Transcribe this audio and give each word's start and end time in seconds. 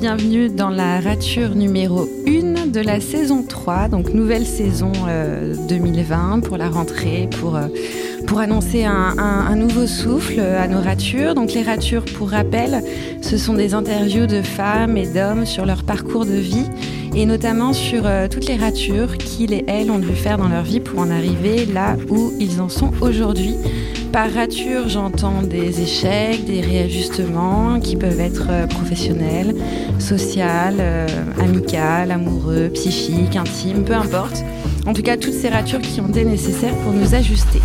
bienvenue 0.00 0.48
dans 0.48 0.70
la 0.70 0.98
rature 0.98 1.54
numéro 1.54 2.08
1 2.26 2.68
de 2.68 2.80
la 2.80 3.00
saison 3.00 3.42
3, 3.46 3.88
donc 3.88 4.14
nouvelle 4.14 4.46
saison 4.46 4.92
2020 5.68 6.38
euh, 6.38 6.40
pour 6.40 6.56
la 6.56 6.70
rentrée, 6.70 7.28
pour, 7.38 7.56
euh, 7.56 7.68
pour 8.26 8.38
annoncer 8.38 8.84
un, 8.84 9.54
nouveau 9.56 9.86
souffle 9.86 10.40
à 10.40 10.66
nos 10.68 10.80
ratures. 10.80 11.34
Donc 11.34 11.52
les 11.52 11.62
ratures, 11.62 12.06
pour 12.16 12.30
rappel, 12.30 12.82
ce 13.20 13.36
sont 13.36 13.52
des 13.52 13.74
interviews 13.74 14.26
de 14.26 14.40
femmes 14.40 14.96
et 14.96 15.06
d'hommes 15.06 15.44
sur 15.44 15.66
leur 15.66 15.84
parcours 15.84 16.24
de 16.24 16.32
vie 16.32 16.66
et 17.14 17.26
notamment 17.26 17.74
sur 17.74 18.06
euh, 18.06 18.26
toutes 18.28 18.46
les 18.46 18.56
ratures 18.56 19.18
qu'ils 19.18 19.52
et 19.52 19.64
elles 19.66 19.90
ont 19.90 19.98
dû 19.98 20.14
faire 20.14 20.38
dans 20.38 20.48
leur 20.48 20.62
vie 20.62 20.80
pour 20.80 21.00
en 21.00 21.10
arriver 21.10 21.66
là 21.66 21.96
où 22.08 22.32
ils 22.38 22.62
en 22.62 22.70
sont 22.70 22.92
aujourd'hui. 23.02 23.54
Par 24.12 24.32
rature, 24.32 24.88
j'entends 24.88 25.42
des 25.42 25.82
échecs, 25.82 26.44
des 26.44 26.60
réajustements 26.60 27.78
qui 27.78 27.94
peuvent 27.94 28.18
être 28.18 28.48
euh, 28.50 28.66
professionnels, 28.66 29.54
sociaux, 30.00 30.42
euh, 30.80 31.06
amicaux, 31.40 31.76
amoureux, 31.76 32.70
psychiques, 32.74 33.36
intimes, 33.36 33.84
peu 33.84 33.94
importe. 33.94 34.42
En 34.84 34.94
tout 34.94 35.02
cas, 35.02 35.16
toutes 35.16 35.34
ces 35.34 35.48
ratures 35.48 35.80
qui 35.80 36.00
ont 36.00 36.08
été 36.08 36.24
nécessaires 36.24 36.74
pour 36.78 36.92
nous 36.92 37.14
ajuster. 37.14 37.60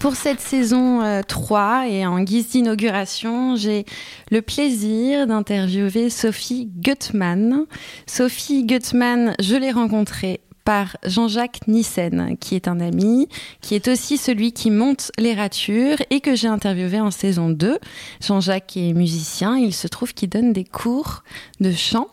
Pour 0.00 0.16
cette 0.16 0.40
saison 0.40 1.02
3 1.26 1.82
euh, 1.84 1.90
et 1.90 2.06
en 2.06 2.20
guise 2.20 2.48
d'inauguration, 2.48 3.56
j'ai 3.56 3.84
le 4.30 4.40
plaisir 4.40 5.26
d'interviewer 5.26 6.08
Sophie 6.08 6.70
Gutmann. 6.78 7.66
Sophie 8.06 8.64
Gutmann, 8.64 9.34
je 9.38 9.54
l'ai 9.54 9.70
rencontrée 9.70 10.40
par 10.68 10.98
Jean-Jacques 11.02 11.66
Nissen, 11.66 12.36
qui 12.38 12.54
est 12.54 12.68
un 12.68 12.78
ami, 12.78 13.26
qui 13.62 13.74
est 13.74 13.88
aussi 13.88 14.18
celui 14.18 14.52
qui 14.52 14.70
monte 14.70 15.10
les 15.16 15.32
ratures 15.32 15.96
et 16.10 16.20
que 16.20 16.34
j'ai 16.34 16.48
interviewé 16.48 17.00
en 17.00 17.10
saison 17.10 17.48
2. 17.48 17.78
Jean-Jacques 18.20 18.76
est 18.76 18.92
musicien, 18.92 19.56
il 19.56 19.72
se 19.72 19.88
trouve 19.88 20.12
qu'il 20.12 20.28
donne 20.28 20.52
des 20.52 20.64
cours 20.64 21.24
de 21.60 21.72
chant. 21.72 22.08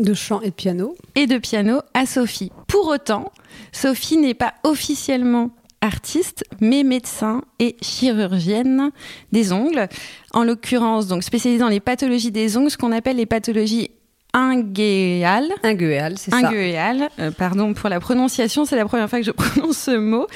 De 0.00 0.14
chant 0.14 0.40
et 0.40 0.48
de 0.48 0.54
piano. 0.54 0.96
Et 1.14 1.26
de 1.26 1.36
piano 1.36 1.80
à 1.92 2.06
Sophie. 2.06 2.50
Pour 2.68 2.86
autant, 2.86 3.30
Sophie 3.70 4.16
n'est 4.16 4.32
pas 4.32 4.54
officiellement 4.64 5.50
artiste, 5.82 6.44
mais 6.62 6.84
médecin 6.84 7.42
et 7.58 7.76
chirurgienne 7.82 8.92
des 9.32 9.52
ongles. 9.52 9.90
En 10.32 10.42
l'occurrence, 10.42 11.06
donc 11.06 11.22
spécialisée 11.22 11.60
dans 11.60 11.68
les 11.68 11.80
pathologies 11.80 12.30
des 12.30 12.56
ongles, 12.56 12.70
ce 12.70 12.78
qu'on 12.78 12.92
appelle 12.92 13.16
les 13.16 13.26
pathologies 13.26 13.90
Inguéal. 14.34 15.52
Inguéal, 15.62 16.16
c'est 16.16 16.30
ça. 16.30 16.38
Inguéal, 16.38 17.10
euh, 17.18 17.30
pardon 17.30 17.74
pour 17.74 17.90
la 17.90 18.00
prononciation, 18.00 18.64
c'est 18.64 18.76
la 18.76 18.86
première 18.86 19.10
fois 19.10 19.18
que 19.18 19.26
je 19.26 19.30
prononce 19.30 19.76
ce 19.76 19.96
mot. 19.96 20.26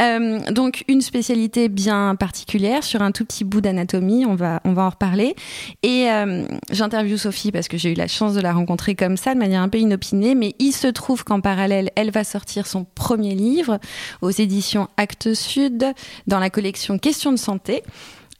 Euh, 0.00 0.38
donc 0.52 0.84
une 0.86 1.00
spécialité 1.00 1.68
bien 1.68 2.14
particulière 2.14 2.84
sur 2.84 3.02
un 3.02 3.10
tout 3.10 3.24
petit 3.24 3.42
bout 3.42 3.60
d'anatomie, 3.60 4.24
on 4.24 4.36
va, 4.36 4.60
on 4.64 4.72
va 4.72 4.82
en 4.84 4.90
reparler. 4.90 5.34
Et 5.82 6.08
euh, 6.10 6.44
j'interviewe 6.70 7.16
Sophie 7.16 7.50
parce 7.50 7.66
que 7.66 7.76
j'ai 7.76 7.90
eu 7.90 7.94
la 7.94 8.06
chance 8.06 8.34
de 8.34 8.40
la 8.40 8.52
rencontrer 8.52 8.94
comme 8.94 9.16
ça, 9.16 9.34
de 9.34 9.40
manière 9.40 9.62
un 9.62 9.68
peu 9.68 9.78
inopinée, 9.78 10.36
mais 10.36 10.54
il 10.60 10.70
se 10.70 10.86
trouve 10.86 11.24
qu'en 11.24 11.40
parallèle, 11.40 11.90
elle 11.96 12.12
va 12.12 12.22
sortir 12.22 12.68
son 12.68 12.84
premier 12.94 13.34
livre 13.34 13.80
aux 14.22 14.30
éditions 14.30 14.86
Actes 14.96 15.34
Sud 15.34 15.92
dans 16.28 16.38
la 16.38 16.50
collection 16.50 16.98
Questions 16.98 17.32
de 17.32 17.38
santé. 17.38 17.82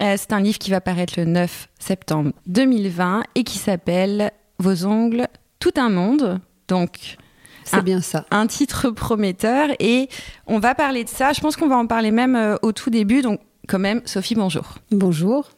C'est 0.01 0.33
un 0.33 0.41
livre 0.41 0.59
qui 0.59 0.71
va 0.71 0.81
paraître 0.81 1.13
le 1.19 1.27
9 1.27 1.69
septembre 1.79 2.33
2020 2.47 3.23
et 3.35 3.45
qui 3.45 3.59
s'appelle 3.59 4.33
vos 4.61 4.87
ongles, 4.87 5.27
tout 5.59 5.73
un 5.77 5.89
monde. 5.89 6.41
Donc, 6.69 7.17
c'est 7.65 7.85
bien 7.85 8.01
ça. 8.01 8.25
Un 8.31 8.47
titre 8.47 8.91
prometteur. 8.91 9.69
Et 9.79 10.09
on 10.47 10.59
va 10.59 10.75
parler 10.75 11.05
de 11.05 11.09
ça. 11.09 11.33
Je 11.33 11.41
pense 11.41 11.57
qu'on 11.57 11.69
va 11.69 11.77
en 11.77 11.87
parler 11.87 12.11
même 12.11 12.37
euh, 12.37 12.57
au 12.63 12.73
tout 12.73 12.91
début. 12.91 13.23
Donc, 13.23 13.41
quand 13.69 13.79
même, 13.79 14.03
Sophie, 14.05 14.35
bonjour. 14.35 14.79
Bonjour. 14.91 15.51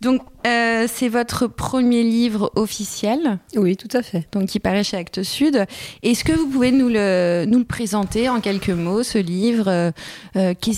Donc, 0.00 0.22
euh, 0.46 0.86
c'est 0.92 1.08
votre 1.08 1.46
premier 1.46 2.02
livre 2.02 2.50
officiel. 2.56 3.38
Oui, 3.54 3.76
tout 3.76 3.96
à 3.96 4.02
fait. 4.02 4.26
Donc, 4.32 4.48
qui 4.48 4.58
paraît 4.58 4.82
chez 4.82 4.96
Actes 4.96 5.22
Sud. 5.22 5.64
Est-ce 6.02 6.24
que 6.24 6.32
vous 6.32 6.48
pouvez 6.48 6.72
nous 6.72 6.88
le, 6.88 7.44
nous 7.46 7.58
le 7.58 7.64
présenter 7.64 8.28
en 8.28 8.40
quelques 8.40 8.70
mots, 8.70 9.04
ce 9.04 9.18
livre 9.18 9.92
euh, 10.36 10.54
qui, 10.54 10.76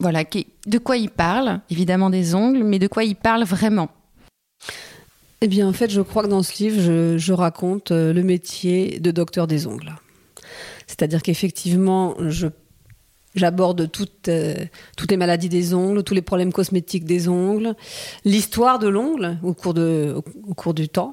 voilà, 0.00 0.24
qui, 0.24 0.48
De 0.66 0.78
quoi 0.78 0.96
il 0.96 1.10
parle? 1.10 1.60
Évidemment 1.70 2.10
des 2.10 2.34
ongles, 2.34 2.64
mais 2.64 2.80
de 2.80 2.88
quoi 2.88 3.04
il 3.04 3.14
parle 3.14 3.44
vraiment? 3.44 3.88
Eh 5.42 5.48
bien, 5.48 5.68
en 5.68 5.72
fait, 5.72 5.90
je 5.90 6.00
crois 6.00 6.22
que 6.22 6.28
dans 6.28 6.42
ce 6.42 6.62
livre, 6.62 7.18
je, 7.18 7.32
raconte 7.32 7.90
euh, 7.90 8.12
le 8.12 8.22
métier 8.22 9.00
de 9.00 9.10
docteur 9.10 9.46
des 9.46 9.66
ongles. 9.66 9.94
C'est-à-dire 10.86 11.22
qu'effectivement, 11.22 12.16
j'aborde 13.34 13.90
toutes, 13.90 14.28
euh, 14.28 14.54
toutes 14.96 15.10
les 15.10 15.18
maladies 15.18 15.50
des 15.50 15.74
ongles, 15.74 16.02
tous 16.04 16.14
les 16.14 16.22
problèmes 16.22 16.52
cosmétiques 16.52 17.04
des 17.04 17.28
ongles, 17.28 17.74
l'histoire 18.24 18.78
de 18.78 18.88
l'ongle 18.88 19.38
au, 19.42 19.52
cours 19.52 19.74
au, 19.76 20.54
cours 20.54 20.74
du 20.74 20.88
temps. 20.88 21.12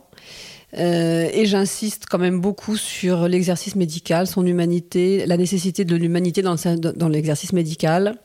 Euh, 0.77 1.29
et 1.31 1.45
j'insiste 1.45 2.05
quand 2.09 2.17
même 2.17 2.39
beaucoup 2.39 2.77
sur 2.77 3.27
l'exercice 3.27 3.75
médical, 3.75 4.25
son 4.25 4.45
humanité, 4.45 5.25
la 5.25 5.37
nécessité 5.37 5.85
de 5.85 5.95
l'humanité 5.95 6.41
dans 6.41 7.09
l'exercice 7.09 7.53
médical. 7.53 8.15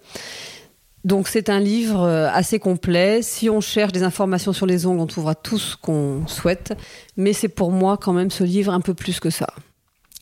Donc 1.08 1.26
c'est 1.26 1.48
un 1.48 1.58
livre 1.58 2.02
euh, 2.02 2.28
assez 2.30 2.58
complet. 2.58 3.22
Si 3.22 3.48
on 3.48 3.62
cherche 3.62 3.92
des 3.92 4.02
informations 4.02 4.52
sur 4.52 4.66
les 4.66 4.84
ongles, 4.84 5.00
on 5.00 5.06
trouvera 5.06 5.34
tout 5.34 5.56
ce 5.56 5.74
qu'on 5.74 6.26
souhaite. 6.26 6.74
Mais 7.16 7.32
c'est 7.32 7.48
pour 7.48 7.72
moi 7.72 7.96
quand 7.96 8.12
même 8.12 8.30
ce 8.30 8.44
livre 8.44 8.74
un 8.74 8.82
peu 8.82 8.92
plus 8.92 9.19
que 9.19 9.30
ça. 9.30 9.46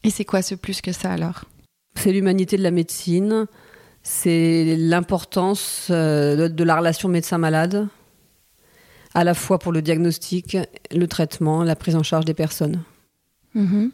Et 0.04 0.10
c'est 0.10 0.24
quoi 0.24 0.42
ce 0.42 0.54
plus 0.54 0.80
que 0.80 0.92
ça 0.92 1.10
alors? 1.10 1.46
C'est 1.96 2.12
l'humanité 2.12 2.56
de 2.56 2.62
la 2.62 2.70
médecine. 2.70 3.46
C'est 4.04 4.76
l'importance 4.78 5.88
euh, 5.90 6.48
de 6.48 6.62
la 6.62 6.76
relation 6.76 7.08
médecin-malade, 7.08 7.88
à 9.12 9.24
la 9.24 9.34
fois 9.34 9.58
pour 9.58 9.72
le 9.72 9.82
diagnostic, 9.82 10.56
le 10.92 11.08
traitement, 11.08 11.64
la 11.64 11.74
prise 11.74 11.96
en 11.96 12.04
charge 12.04 12.26
des 12.26 12.34
personnes. 12.34 12.80
Mm-hmm. 13.56 13.90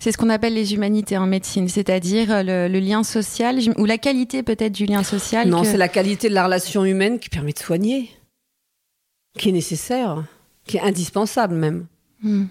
C'est 0.00 0.12
ce 0.12 0.18
qu'on 0.18 0.30
appelle 0.30 0.54
les 0.54 0.74
humanités 0.74 1.16
en 1.16 1.26
médecine, 1.26 1.68
c'est-à-dire 1.68 2.30
euh, 2.30 2.68
le, 2.68 2.80
lien 2.80 3.02
social 3.02 3.58
ou 3.76 3.84
la 3.84 3.98
qualité 3.98 4.42
peut-être 4.42 4.72
du 4.72 4.86
lien 4.86 5.02
social. 5.02 5.48
Non, 5.48 5.64
c'est 5.64 5.76
la 5.76 5.88
qualité 5.88 6.28
de 6.28 6.34
la 6.34 6.44
relation 6.44 6.84
humaine 6.84 7.18
qui 7.18 7.28
permet 7.28 7.52
de 7.52 7.58
soigner, 7.58 8.10
qui 9.38 9.48
est 9.48 9.52
nécessaire, 9.52 10.24
qui 10.66 10.76
est 10.76 10.82
indispensable 10.82 11.54
même. 11.54 11.86
Hmm. 12.22 12.46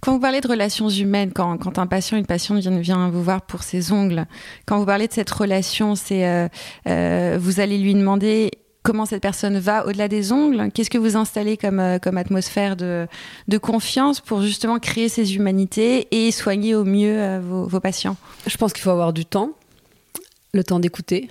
Quand 0.00 0.12
vous 0.12 0.20
parlez 0.20 0.40
de 0.40 0.48
relations 0.48 0.88
humaines, 0.88 1.32
quand, 1.32 1.78
un 1.78 1.86
patient, 1.86 2.18
une 2.18 2.26
patiente 2.26 2.60
vient, 2.60 3.08
vous 3.10 3.22
voir 3.22 3.42
pour 3.42 3.62
ses 3.62 3.92
ongles, 3.92 4.26
quand 4.66 4.78
vous 4.78 4.86
parlez 4.86 5.08
de 5.08 5.12
cette 5.12 5.30
relation, 5.30 5.94
c'est 5.94 6.28
euh, 6.28 6.48
euh, 6.86 7.38
vous 7.40 7.60
allez 7.60 7.78
lui 7.78 7.94
demander 7.94 8.50
comment 8.82 9.06
cette 9.06 9.22
personne 9.22 9.58
va 9.58 9.86
au-delà 9.86 10.08
des 10.08 10.32
ongles 10.32 10.70
Qu'est-ce 10.72 10.90
que 10.90 10.98
vous 10.98 11.16
installez 11.16 11.56
comme, 11.56 11.80
euh, 11.80 11.98
comme 11.98 12.16
atmosphère 12.16 12.76
de, 12.76 13.06
de, 13.48 13.58
confiance 13.58 14.20
pour 14.20 14.42
justement 14.42 14.78
créer 14.78 15.08
ces 15.08 15.34
humanités 15.34 16.08
et 16.10 16.30
soigner 16.30 16.74
au 16.74 16.84
mieux 16.84 17.20
euh, 17.20 17.40
vos, 17.40 17.80
patients? 17.80 18.16
Je 18.46 18.56
pense 18.56 18.72
qu'il 18.72 18.82
faut 18.82 18.90
avoir 18.90 19.12
du 19.12 19.24
temps, 19.24 19.52
le 20.52 20.64
temps 20.64 20.80
d'écouter, 20.80 21.30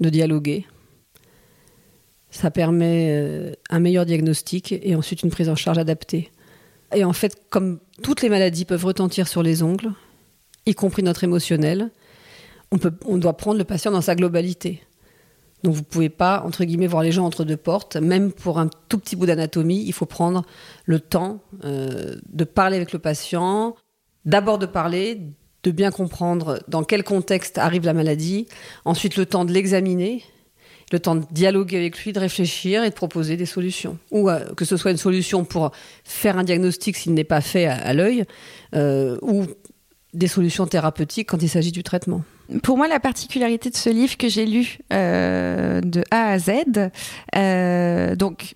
de 0.00 0.08
dialoguer. 0.08 0.66
Ça 2.30 2.50
permet 2.50 3.08
euh, 3.10 3.52
un 3.70 3.80
meilleur 3.80 4.06
diagnostic 4.06 4.72
et 4.72 4.94
ensuite 4.94 5.22
une 5.22 5.30
prise 5.30 5.48
en 5.48 5.56
charge 5.56 5.78
adaptée. 5.78 6.30
Et 6.94 7.04
en 7.04 7.12
fait, 7.12 7.42
comme 7.50 7.80
toutes 8.02 8.22
les 8.22 8.28
maladies 8.28 8.64
peuvent 8.64 8.84
retentir 8.84 9.28
sur 9.28 9.42
les 9.42 9.62
ongles, 9.62 9.92
y 10.66 10.74
compris 10.74 11.02
notre 11.02 11.24
émotionnel, 11.24 11.90
on, 12.70 12.78
peut, 12.78 12.92
on 13.06 13.18
doit 13.18 13.36
prendre 13.36 13.58
le 13.58 13.64
patient 13.64 13.90
dans 13.90 14.00
sa 14.00 14.14
globalité. 14.14 14.82
Donc 15.62 15.74
vous 15.74 15.82
pouvez 15.82 16.08
pas, 16.08 16.42
entre 16.46 16.64
guillemets, 16.64 16.86
voir 16.86 17.02
les 17.02 17.12
gens 17.12 17.24
entre 17.24 17.44
deux 17.44 17.56
portes. 17.56 17.96
Même 17.96 18.32
pour 18.32 18.58
un 18.58 18.68
tout 18.88 18.98
petit 18.98 19.16
bout 19.16 19.26
d'anatomie, 19.26 19.84
il 19.86 19.92
faut 19.92 20.06
prendre 20.06 20.44
le 20.84 21.00
temps 21.00 21.40
euh, 21.64 22.14
de 22.28 22.44
parler 22.44 22.76
avec 22.76 22.92
le 22.92 22.98
patient, 22.98 23.74
d'abord 24.24 24.58
de 24.58 24.66
parler, 24.66 25.20
de 25.64 25.70
bien 25.70 25.90
comprendre 25.90 26.62
dans 26.68 26.84
quel 26.84 27.02
contexte 27.02 27.58
arrive 27.58 27.84
la 27.84 27.92
maladie, 27.92 28.46
ensuite 28.84 29.16
le 29.16 29.26
temps 29.26 29.44
de 29.44 29.52
l'examiner, 29.52 30.22
le 30.92 31.00
temps 31.00 31.16
de 31.16 31.24
dialoguer 31.30 31.76
avec 31.76 32.02
lui, 32.04 32.12
de 32.12 32.20
réfléchir 32.20 32.84
et 32.84 32.90
de 32.90 32.94
proposer 32.94 33.36
des 33.36 33.46
solutions. 33.46 33.98
Ou 34.12 34.30
euh, 34.30 34.54
que 34.54 34.64
ce 34.64 34.76
soit 34.76 34.92
une 34.92 34.96
solution 34.96 35.44
pour 35.44 35.72
faire 36.04 36.38
un 36.38 36.44
diagnostic 36.44 36.96
s'il 36.96 37.14
n'est 37.14 37.24
pas 37.24 37.40
fait 37.40 37.66
à, 37.66 37.92
l'œil, 37.92 38.24
euh, 38.74 39.18
ou 39.22 39.44
des 40.14 40.28
solutions 40.28 40.66
thérapeutiques 40.66 41.28
quand 41.28 41.42
il 41.42 41.48
s'agit 41.48 41.72
du 41.72 41.82
traitement. 41.82 42.22
Pour 42.62 42.78
moi, 42.78 42.88
la 42.88 43.00
particularité 43.00 43.68
de 43.68 43.76
ce 43.76 43.90
livre 43.90 44.16
que 44.16 44.28
j'ai 44.28 44.46
lu 44.46 44.78
euh, 44.92 45.80
de 45.82 46.02
A 46.10 46.30
à 46.30 46.38
Z, 46.38 46.52
euh, 47.36 48.16
donc 48.16 48.54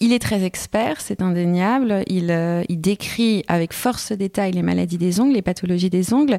il 0.00 0.12
est 0.12 0.20
très 0.20 0.44
expert, 0.44 1.00
c'est 1.00 1.20
indéniable. 1.20 2.02
Il, 2.06 2.30
euh, 2.30 2.62
décrit 2.68 3.44
avec 3.48 3.72
force 3.72 4.12
détail 4.12 4.52
les 4.52 4.62
maladies 4.62 4.98
des 4.98 5.18
ongles, 5.18 5.34
les 5.34 5.42
pathologies 5.42 5.90
des 5.90 6.12
ongles. 6.12 6.38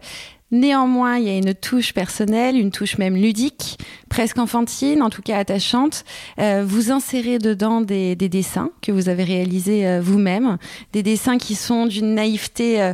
Néanmoins, 0.51 1.17
il 1.17 1.25
y 1.25 1.29
a 1.29 1.37
une 1.37 1.53
touche 1.53 1.93
personnelle, 1.93 2.55
une 2.55 2.71
touche 2.71 2.97
même 2.97 3.15
ludique, 3.15 3.77
presque 4.09 4.37
enfantine, 4.37 5.01
en 5.01 5.09
tout 5.09 5.23
cas 5.23 5.37
attachante. 5.37 6.05
vous 6.37 6.91
insérez 6.91 7.39
dedans 7.39 7.81
des, 7.81 8.15
dessins 8.15 8.69
que 8.81 8.91
vous 8.91 9.09
avez 9.09 9.23
réalisés 9.23 9.99
vous-même, 9.99 10.57
des 10.93 11.01
dessins 11.01 11.39
qui 11.39 11.55
sont 11.55 11.87
d'une 11.87 12.13
naïveté 12.13 12.93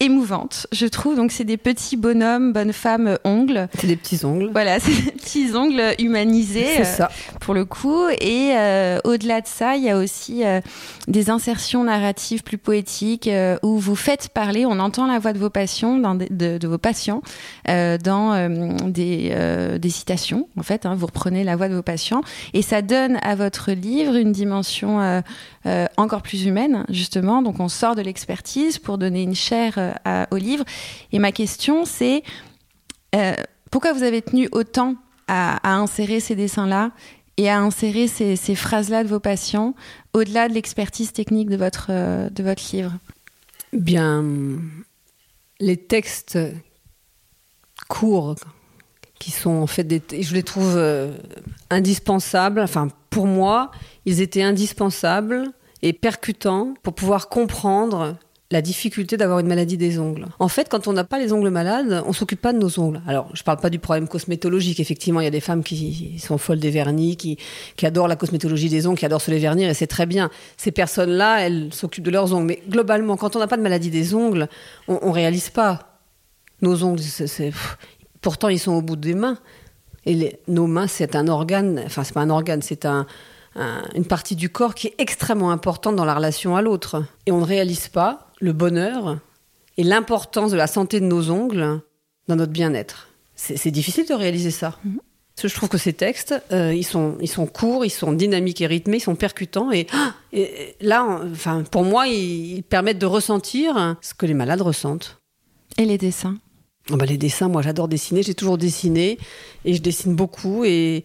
émouvante, 0.00 0.66
je 0.72 0.86
trouve. 0.86 1.16
Donc, 1.16 1.32
c'est 1.32 1.44
des 1.44 1.56
petits 1.56 1.96
bonhommes, 1.96 2.52
bonnes 2.52 2.72
femmes, 2.72 3.18
ongles. 3.24 3.68
C'est 3.78 3.86
des 3.86 3.96
petits 3.96 4.24
ongles. 4.24 4.50
Voilà, 4.52 4.78
c'est 4.80 4.92
des 5.04 5.12
petits 5.12 5.54
ongles 5.54 5.82
humanisés. 5.98 6.66
C'est 6.76 6.84
ça. 6.84 7.10
pour 7.40 7.54
le 7.54 7.64
coup. 7.64 8.06
Et 8.20 8.52
euh, 8.56 8.98
au-delà 9.04 9.40
de 9.40 9.46
ça, 9.46 9.76
il 9.76 9.84
y 9.84 9.90
a 9.90 9.96
aussi 9.96 10.44
euh, 10.44 10.60
des 11.08 11.30
insertions 11.30 11.84
narratives 11.84 12.42
plus 12.42 12.58
poétiques 12.58 13.26
euh, 13.28 13.56
où 13.62 13.78
vous 13.78 13.96
faites 13.96 14.28
parler, 14.28 14.66
on 14.66 14.78
entend 14.80 15.06
la 15.06 15.18
voix 15.18 15.32
de 15.32 15.38
vos 15.38 15.50
patients, 15.50 15.96
dans 15.96 16.14
des- 16.14 16.28
de, 16.30 16.58
de 16.58 16.68
vos 16.68 16.78
patients, 16.78 17.22
euh, 17.68 17.96
dans 17.98 18.32
euh, 18.34 18.48
des, 18.86 19.30
euh, 19.32 19.78
des 19.78 19.90
citations. 19.90 20.48
En 20.58 20.62
fait, 20.62 20.84
hein, 20.86 20.94
vous 20.94 21.06
reprenez 21.06 21.42
la 21.44 21.56
voix 21.56 21.68
de 21.68 21.74
vos 21.74 21.82
patients 21.82 22.20
et 22.52 22.62
ça 22.62 22.82
donne 22.82 23.18
à 23.22 23.34
votre 23.34 23.72
livre 23.72 24.14
une 24.16 24.32
dimension 24.32 25.00
euh, 25.00 25.20
euh, 25.66 25.86
encore 25.96 26.22
plus 26.22 26.44
humaine, 26.44 26.84
justement. 26.90 27.40
Donc, 27.42 27.60
on 27.60 27.68
sort 27.68 27.94
de 27.94 28.02
l'expertise 28.02 28.78
pour 28.78 28.98
donner 28.98 29.22
une 29.22 29.34
chair 29.34 29.74
euh, 29.78 29.85
au 30.30 30.36
livre. 30.36 30.64
Et 31.12 31.18
ma 31.18 31.32
question, 31.32 31.84
c'est 31.84 32.22
euh, 33.14 33.34
pourquoi 33.70 33.92
vous 33.92 34.02
avez 34.02 34.22
tenu 34.22 34.48
autant 34.52 34.96
à, 35.28 35.74
insérer 35.76 36.20
ces 36.20 36.36
dessins-là 36.36 36.92
et 37.36 37.50
à 37.50 37.58
insérer 37.58 38.08
ces, 38.08 38.36
ces 38.36 38.54
phrases-là 38.54 39.02
de 39.04 39.08
vos 39.08 39.20
patients 39.20 39.74
au-delà 40.12 40.48
de 40.48 40.54
l'expertise 40.54 41.12
technique 41.12 41.50
de 41.50 41.56
votre, 41.56 41.88
euh, 41.90 42.30
de 42.30 42.42
votre 42.42 42.62
livre? 42.72 42.92
Bien, 43.72 44.24
les 45.60 45.76
textes 45.76 46.38
courts, 47.88 48.36
qui 49.18 49.30
sont 49.30 49.50
en 49.50 49.66
fait 49.66 49.84
des. 49.84 50.02
Je 50.22 50.34
les 50.34 50.42
trouve 50.42 50.74
euh, 50.76 51.12
indispensables. 51.70 52.60
Enfin, 52.60 52.88
pour 53.10 53.26
moi, 53.26 53.70
ils 54.04 54.20
étaient 54.20 54.42
indispensables 54.42 55.50
et 55.82 55.92
percutants 55.92 56.74
pour 56.82 56.94
pouvoir 56.94 57.28
comprendre 57.28 58.16
la 58.52 58.62
difficulté 58.62 59.16
d'avoir 59.16 59.40
une 59.40 59.48
maladie 59.48 59.76
des 59.76 59.98
ongles. 59.98 60.26
En 60.38 60.46
fait, 60.46 60.68
quand 60.68 60.86
on 60.86 60.92
n'a 60.92 61.02
pas 61.02 61.18
les 61.18 61.32
ongles 61.32 61.50
malades, 61.50 62.04
on 62.06 62.12
s'occupe 62.12 62.40
pas 62.40 62.52
de 62.52 62.58
nos 62.58 62.78
ongles. 62.78 63.00
Alors, 63.08 63.28
je 63.34 63.42
parle 63.42 63.58
pas 63.58 63.70
du 63.70 63.80
problème 63.80 64.06
cosmétologique. 64.06 64.78
Effectivement, 64.78 65.20
il 65.20 65.24
y 65.24 65.26
a 65.26 65.30
des 65.32 65.40
femmes 65.40 65.64
qui 65.64 66.18
sont 66.20 66.38
folles 66.38 66.60
des 66.60 66.70
vernis, 66.70 67.16
qui, 67.16 67.38
adorent 67.82 68.06
la 68.06 68.14
cosmétologie 68.14 68.68
des 68.68 68.86
ongles, 68.86 68.98
qui 68.98 69.04
adorent 69.06 69.20
se 69.20 69.32
les 69.32 69.40
vernir, 69.40 69.68
et 69.68 69.74
c'est 69.74 69.88
très 69.88 70.06
bien. 70.06 70.30
Ces 70.56 70.70
personnes-là, 70.70 71.40
elles 71.44 71.74
s'occupent 71.74 72.04
de 72.04 72.10
leurs 72.12 72.32
ongles. 72.34 72.46
Mais 72.46 72.62
globalement, 72.68 73.16
quand 73.16 73.34
on 73.34 73.40
n'a 73.40 73.48
pas 73.48 73.56
de 73.56 73.62
maladie 73.62 73.90
des 73.90 74.14
ongles, 74.14 74.48
on, 74.86 75.00
on 75.02 75.10
réalise 75.10 75.50
pas 75.50 75.98
nos 76.62 76.84
ongles. 76.84 77.02
pourtant, 78.20 78.48
ils 78.48 78.60
sont 78.60 78.72
au 78.74 78.82
bout 78.82 78.96
des 78.96 79.14
mains. 79.14 79.38
Et 80.04 80.14
les- 80.14 80.38
nos 80.46 80.68
mains, 80.68 80.86
c'est 80.86 81.16
un 81.16 81.26
organe. 81.26 81.82
Enfin, 81.84 82.04
c'est 82.04 82.14
pas 82.14 82.20
un 82.20 82.30
organe, 82.30 82.62
c'est 82.62 82.84
un, 82.84 83.06
un- 83.56 83.82
une 83.96 84.04
partie 84.04 84.36
du 84.36 84.50
corps 84.50 84.76
qui 84.76 84.86
est 84.86 84.94
extrêmement 84.98 85.50
importante 85.50 85.96
dans 85.96 86.04
la 86.04 86.14
relation 86.14 86.54
à 86.54 86.62
l'autre. 86.62 87.02
Et 87.26 87.32
on 87.32 87.40
ne 87.40 87.44
réalise 87.44 87.88
pas 87.88 88.25
le 88.40 88.52
bonheur 88.52 89.18
et 89.76 89.82
l'importance 89.84 90.50
de 90.50 90.56
la 90.56 90.66
santé 90.66 91.00
de 91.00 91.04
nos 91.06 91.30
ongles 91.30 91.80
dans 92.28 92.36
notre 92.36 92.52
bien-être. 92.52 93.08
C'est 93.34 93.70
difficile 93.70 94.06
de 94.08 94.14
réaliser 94.14 94.50
ça. 94.50 94.78
Parce 95.34 95.42
que 95.42 95.48
je 95.48 95.54
trouve 95.54 95.68
que 95.68 95.76
ces 95.78 95.92
textes, 95.92 96.34
euh, 96.52 96.72
ils, 96.72 96.82
sont, 96.86 97.18
ils 97.20 97.28
sont 97.28 97.46
courts, 97.46 97.84
ils 97.84 97.90
sont 97.90 98.12
dynamiques 98.12 98.62
et 98.62 98.66
rythmés, 98.66 98.96
ils 98.96 99.00
sont 99.00 99.14
percutants. 99.16 99.70
Et, 99.70 99.86
et- 100.32 100.40
et 100.70 100.76
là, 100.80 101.04
en- 101.04 101.30
enfin, 101.30 101.62
pour 101.70 101.84
moi, 101.84 102.06
ils, 102.08 102.56
ils 102.56 102.62
permettent 102.62 102.98
de 102.98 103.04
ressentir 103.04 103.96
ce 104.00 104.14
que 104.14 104.24
les 104.24 104.32
malades 104.32 104.62
ressentent. 104.62 105.18
Et 105.76 105.84
les 105.84 105.98
dessins? 105.98 106.36
Oh 106.92 106.96
bah, 106.96 107.04
les 107.04 107.18
dessins, 107.18 107.48
moi 107.48 107.62
j'adore 107.62 107.88
dessiner, 107.88 108.22
j'ai 108.22 108.34
toujours 108.34 108.58
dessiné 108.58 109.18
et 109.64 109.74
je 109.74 109.82
dessine 109.82 110.14
beaucoup 110.14 110.64
et 110.64 111.02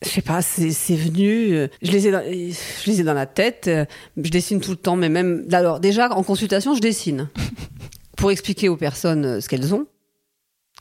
je 0.00 0.08
sais 0.08 0.22
pas, 0.22 0.42
c'est 0.42 0.94
venu, 0.94 1.54
euh, 1.54 1.66
je 1.82 1.90
les, 1.90 2.06
ai 2.06 2.12
dans, 2.12 2.22
je 2.22 2.86
les 2.90 3.00
ai 3.00 3.02
dans 3.02 3.14
la 3.14 3.26
tête, 3.26 3.64
euh, 3.66 3.84
je 4.16 4.30
dessine 4.30 4.60
tout 4.60 4.70
le 4.70 4.76
temps, 4.76 4.94
mais 4.94 5.08
même, 5.08 5.44
alors 5.50 5.80
déjà 5.80 6.12
en 6.12 6.22
consultation, 6.22 6.76
je 6.76 6.80
dessine 6.80 7.28
pour 8.16 8.30
expliquer 8.30 8.68
aux 8.68 8.76
personnes 8.76 9.24
euh, 9.24 9.40
ce 9.40 9.48
qu'elles 9.48 9.74
ont. 9.74 9.86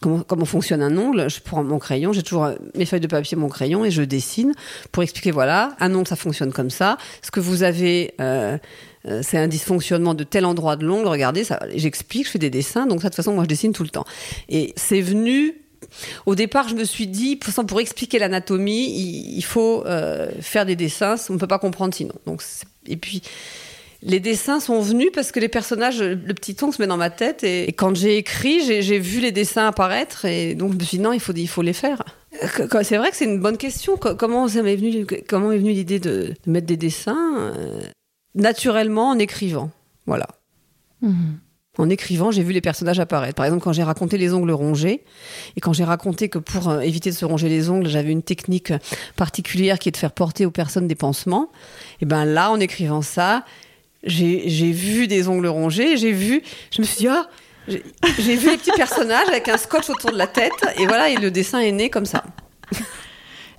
Comment, 0.02 0.20
comment 0.20 0.46
fonctionne 0.46 0.84
un 0.84 0.98
ongle 0.98 1.30
Je 1.30 1.40
prends 1.40 1.64
mon 1.64 1.80
crayon, 1.80 2.14
j'ai 2.14 2.24
toujours 2.24 2.50
mes 2.76 2.86
feuilles 2.86 3.00
de 3.00 3.08
papier, 3.08 3.38
mon 3.38 3.48
crayon, 3.48 3.86
et 3.86 3.90
je 3.92 4.04
dessine 4.04 4.54
pour 4.92 5.02
expliquer 5.02 5.32
voilà, 5.32 5.76
un 5.80 5.96
ongle 5.96 6.08
ça 6.08 6.16
fonctionne 6.16 6.52
comme 6.52 6.70
ça. 6.70 6.98
Ce 7.22 7.32
que 7.32 7.40
vous 7.40 7.64
avez, 7.64 8.14
euh, 8.20 8.58
euh, 9.08 9.22
c'est 9.24 9.38
un 9.38 9.48
dysfonctionnement 9.48 10.14
de 10.14 10.24
tel 10.24 10.46
endroit 10.46 10.76
de 10.76 10.86
l'ongle. 10.86 11.08
Regardez, 11.08 11.44
j'explique, 11.76 12.26
je 12.26 12.32
fais 12.32 12.40
des 12.40 12.50
dessins. 12.50 12.86
Donc 12.86 13.02
ça, 13.02 13.10
de 13.10 13.14
toute 13.14 13.18
façon, 13.18 13.34
moi, 13.34 13.44
je 13.44 13.50
dessine 13.50 13.74
tout 13.74 13.84
le 13.84 13.90
temps. 13.90 14.06
Et 14.50 14.74
c'est 14.76 15.02
venu. 15.02 15.56
Au 16.26 16.36
départ, 16.36 16.70
je 16.70 16.76
me 16.76 16.86
suis 16.86 17.08
dit, 17.08 17.36
pour, 17.36 17.66
pour 17.66 17.80
expliquer 17.82 18.18
l'anatomie, 18.18 18.90
il, 19.36 19.42
faut 19.44 19.84
euh, 19.86 20.32
faire 20.40 20.66
des 20.66 20.78
dessins. 20.78 21.16
On 21.30 21.34
ne 21.34 21.38
peut 21.38 21.48
pas 21.48 21.60
comprendre 21.60 21.94
sinon. 21.94 22.14
Donc, 22.26 22.42
et 22.88 22.96
puis, 22.96 23.22
les 24.02 24.22
dessins 24.22 24.62
sont 24.62 24.80
venus 24.80 25.10
parce 25.14 25.32
que 25.32 25.40
les 25.42 25.50
personnages, 25.50 26.02
le 26.02 26.34
petit 26.34 26.56
ongle 26.62 26.74
se 26.74 26.82
met 26.82 26.88
dans 26.88 26.98
ma 26.98 27.10
tête. 27.10 27.44
Et, 27.44 27.68
quand 27.74 27.96
j'ai 27.96 28.18
écrit, 28.18 28.62
j'ai 28.82 29.00
vu 29.00 29.20
les 29.20 29.34
dessins 29.34 29.68
apparaître. 29.68 30.24
Et 30.24 30.56
donc, 30.56 30.72
je 30.72 30.78
me 30.78 30.84
suis 30.84 30.98
dit, 30.98 31.04
non, 31.04 31.12
il 31.12 31.20
faut, 31.20 31.34
il 31.34 31.48
faut 31.48 31.62
les 31.62 31.74
faire. 31.74 32.02
C'est 32.84 32.98
vrai 32.98 33.12
que 33.12 33.18
c'est 33.18 33.26
une 33.26 33.40
bonne 33.40 33.58
question. 33.58 33.98
Co- 33.98 34.16
Comment 34.16 34.48
venu, 34.48 35.06
comment 35.28 35.52
est 35.52 35.58
venue 35.58 35.74
l'idée 35.74 36.00
de, 36.00 36.34
de 36.46 36.52
mettre 36.52 36.68
des 36.68 36.78
dessins 36.78 37.54
euh, 37.56 37.82
naturellement 38.36 39.10
en 39.10 39.20
écrivant 39.20 39.72
Voilà. 40.06 40.28
Mhm. 41.02 41.40
En 41.80 41.90
écrivant, 41.90 42.30
j'ai 42.30 42.44
vu 42.44 42.54
les 42.54 42.62
personnages 42.62 43.00
apparaître. 43.00 43.34
Par 43.34 43.46
exemple, 43.46 43.64
quand 43.64 43.74
j'ai 43.74 43.82
raconté 43.82 44.20
les 44.20 44.32
ongles 44.32 44.52
rongés, 44.52 45.04
et 45.56 45.60
quand 45.60 45.74
j'ai 45.74 45.84
raconté 45.84 46.30
que 46.30 46.38
pour 46.38 46.70
euh, 46.70 46.82
éviter 46.82 47.10
de 47.10 47.16
se 47.16 47.26
ronger 47.26 47.50
les 47.50 47.72
ongles, 47.72 47.88
j'avais 47.88 48.12
une 48.12 48.22
technique 48.22 48.72
particulière 49.16 49.80
qui 49.80 49.90
est 49.90 49.92
de 49.92 49.98
faire 49.98 50.12
porter 50.12 50.46
aux 50.46 50.52
personnes 50.52 50.88
des 50.88 50.94
pansements, 50.94 51.52
et 52.00 52.06
ben 52.06 52.26
là, 52.26 52.52
en 52.52 52.60
écrivant 52.60 53.02
ça, 53.02 53.44
j'ai 54.04 54.72
vu 54.72 55.08
des 55.08 55.28
ongles 55.28 55.48
rongés, 55.48 55.98
j'ai 55.98 56.12
vu, 56.12 56.44
je 56.70 56.82
me 56.82 56.86
suis 56.86 56.98
dit, 56.98 57.08
ah, 57.08 57.28
j'ai 57.68 58.36
vu 58.36 58.52
les 58.52 58.58
petits 58.58 58.72
personnages 58.76 59.28
avec 59.30 59.48
un 59.50 59.58
scotch 59.58 59.90
autour 59.90 60.12
de 60.12 60.18
la 60.18 60.28
tête, 60.28 60.54
et 60.78 60.86
voilà, 60.86 61.10
et 61.10 61.16
le 61.16 61.32
dessin 61.32 61.60
est 61.60 61.72
né 61.72 61.90
comme 61.90 62.06
ça. 62.06 62.24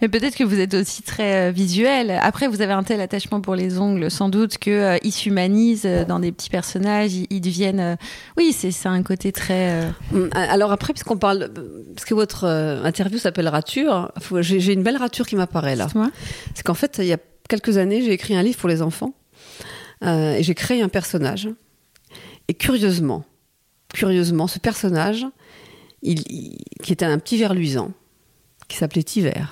Mais 0.03 0.09
peut-être 0.09 0.37
que 0.37 0.45
vous 0.45 0.59
êtes 0.61 0.75
aussi 0.75 1.03
très 1.03 1.49
euh, 1.49 1.51
visuel. 1.53 2.11
Après, 2.23 2.49
vous 2.49 2.61
avez 2.61 2.73
un 2.73 2.83
tel 2.83 3.01
attachement 3.01 3.41
pour 3.41 3.55
les 3.55 3.79
ongles, 3.79 4.11
sans 4.11 4.29
doute, 4.29 4.59
que 4.59 4.71
euh, 4.71 4.99
ils 5.03 5.13
s'humanisent 5.13 5.87
euh, 5.87 6.05
dans 6.05 6.19
des 6.19 6.33
petits 6.33 6.51
personnages. 6.51 7.13
Ils, 7.15 7.27
ils 7.31 7.41
deviennent. 7.41 7.81
euh, 7.81 7.97
Oui, 8.37 8.53
c'est 8.53 8.87
un 8.89 9.03
côté 9.03 9.33
très. 9.33 9.71
euh, 9.85 9.91
Hum, 10.13 10.31
Alors 10.35 10.73
après, 10.73 10.93
puisqu'on 10.93 11.17
parle, 11.17 11.51
parce 11.95 12.05
que 12.05 12.15
votre 12.15 12.45
interview 12.85 13.19
s'appelle 13.19 13.49
Rature, 13.49 14.13
j'ai 14.41 14.73
une 14.73 14.83
belle 14.83 14.97
rature 14.97 15.27
qui 15.27 15.37
m'apparaît 15.37 15.77
là. 15.77 15.87
C'est 16.55 16.63
qu'en 16.65 16.75
fait, 16.75 16.97
il 16.99 17.07
y 17.07 17.13
a 17.13 17.19
quelques 17.49 17.77
années, 17.79 18.03
j'ai 18.03 18.13
écrit 18.13 18.37
un 18.37 18.43
livre 18.43 18.59
pour 18.59 18.69
les 18.69 18.83
enfants 18.83 19.15
et 20.03 20.39
j'ai 20.43 20.55
créé 20.55 20.83
un 20.83 20.89
personnage. 20.89 21.49
Et 22.49 22.55
curieusement, 22.55 23.25
curieusement, 23.95 24.47
ce 24.49 24.59
personnage, 24.59 25.25
il, 26.03 26.21
il- 26.31 26.59
qui 26.83 26.93
était 26.93 27.07
un 27.07 27.19
petit 27.19 27.39
ver 27.39 27.55
luisant, 27.55 27.93
qui 28.69 28.77
s'appelait 28.77 29.03
Tiver. 29.03 29.45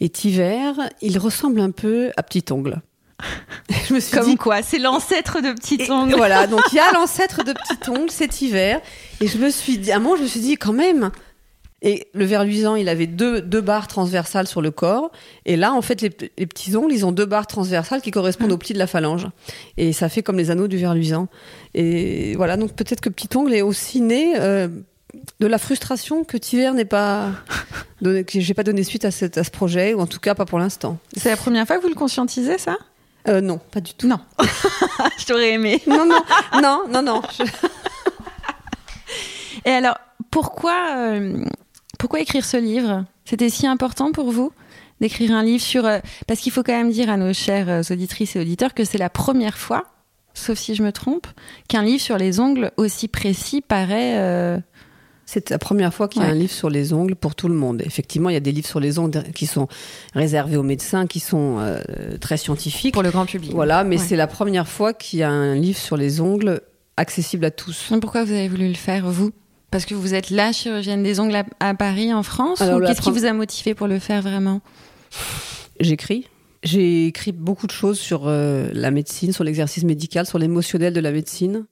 Et 0.00 0.08
Tiver, 0.08 0.72
il 1.02 1.18
ressemble 1.18 1.60
un 1.60 1.70
peu 1.70 2.10
à 2.16 2.22
Petit 2.22 2.44
Ongle. 2.50 2.80
Je 3.88 3.94
me 3.94 4.00
suis 4.00 4.16
Comme 4.16 4.26
dit, 4.26 4.36
quoi, 4.36 4.62
c'est 4.62 4.78
l'ancêtre 4.78 5.40
de 5.40 5.52
Petit 5.52 5.78
et 5.80 5.90
Ongle. 5.90 6.16
Voilà, 6.16 6.46
donc 6.46 6.62
il 6.72 6.76
y 6.76 6.80
a 6.80 6.92
l'ancêtre 6.94 7.44
de 7.44 7.52
Petit 7.52 7.90
Ongle, 7.90 8.10
c'est 8.10 8.40
hiver. 8.40 8.80
Et 9.20 9.26
je 9.26 9.38
me 9.38 9.50
suis 9.50 9.78
dit, 9.78 9.92
à 9.92 9.96
un 9.96 9.98
moment, 9.98 10.16
je 10.16 10.22
me 10.22 10.26
suis 10.26 10.40
dit, 10.40 10.56
quand 10.56 10.72
même. 10.72 11.10
Et 11.82 12.08
le 12.12 12.26
ver 12.26 12.44
luisant, 12.44 12.76
il 12.76 12.90
avait 12.90 13.06
deux, 13.06 13.40
deux 13.40 13.62
barres 13.62 13.88
transversales 13.88 14.46
sur 14.46 14.60
le 14.60 14.70
corps. 14.70 15.10
Et 15.46 15.56
là, 15.56 15.72
en 15.72 15.80
fait, 15.80 16.02
les, 16.02 16.10
les 16.36 16.46
petits 16.46 16.76
ongles, 16.76 16.92
ils 16.92 17.06
ont 17.06 17.12
deux 17.12 17.24
barres 17.24 17.46
transversales 17.46 18.02
qui 18.02 18.10
correspondent 18.10 18.52
aux 18.52 18.58
plis 18.58 18.74
de 18.74 18.78
la 18.78 18.86
phalange. 18.86 19.26
Et 19.78 19.92
ça 19.94 20.10
fait 20.10 20.22
comme 20.22 20.36
les 20.36 20.50
anneaux 20.50 20.68
du 20.68 20.76
ver 20.76 20.94
luisant. 20.94 21.28
Et 21.74 22.34
voilà, 22.36 22.58
donc 22.58 22.74
peut-être 22.74 23.00
que 23.00 23.08
Petit 23.08 23.34
Ongle 23.34 23.54
est 23.54 23.62
aussi 23.62 24.02
né 24.02 24.34
euh, 24.38 24.68
de 25.40 25.46
la 25.46 25.58
frustration 25.58 26.24
que 26.24 26.36
Tiver 26.36 26.72
n'est 26.72 26.84
pas. 26.84 27.30
Donné, 28.02 28.24
que 28.24 28.40
j'ai 28.40 28.54
pas 28.54 28.62
donné 28.62 28.82
suite 28.82 29.04
à, 29.04 29.10
cette- 29.10 29.36
à 29.36 29.44
ce 29.44 29.50
projet, 29.50 29.92
ou 29.92 30.00
en 30.00 30.06
tout 30.06 30.20
cas 30.20 30.34
pas 30.34 30.46
pour 30.46 30.58
l'instant. 30.58 30.96
C'est 31.16 31.28
la 31.28 31.36
première 31.36 31.66
fois 31.66 31.76
que 31.76 31.82
vous 31.82 31.88
le 31.88 31.94
conscientisez, 31.94 32.56
ça? 32.56 32.76
Euh, 33.28 33.42
non, 33.42 33.58
pas 33.70 33.80
du 33.82 33.92
tout. 33.92 34.08
Non. 34.08 34.20
Je 35.18 35.26
t'aurais 35.26 35.50
aimé. 35.52 35.82
Non, 35.86 36.06
non, 36.06 36.22
non, 36.62 36.84
non, 36.88 37.02
non. 37.02 37.22
Je- 37.38 37.44
Et 39.66 39.70
alors, 39.70 39.98
pourquoi, 40.30 40.96
euh, 40.96 41.44
pourquoi 41.98 42.20
écrire 42.20 42.44
ce 42.44 42.56
livre? 42.56 43.04
C'était 43.26 43.50
si 43.50 43.66
important 43.66 44.12
pour 44.12 44.30
vous 44.30 44.52
d'écrire 45.00 45.32
un 45.34 45.42
livre 45.42 45.62
sur... 45.62 45.84
euh, 45.86 45.98
parce 46.26 46.40
qu'il 46.40 46.52
faut 46.52 46.62
quand 46.62 46.72
même 46.72 46.90
dire 46.90 47.10
à 47.10 47.16
nos 47.16 47.32
chères 47.32 47.82
auditrices 47.90 48.36
et 48.36 48.40
auditeurs 48.40 48.74
que 48.74 48.84
c'est 48.84 48.98
la 48.98 49.10
première 49.10 49.56
fois, 49.58 49.84
sauf 50.34 50.58
si 50.58 50.74
je 50.74 50.82
me 50.82 50.92
trompe, 50.92 51.26
qu'un 51.68 51.82
livre 51.82 52.00
sur 52.02 52.16
les 52.18 52.40
ongles 52.40 52.70
aussi 52.78 53.08
précis 53.08 53.60
paraît... 53.60 54.60
C'est 55.32 55.50
la 55.50 55.58
première 55.58 55.94
fois 55.94 56.08
qu'il 56.08 56.22
y 56.22 56.24
a 56.24 56.28
Ouais. 56.28 56.34
un 56.34 56.36
livre 56.38 56.50
sur 56.52 56.70
les 56.70 56.92
ongles 56.92 57.14
pour 57.14 57.36
tout 57.36 57.46
le 57.46 57.54
monde. 57.54 57.82
Effectivement, 57.86 58.30
il 58.30 58.32
y 58.32 58.36
a 58.36 58.40
des 58.40 58.50
livres 58.50 58.66
sur 58.66 58.80
les 58.80 58.98
ongles 58.98 59.22
qui 59.32 59.46
sont 59.46 59.68
réservés 60.12 60.56
aux 60.56 60.64
médecins, 60.64 61.06
qui 61.06 61.20
sont 61.20 61.58
euh, 61.60 61.80
très 62.20 62.36
scientifiques. 62.36 62.92
pour 62.94 63.04
le 63.04 63.10
grand 63.12 63.26
public. 63.26 63.52
Voilà, 63.52 63.84
mais 63.84 63.96
Ouais. 63.96 64.02
c'est 64.04 64.16
la 64.16 64.26
première 64.26 64.66
fois 64.66 64.92
qu'il 64.92 65.20
y 65.20 65.22
a 65.22 65.30
un 65.30 65.54
livre 65.54 65.78
sur 65.78 65.96
les 65.96 66.20
ongles 66.20 66.62
accessible 66.96 67.44
à 67.44 67.52
tous. 67.52 67.92
Pourquoi 68.00 68.24
vous 68.24 68.32
avez 68.32 68.48
voulu 68.48 68.66
le 68.68 68.74
faire, 68.74 69.08
vous? 69.08 69.30
Parce 69.70 69.84
que 69.84 69.94
vous 69.94 70.14
êtes 70.14 70.30
la 70.30 70.50
chirurgienne 70.50 71.04
des 71.04 71.20
ongles 71.20 71.36
à, 71.36 71.44
à 71.60 71.74
Paris, 71.74 72.12
en 72.12 72.24
France 72.24 72.60
Alors, 72.60 72.78
Ou 72.78 72.80
la 72.80 72.88
qu'est-ce 72.88 73.00
qui 73.00 73.12
vous 73.12 73.24
a 73.24 73.32
motivé 73.32 73.74
pour 73.74 73.86
le 73.86 74.00
faire 74.00 74.22
vraiment? 74.22 74.60
J'écris. 75.78 76.26
J'ai 76.62 77.06
écrit 77.06 77.32
beaucoup 77.32 77.66
de 77.68 77.72
choses 77.72 77.98
sur 77.98 78.22
euh, 78.26 78.68
la 78.74 78.90
médecine, 78.90 79.32
sur 79.32 79.44
l'exercice 79.44 79.84
médical, 79.84 80.26
sur 80.26 80.38
l'émotionnel 80.38 80.92
de 80.92 81.00
la 81.00 81.12
médecine. 81.12 81.64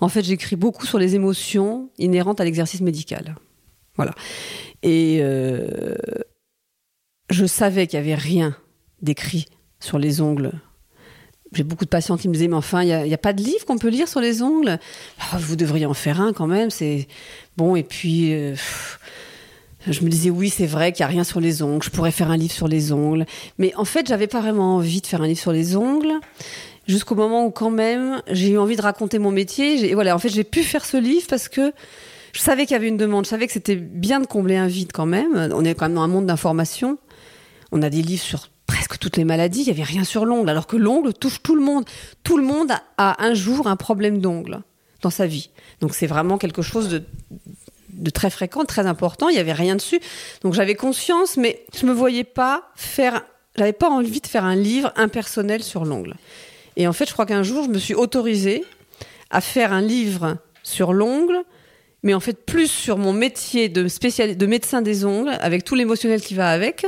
En 0.00 0.08
fait, 0.08 0.22
j'écris 0.22 0.56
beaucoup 0.56 0.86
sur 0.86 0.98
les 0.98 1.14
émotions 1.14 1.90
inhérentes 1.98 2.40
à 2.40 2.44
l'exercice 2.44 2.80
médical. 2.80 3.36
Voilà. 3.96 4.14
Et 4.82 5.18
euh, 5.22 5.94
je 7.30 7.46
savais 7.46 7.86
qu'il 7.86 8.00
n'y 8.00 8.06
avait 8.06 8.20
rien 8.20 8.56
d'écrit 9.00 9.46
sur 9.80 9.98
les 9.98 10.20
ongles. 10.20 10.52
J'ai 11.52 11.64
beaucoup 11.64 11.84
de 11.84 11.90
patients 11.90 12.16
qui 12.16 12.28
me 12.28 12.32
disaient, 12.32 12.48
mais 12.48 12.56
enfin, 12.56 12.82
il 12.82 12.86
n'y 13.04 13.14
a, 13.14 13.18
pas 13.18 13.34
de 13.34 13.42
livre 13.42 13.66
qu'on 13.66 13.76
peut 13.76 13.88
lire 13.88 14.08
sur 14.08 14.20
les 14.20 14.42
ongles? 14.42 14.78
Ah, 15.20 15.36
Vous 15.38 15.56
devriez 15.56 15.84
en 15.84 15.92
faire 15.92 16.20
un 16.20 16.32
quand 16.32 16.46
même. 16.46 16.70
C'est 16.70 17.08
bon. 17.58 17.76
Et 17.76 17.82
puis, 17.82 18.32
euh, 18.32 18.54
je 19.86 20.00
me 20.02 20.08
disais, 20.08 20.30
oui, 20.30 20.48
c'est 20.48 20.66
vrai 20.66 20.92
qu'il 20.92 21.04
n'y 21.04 21.10
a 21.10 21.12
rien 21.12 21.24
sur 21.24 21.40
les 21.40 21.62
ongles. 21.62 21.84
Je 21.84 21.90
pourrais 21.90 22.10
faire 22.10 22.30
un 22.30 22.38
livre 22.38 22.54
sur 22.54 22.68
les 22.68 22.92
ongles. 22.92 23.26
Mais 23.58 23.74
en 23.76 23.84
fait, 23.84 24.06
j'avais 24.06 24.28
pas 24.28 24.40
vraiment 24.40 24.76
envie 24.76 25.02
de 25.02 25.06
faire 25.06 25.20
un 25.20 25.26
livre 25.26 25.40
sur 25.40 25.52
les 25.52 25.76
ongles. 25.76 26.14
Jusqu'au 26.92 27.14
moment 27.14 27.46
où, 27.46 27.50
quand 27.50 27.70
même, 27.70 28.20
j'ai 28.28 28.50
eu 28.50 28.58
envie 28.58 28.76
de 28.76 28.82
raconter 28.82 29.18
mon 29.18 29.30
métier. 29.30 29.94
Voilà, 29.94 30.14
en 30.14 30.18
fait, 30.18 30.28
j'ai 30.28 30.44
pu 30.44 30.62
faire 30.62 30.84
ce 30.84 30.98
livre 30.98 31.26
parce 31.26 31.48
que 31.48 31.72
je 32.34 32.40
savais 32.40 32.66
qu'il 32.66 32.74
y 32.74 32.76
avait 32.76 32.88
une 32.88 32.98
demande. 32.98 33.24
Je 33.24 33.30
savais 33.30 33.46
que 33.46 33.52
c'était 33.54 33.76
bien 33.76 34.20
de 34.20 34.26
combler 34.26 34.56
un 34.56 34.66
vide 34.66 34.92
quand 34.92 35.06
même. 35.06 35.50
On 35.54 35.64
est 35.64 35.74
quand 35.74 35.86
même 35.86 35.94
dans 35.94 36.02
un 36.02 36.08
monde 36.08 36.26
d'information. 36.26 36.98
On 37.70 37.80
a 37.80 37.88
des 37.88 38.02
livres 38.02 38.22
sur 38.22 38.50
presque 38.66 38.98
toutes 38.98 39.16
les 39.16 39.24
maladies. 39.24 39.62
Il 39.62 39.64
n'y 39.64 39.70
avait 39.70 39.84
rien 39.84 40.04
sur 40.04 40.26
l'ongle, 40.26 40.50
alors 40.50 40.66
que 40.66 40.76
l'ongle 40.76 41.14
touche 41.14 41.42
tout 41.42 41.54
le 41.54 41.62
monde. 41.62 41.86
Tout 42.24 42.36
le 42.36 42.44
monde 42.44 42.72
a 42.98 43.24
un 43.24 43.32
jour 43.32 43.68
un 43.68 43.76
problème 43.76 44.18
d'ongle 44.18 44.60
dans 45.00 45.08
sa 45.08 45.26
vie. 45.26 45.48
Donc 45.80 45.94
c'est 45.94 46.06
vraiment 46.06 46.36
quelque 46.36 46.60
chose 46.60 46.90
de, 47.88 48.10
très 48.10 48.28
fréquent, 48.28 48.66
très 48.66 48.86
important. 48.86 49.30
Il 49.30 49.32
n'y 49.32 49.40
avait 49.40 49.54
rien 49.54 49.76
dessus. 49.76 50.00
Donc 50.42 50.52
j'avais 50.52 50.74
conscience, 50.74 51.38
mais 51.38 51.64
je 51.74 51.86
me 51.86 51.92
voyais 51.92 52.24
pas 52.24 52.70
faire. 52.76 53.24
J'avais 53.56 53.72
pas 53.72 53.88
envie 53.88 54.20
de 54.20 54.26
faire 54.26 54.44
un 54.44 54.56
livre 54.56 54.92
impersonnel 54.96 55.62
sur 55.62 55.86
l'ongle. 55.86 56.16
Et 56.76 56.86
en 56.86 56.92
fait, 56.92 57.06
je 57.06 57.12
crois 57.12 57.26
qu'un 57.26 57.42
jour, 57.42 57.64
je 57.64 57.70
me 57.70 57.78
suis 57.78 57.94
autorisée 57.94 58.64
à 59.30 59.40
faire 59.40 59.72
un 59.72 59.80
livre 59.80 60.38
sur 60.62 60.92
l'ongle, 60.92 61.42
mais 62.02 62.14
en 62.14 62.20
fait 62.20 62.44
plus 62.44 62.70
sur 62.70 62.98
mon 62.98 63.12
métier 63.12 63.68
de, 63.68 63.88
spécial... 63.88 64.36
de 64.36 64.46
médecin 64.46 64.82
des 64.82 65.04
ongles, 65.04 65.36
avec 65.40 65.64
tout 65.64 65.74
l'émotionnel 65.74 66.20
qui 66.20 66.34
va 66.34 66.50
avec. 66.50 66.86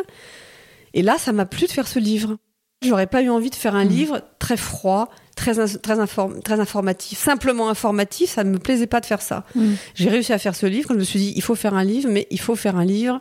Et 0.92 1.02
là, 1.02 1.16
ça 1.18 1.32
m'a 1.32 1.46
plu 1.46 1.66
de 1.66 1.72
faire 1.72 1.88
ce 1.88 1.98
livre. 1.98 2.36
J'aurais 2.82 3.06
pas 3.06 3.22
eu 3.22 3.30
envie 3.30 3.50
de 3.50 3.54
faire 3.54 3.74
un 3.74 3.84
mmh. 3.84 3.88
livre 3.88 4.22
très 4.38 4.56
froid, 4.56 5.10
très, 5.36 5.54
très, 5.78 5.98
très 6.42 6.60
informatif, 6.60 7.18
simplement 7.18 7.68
informatif, 7.68 8.30
ça 8.30 8.44
ne 8.44 8.50
me 8.50 8.58
plaisait 8.58 8.86
pas 8.86 9.00
de 9.00 9.06
faire 9.06 9.22
ça. 9.22 9.44
Mmh. 9.54 9.72
J'ai 9.94 10.10
réussi 10.10 10.32
à 10.32 10.38
faire 10.38 10.54
ce 10.54 10.66
livre, 10.66 10.90
je 10.90 10.98
me 10.98 11.04
suis 11.04 11.18
dit, 11.18 11.32
il 11.34 11.42
faut 11.42 11.54
faire 11.54 11.74
un 11.74 11.84
livre, 11.84 12.10
mais 12.10 12.26
il 12.30 12.40
faut 12.40 12.56
faire 12.56 12.76
un 12.76 12.84
livre, 12.84 13.20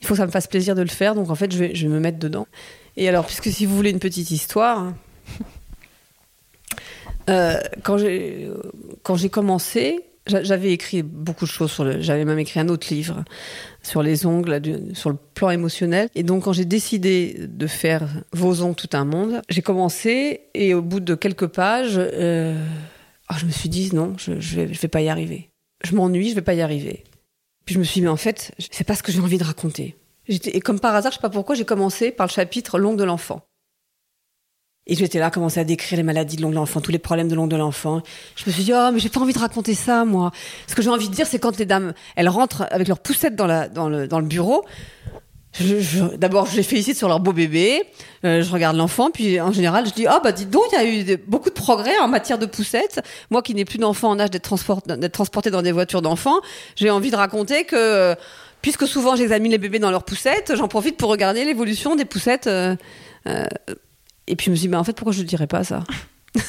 il 0.00 0.06
faut 0.06 0.14
que 0.14 0.18
ça 0.18 0.26
me 0.26 0.32
fasse 0.32 0.48
plaisir 0.48 0.74
de 0.74 0.82
le 0.82 0.88
faire, 0.88 1.14
donc 1.14 1.30
en 1.30 1.34
fait, 1.36 1.52
je 1.52 1.58
vais, 1.58 1.74
je 1.74 1.86
vais 1.86 1.94
me 1.94 2.00
mettre 2.00 2.18
dedans. 2.18 2.48
Et 2.96 3.08
alors, 3.08 3.26
puisque 3.26 3.50
si 3.50 3.66
vous 3.66 3.76
voulez 3.76 3.90
une 3.90 4.00
petite 4.00 4.30
histoire, 4.30 4.92
euh, 7.28 7.58
quand 7.82 7.96
j'ai 7.98 9.30
commencé, 9.30 10.04
j'avais 10.26 10.72
écrit 10.72 11.02
beaucoup 11.02 11.44
de 11.44 11.50
choses 11.50 11.70
sur 11.70 11.84
le. 11.84 12.00
J'avais 12.00 12.24
même 12.24 12.38
écrit 12.38 12.58
un 12.60 12.68
autre 12.68 12.92
livre 12.92 13.24
sur 13.82 14.02
les 14.02 14.26
ongles, 14.26 14.60
sur 14.94 15.10
le 15.10 15.16
plan 15.34 15.50
émotionnel. 15.50 16.08
Et 16.14 16.22
donc, 16.22 16.44
quand 16.44 16.52
j'ai 16.52 16.64
décidé 16.64 17.36
de 17.38 17.66
faire 17.66 18.08
Vos 18.32 18.62
ongles, 18.62 18.74
tout 18.74 18.90
un 18.94 19.04
monde, 19.04 19.42
j'ai 19.48 19.62
commencé 19.62 20.42
et 20.54 20.74
au 20.74 20.82
bout 20.82 21.00
de 21.00 21.14
quelques 21.14 21.46
pages, 21.46 21.94
euh, 21.96 22.60
oh, 23.30 23.34
je 23.38 23.46
me 23.46 23.50
suis 23.50 23.68
dit 23.68 23.94
non, 23.94 24.14
je, 24.16 24.32
vais 24.60 24.88
pas 24.88 25.00
y 25.00 25.08
arriver. 25.08 25.50
Je 25.84 25.94
m'ennuie, 25.94 26.30
je 26.30 26.34
vais 26.34 26.42
pas 26.42 26.54
y 26.54 26.62
arriver. 26.62 27.04
Puis 27.64 27.74
je 27.74 27.78
me 27.78 27.84
suis 27.84 28.00
dit, 28.00 28.02
mais 28.02 28.10
en 28.10 28.16
fait, 28.16 28.52
c'est 28.70 28.84
pas 28.84 28.94
ce 28.94 29.02
que 29.02 29.12
j'ai 29.12 29.20
envie 29.20 29.38
de 29.38 29.44
raconter. 29.44 29.96
Et 30.28 30.60
comme 30.60 30.80
par 30.80 30.94
hasard, 30.94 31.12
je 31.12 31.16
sais 31.16 31.22
pas 31.22 31.30
pourquoi, 31.30 31.54
j'ai 31.54 31.64
commencé 31.64 32.10
par 32.10 32.26
le 32.26 32.32
chapitre 32.32 32.78
L'ongle 32.78 32.98
de 32.98 33.04
l'enfant. 33.04 33.42
Et 34.88 34.94
j'étais 34.94 35.18
là, 35.18 35.30
commencer 35.30 35.58
à 35.58 35.64
décrire 35.64 35.96
les 35.96 36.04
maladies 36.04 36.36
de 36.36 36.42
l'ongle 36.42 36.54
de 36.54 36.60
l'enfant, 36.60 36.80
tous 36.80 36.92
les 36.92 36.98
problèmes 36.98 37.28
de 37.28 37.34
l'ongle 37.34 37.50
de 37.50 37.56
l'enfant. 37.56 38.02
Je 38.36 38.44
me 38.46 38.52
suis 38.52 38.64
dit, 38.64 38.72
oh, 38.72 38.90
mais 38.92 39.00
j'ai 39.00 39.08
pas 39.08 39.20
envie 39.20 39.32
de 39.32 39.38
raconter 39.38 39.74
ça, 39.74 40.04
moi. 40.04 40.30
Ce 40.68 40.76
que 40.76 40.82
j'ai 40.82 40.90
envie 40.90 41.08
de 41.08 41.14
dire, 41.14 41.26
c'est 41.26 41.40
quand 41.40 41.58
les 41.58 41.66
dames, 41.66 41.92
elles 42.14 42.28
rentrent 42.28 42.66
avec 42.70 42.86
leur 42.86 43.00
poussette 43.00 43.34
dans, 43.34 43.46
la, 43.46 43.68
dans, 43.68 43.88
le, 43.88 44.06
dans 44.06 44.20
le 44.20 44.26
bureau. 44.26 44.64
D'abord, 46.18 46.46
je 46.46 46.56
les 46.56 46.62
félicite 46.62 46.96
sur 46.96 47.08
leur 47.08 47.18
beau 47.18 47.32
bébé. 47.32 47.82
Euh, 48.24 48.42
je 48.42 48.52
regarde 48.52 48.76
l'enfant, 48.76 49.10
puis 49.10 49.40
en 49.40 49.52
général, 49.52 49.86
je 49.86 49.92
dis, 49.92 50.06
oh, 50.08 50.18
bah, 50.22 50.30
dites 50.30 50.50
donc, 50.50 50.64
il 50.72 50.76
y 50.76 50.78
a 50.78 51.14
eu 51.14 51.16
beaucoup 51.26 51.48
de 51.48 51.54
progrès 51.54 51.98
en 51.98 52.06
matière 52.06 52.38
de 52.38 52.46
poussette. 52.46 53.00
Moi 53.30 53.42
qui 53.42 53.54
n'ai 53.54 53.64
plus 53.64 53.78
d'enfants 53.78 54.10
en 54.10 54.20
âge 54.20 54.30
d'être 54.30 54.44
transport, 54.44 54.82
transporté 55.12 55.50
dans 55.50 55.62
des 55.62 55.72
voitures 55.72 56.02
d'enfants, 56.02 56.40
j'ai 56.76 56.90
envie 56.90 57.10
de 57.10 57.16
raconter 57.16 57.64
que, 57.64 58.14
puisque 58.62 58.86
souvent 58.86 59.16
j'examine 59.16 59.50
les 59.50 59.58
bébés 59.58 59.78
dans 59.78 59.90
leurs 59.90 60.04
poussettes, 60.04 60.52
j'en 60.54 60.68
profite 60.68 60.96
pour 60.96 61.10
regarder 61.10 61.44
l'évolution 61.44 61.96
des 61.96 62.04
poussettes. 62.04 62.46
Euh, 62.46 62.76
euh, 63.26 63.46
et 64.26 64.36
puis 64.36 64.46
je 64.46 64.50
me 64.50 64.56
suis 64.56 64.62
dit, 64.66 64.68
mais 64.68 64.76
en 64.76 64.84
fait, 64.84 64.94
pourquoi 64.94 65.12
je 65.12 65.22
ne 65.22 65.26
dirais 65.26 65.46
pas 65.46 65.64
ça 65.64 65.84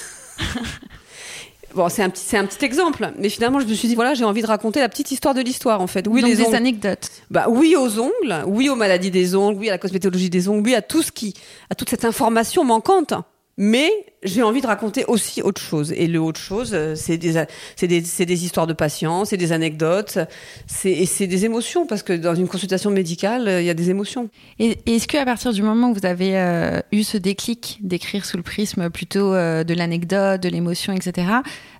Bon, 1.76 1.90
c'est 1.90 2.02
un 2.02 2.10
petit, 2.10 2.24
c'est 2.26 2.38
un 2.38 2.46
petit 2.46 2.66
exemple, 2.66 3.12
mais 3.20 3.30
finalement, 3.30 3.60
je 3.60 3.68
me 3.68 3.74
suis 3.76 3.88
dit 3.88 3.94
voilà, 3.94 4.16
j'ai 4.16 4.24
envie 4.24 4.42
de 4.42 4.48
raconter 4.48 4.80
la 4.80 4.90
petite 4.90 5.12
histoire 5.12 5.36
de 5.36 5.42
l'histoire, 5.42 5.80
en 5.80 5.86
fait. 5.86 6.08
Oui, 6.08 6.22
Donc 6.22 6.30
les 6.32 6.38
des 6.38 6.56
anecdotes. 6.56 7.12
Bah 7.30 7.46
oui 7.50 7.76
aux 7.76 8.00
ongles, 8.00 8.44
oui 8.48 8.68
aux 8.70 8.76
maladies 8.76 9.12
des 9.12 9.36
ongles, 9.36 9.60
oui 9.60 9.68
à 9.70 9.74
la 9.74 9.78
cosmétologie 9.78 10.32
des 10.32 10.50
ongles, 10.50 10.64
oui 10.66 10.74
à 10.74 10.82
tout 10.82 11.04
ce 11.04 11.12
qui, 11.12 11.36
à 11.70 11.76
toute 11.76 11.90
cette 11.90 12.04
information 12.04 12.64
manquante. 12.64 13.14
Mais 13.60 13.92
j'ai 14.22 14.44
envie 14.44 14.62
de 14.62 14.68
raconter 14.68 15.04
aussi 15.06 15.42
autre 15.42 15.60
chose. 15.60 15.92
Et 15.92 16.06
le 16.06 16.22
autre 16.22 16.40
chose, 16.40 16.72
euh, 16.74 16.94
c'est 16.96 17.18
des, 17.18 17.44
c'est 17.76 17.88
des, 17.88 18.04
c'est 18.04 18.28
des 18.28 18.46
histoires 18.46 18.68
de 18.68 18.74
patients, 18.74 19.26
c'est 19.26 19.38
des 19.38 19.52
anecdotes, 19.52 20.20
c'est, 20.68 20.92
et 20.92 21.08
c'est 21.08 21.26
des 21.26 21.46
émotions, 21.46 21.88
parce 21.88 22.04
que 22.04 22.14
dans 22.14 22.36
une 22.36 22.48
consultation 22.48 22.92
médicale, 22.92 23.48
euh, 23.48 23.62
il 23.62 23.66
y 23.66 23.72
a 23.72 23.74
des 23.74 23.90
émotions. 23.90 24.30
Et, 24.60 24.78
est-ce 24.86 25.08
qu'à 25.08 25.26
partir 25.26 25.54
du 25.54 25.64
moment 25.64 25.90
où 25.90 25.96
vous 25.96 26.06
avez 26.06 26.38
euh, 26.38 26.82
eu 26.92 27.02
ce 27.02 27.18
déclic 27.18 27.80
d'écrire 27.82 28.26
sous 28.26 28.38
le 28.38 28.44
prisme 28.44 28.92
plutôt 28.92 29.32
de 29.34 29.74
l'anecdote, 29.74 30.42
de 30.42 30.50
l'émotion, 30.50 30.94
etc., 30.94 31.28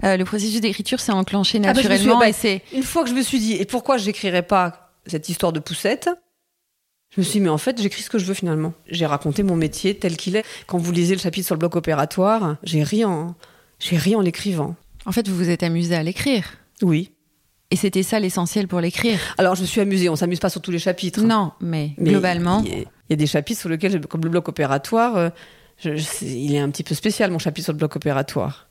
le 0.04 0.24
processus 0.24 0.62
d'écriture 0.62 1.00
s'est 1.00 1.12
enclenché 1.12 1.60
ah 1.64 1.74
bah, 1.74 1.82
naturellement 1.82 2.20
bah, 2.20 2.34
c'est... 2.34 2.62
Une 2.74 2.84
fois 2.84 3.04
que 3.04 3.10
je 3.10 3.16
me 3.16 3.22
suis 3.22 3.40
dit, 3.40 3.54
et 3.54 3.66
pourquoi 3.66 3.98
j'écrirais 3.98 4.42
pas 4.42 4.92
cette 5.06 5.30
histoire 5.30 5.54
de 5.54 5.60
poussette 5.60 6.10
je 7.18 7.22
me 7.22 7.26
suis 7.26 7.40
dit, 7.40 7.44
mais 7.44 7.50
en 7.50 7.58
fait, 7.58 7.82
j'écris 7.82 8.04
ce 8.04 8.12
que 8.12 8.20
je 8.20 8.26
veux 8.26 8.36
finalement. 8.36 8.74
J'ai 8.88 9.08
raconté 9.08 9.42
mon 9.42 9.56
métier 9.56 9.96
tel 9.98 10.16
qu'il 10.18 10.36
est. 10.36 10.46
Quand 10.68 10.78
vous 10.78 10.92
lisez 10.92 11.16
le 11.16 11.20
chapitre 11.20 11.48
sur 11.48 11.56
le 11.56 11.60
bloc 11.60 11.76
opératoire, 11.76 12.58
j'ai 12.62 12.84
ri 12.84 13.06
en, 13.06 13.34
j'ai 13.80 13.98
ri 13.98 14.16
en 14.16 14.22
l'écrivant. 14.22 14.76
En 15.08 15.12
fait, 15.12 15.28
vous 15.28 15.36
vous 15.36 15.50
êtes 15.50 15.64
amusé 15.64 15.96
à 15.96 16.04
l'écrire 16.04 16.46
Oui. 16.84 17.10
Et 17.72 17.76
c'était 17.76 18.04
ça 18.04 18.20
l'essentiel 18.20 18.68
pour 18.68 18.82
l'écrire 18.82 19.20
Alors, 19.40 19.56
je 19.56 19.62
me 19.62 19.66
suis 19.66 19.82
amusée. 19.82 20.10
On 20.10 20.16
s'amuse 20.16 20.40
pas 20.40 20.50
sur 20.50 20.62
tous 20.62 20.70
les 20.70 20.78
chapitres. 20.78 21.22
Non, 21.22 21.54
mais, 21.60 21.94
globalement. 22.00 22.64
Il 22.64 22.86
y, 23.10 23.14
a 23.14 23.16
des 23.16 23.26
chapitres 23.26 23.62
sur 23.62 23.70
lesquels, 23.70 24.06
comme 24.06 24.22
le 24.22 24.30
bloc 24.30 24.48
opératoire, 24.48 25.18
euh, 25.18 25.30
il 26.22 26.54
est 26.54 26.60
un 26.60 26.70
petit 26.70 26.84
peu 26.84 26.94
spécial, 26.94 27.32
mon 27.32 27.40
chapitre 27.40 27.66
sur 27.66 27.74
le 27.74 27.80
bloc 27.80 27.96
opératoire 27.96 28.68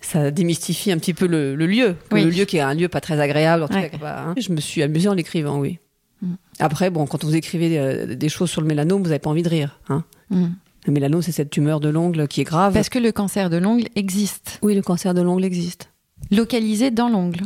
ça 0.00 0.30
démystifie 0.30 0.92
un 0.92 0.98
petit 0.98 1.14
peu 1.14 1.26
le, 1.26 1.54
lieu, 1.54 1.96
le 2.12 2.24
lieu 2.24 2.44
qui 2.44 2.58
est 2.58 2.60
un 2.60 2.74
lieu 2.74 2.88
pas 2.88 3.00
très 3.00 3.18
agréable. 3.20 3.62
En 3.62 3.68
tout 3.68 3.74
cas, 3.74 3.88
hein. 4.02 4.34
Je 4.36 4.52
me 4.52 4.60
suis 4.60 4.82
amusée 4.82 5.08
en 5.08 5.14
l'écrivant, 5.14 5.58
oui. 5.58 5.78
Mm. 6.24 6.34
Après, 6.58 6.90
bon, 6.90 7.06
quand 7.06 7.22
vous 7.24 7.36
écrivez 7.36 7.78
euh, 7.78 8.14
des 8.14 8.28
choses 8.28 8.50
sur 8.50 8.60
le 8.60 8.66
mélanome, 8.66 9.02
vous 9.02 9.08
n'avez 9.08 9.18
pas 9.18 9.30
envie 9.30 9.42
de 9.42 9.48
rire. 9.48 9.78
Hein 9.88 10.04
mm. 10.30 10.46
Le 10.86 10.92
mélanome, 10.92 11.22
c'est 11.22 11.32
cette 11.32 11.50
tumeur 11.50 11.80
de 11.80 11.88
l'ongle 11.88 12.28
qui 12.28 12.40
est 12.40 12.44
grave. 12.44 12.74
Parce 12.74 12.88
que 12.88 12.98
le 12.98 13.12
cancer 13.12 13.50
de 13.50 13.56
l'ongle 13.56 13.88
existe. 13.94 14.58
Oui, 14.62 14.74
le 14.74 14.82
cancer 14.82 15.14
de 15.14 15.22
l'ongle 15.22 15.44
existe. 15.44 15.90
Localisé 16.30 16.90
dans 16.90 17.08
l'ongle. 17.08 17.42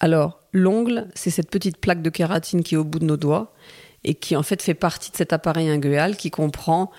Alors, 0.00 0.40
l'ongle, 0.52 1.08
c'est 1.14 1.30
cette 1.30 1.50
petite 1.50 1.78
plaque 1.78 2.02
de 2.02 2.10
kératine 2.10 2.62
qui 2.62 2.74
est 2.74 2.78
au 2.78 2.84
bout 2.84 2.98
de 2.98 3.04
nos 3.04 3.16
doigts 3.16 3.52
et 4.04 4.14
qui 4.14 4.34
en 4.34 4.42
fait 4.42 4.60
fait 4.60 4.74
partie 4.74 5.12
de 5.12 5.16
cet 5.16 5.32
appareil 5.32 5.68
inguéal 5.68 6.16
qui 6.16 6.30
comprend 6.30 6.90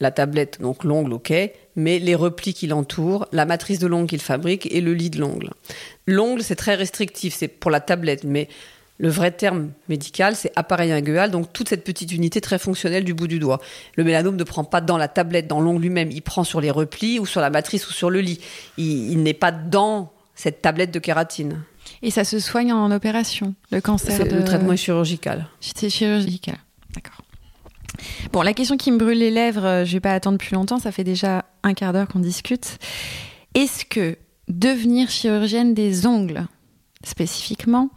la 0.00 0.10
tablette, 0.10 0.60
donc 0.60 0.84
l'ongle, 0.84 1.12
ok, 1.12 1.32
mais 1.74 1.98
les 1.98 2.14
replis 2.14 2.54
qui 2.54 2.68
l'entourent, 2.68 3.26
la 3.32 3.44
matrice 3.44 3.80
de 3.80 3.86
l'ongle 3.86 4.08
qu'il 4.08 4.20
fabrique 4.20 4.72
et 4.72 4.80
le 4.80 4.94
lit 4.94 5.10
de 5.10 5.18
l'ongle. 5.18 5.50
L'ongle, 6.06 6.42
c'est 6.42 6.56
très 6.56 6.76
restrictif, 6.76 7.34
c'est 7.34 7.48
pour 7.48 7.70
la 7.70 7.80
tablette, 7.80 8.22
mais 8.24 8.48
le 8.98 9.08
vrai 9.08 9.30
terme 9.30 9.70
médical, 9.88 10.34
c'est 10.34 10.52
appareil 10.56 10.90
inguéal, 10.90 11.30
donc 11.30 11.52
toute 11.52 11.68
cette 11.68 11.84
petite 11.84 12.12
unité 12.12 12.40
très 12.40 12.58
fonctionnelle 12.58 13.04
du 13.04 13.14
bout 13.14 13.28
du 13.28 13.38
doigt. 13.38 13.60
Le 13.96 14.02
mélanome 14.02 14.36
ne 14.36 14.44
prend 14.44 14.64
pas 14.64 14.80
dans 14.80 14.98
la 14.98 15.06
tablette, 15.06 15.46
dans 15.46 15.60
l'ongle 15.60 15.82
lui-même, 15.82 16.10
il 16.10 16.22
prend 16.22 16.42
sur 16.42 16.60
les 16.60 16.70
replis 16.70 17.20
ou 17.20 17.26
sur 17.26 17.40
la 17.40 17.48
matrice 17.48 17.88
ou 17.88 17.92
sur 17.92 18.10
le 18.10 18.20
lit. 18.20 18.40
Il, 18.76 19.22
n'est 19.22 19.34
pas 19.34 19.52
dans 19.52 20.12
cette 20.34 20.62
tablette 20.62 20.90
de 20.90 20.98
kératine. 20.98 21.62
Et 22.02 22.10
ça 22.10 22.24
se 22.24 22.40
soigne 22.40 22.72
en 22.72 22.90
opération, 22.90 23.54
le 23.70 23.80
cancer 23.80 24.24
Le 24.24 24.44
traitement 24.44 24.72
est 24.72 24.76
chirurgical. 24.76 25.46
C'est 25.60 25.90
chirurgical, 25.90 26.56
d'accord. 26.94 27.22
Bon, 28.32 28.42
la 28.42 28.52
question 28.52 28.76
qui 28.76 28.90
me 28.90 28.98
brûle 28.98 29.18
les 29.18 29.30
lèvres, 29.30 29.64
euh, 29.64 29.84
je 29.84 29.92
vais 29.92 30.00
pas 30.00 30.12
attendre 30.12 30.38
plus 30.38 30.54
longtemps, 30.54 30.78
ça 30.78 30.92
fait 30.92 31.04
déjà 31.04 31.44
un 31.62 31.74
quart 31.74 31.92
d'heure 31.92 32.06
qu'on 32.08 32.18
discute. 32.18 32.78
Est-ce 33.54 33.84
que 33.84 34.16
devenir 34.48 35.10
chirurgienne 35.10 35.74
des 35.74 36.06
ongles, 36.06 36.46
spécifiquement, 37.04 37.90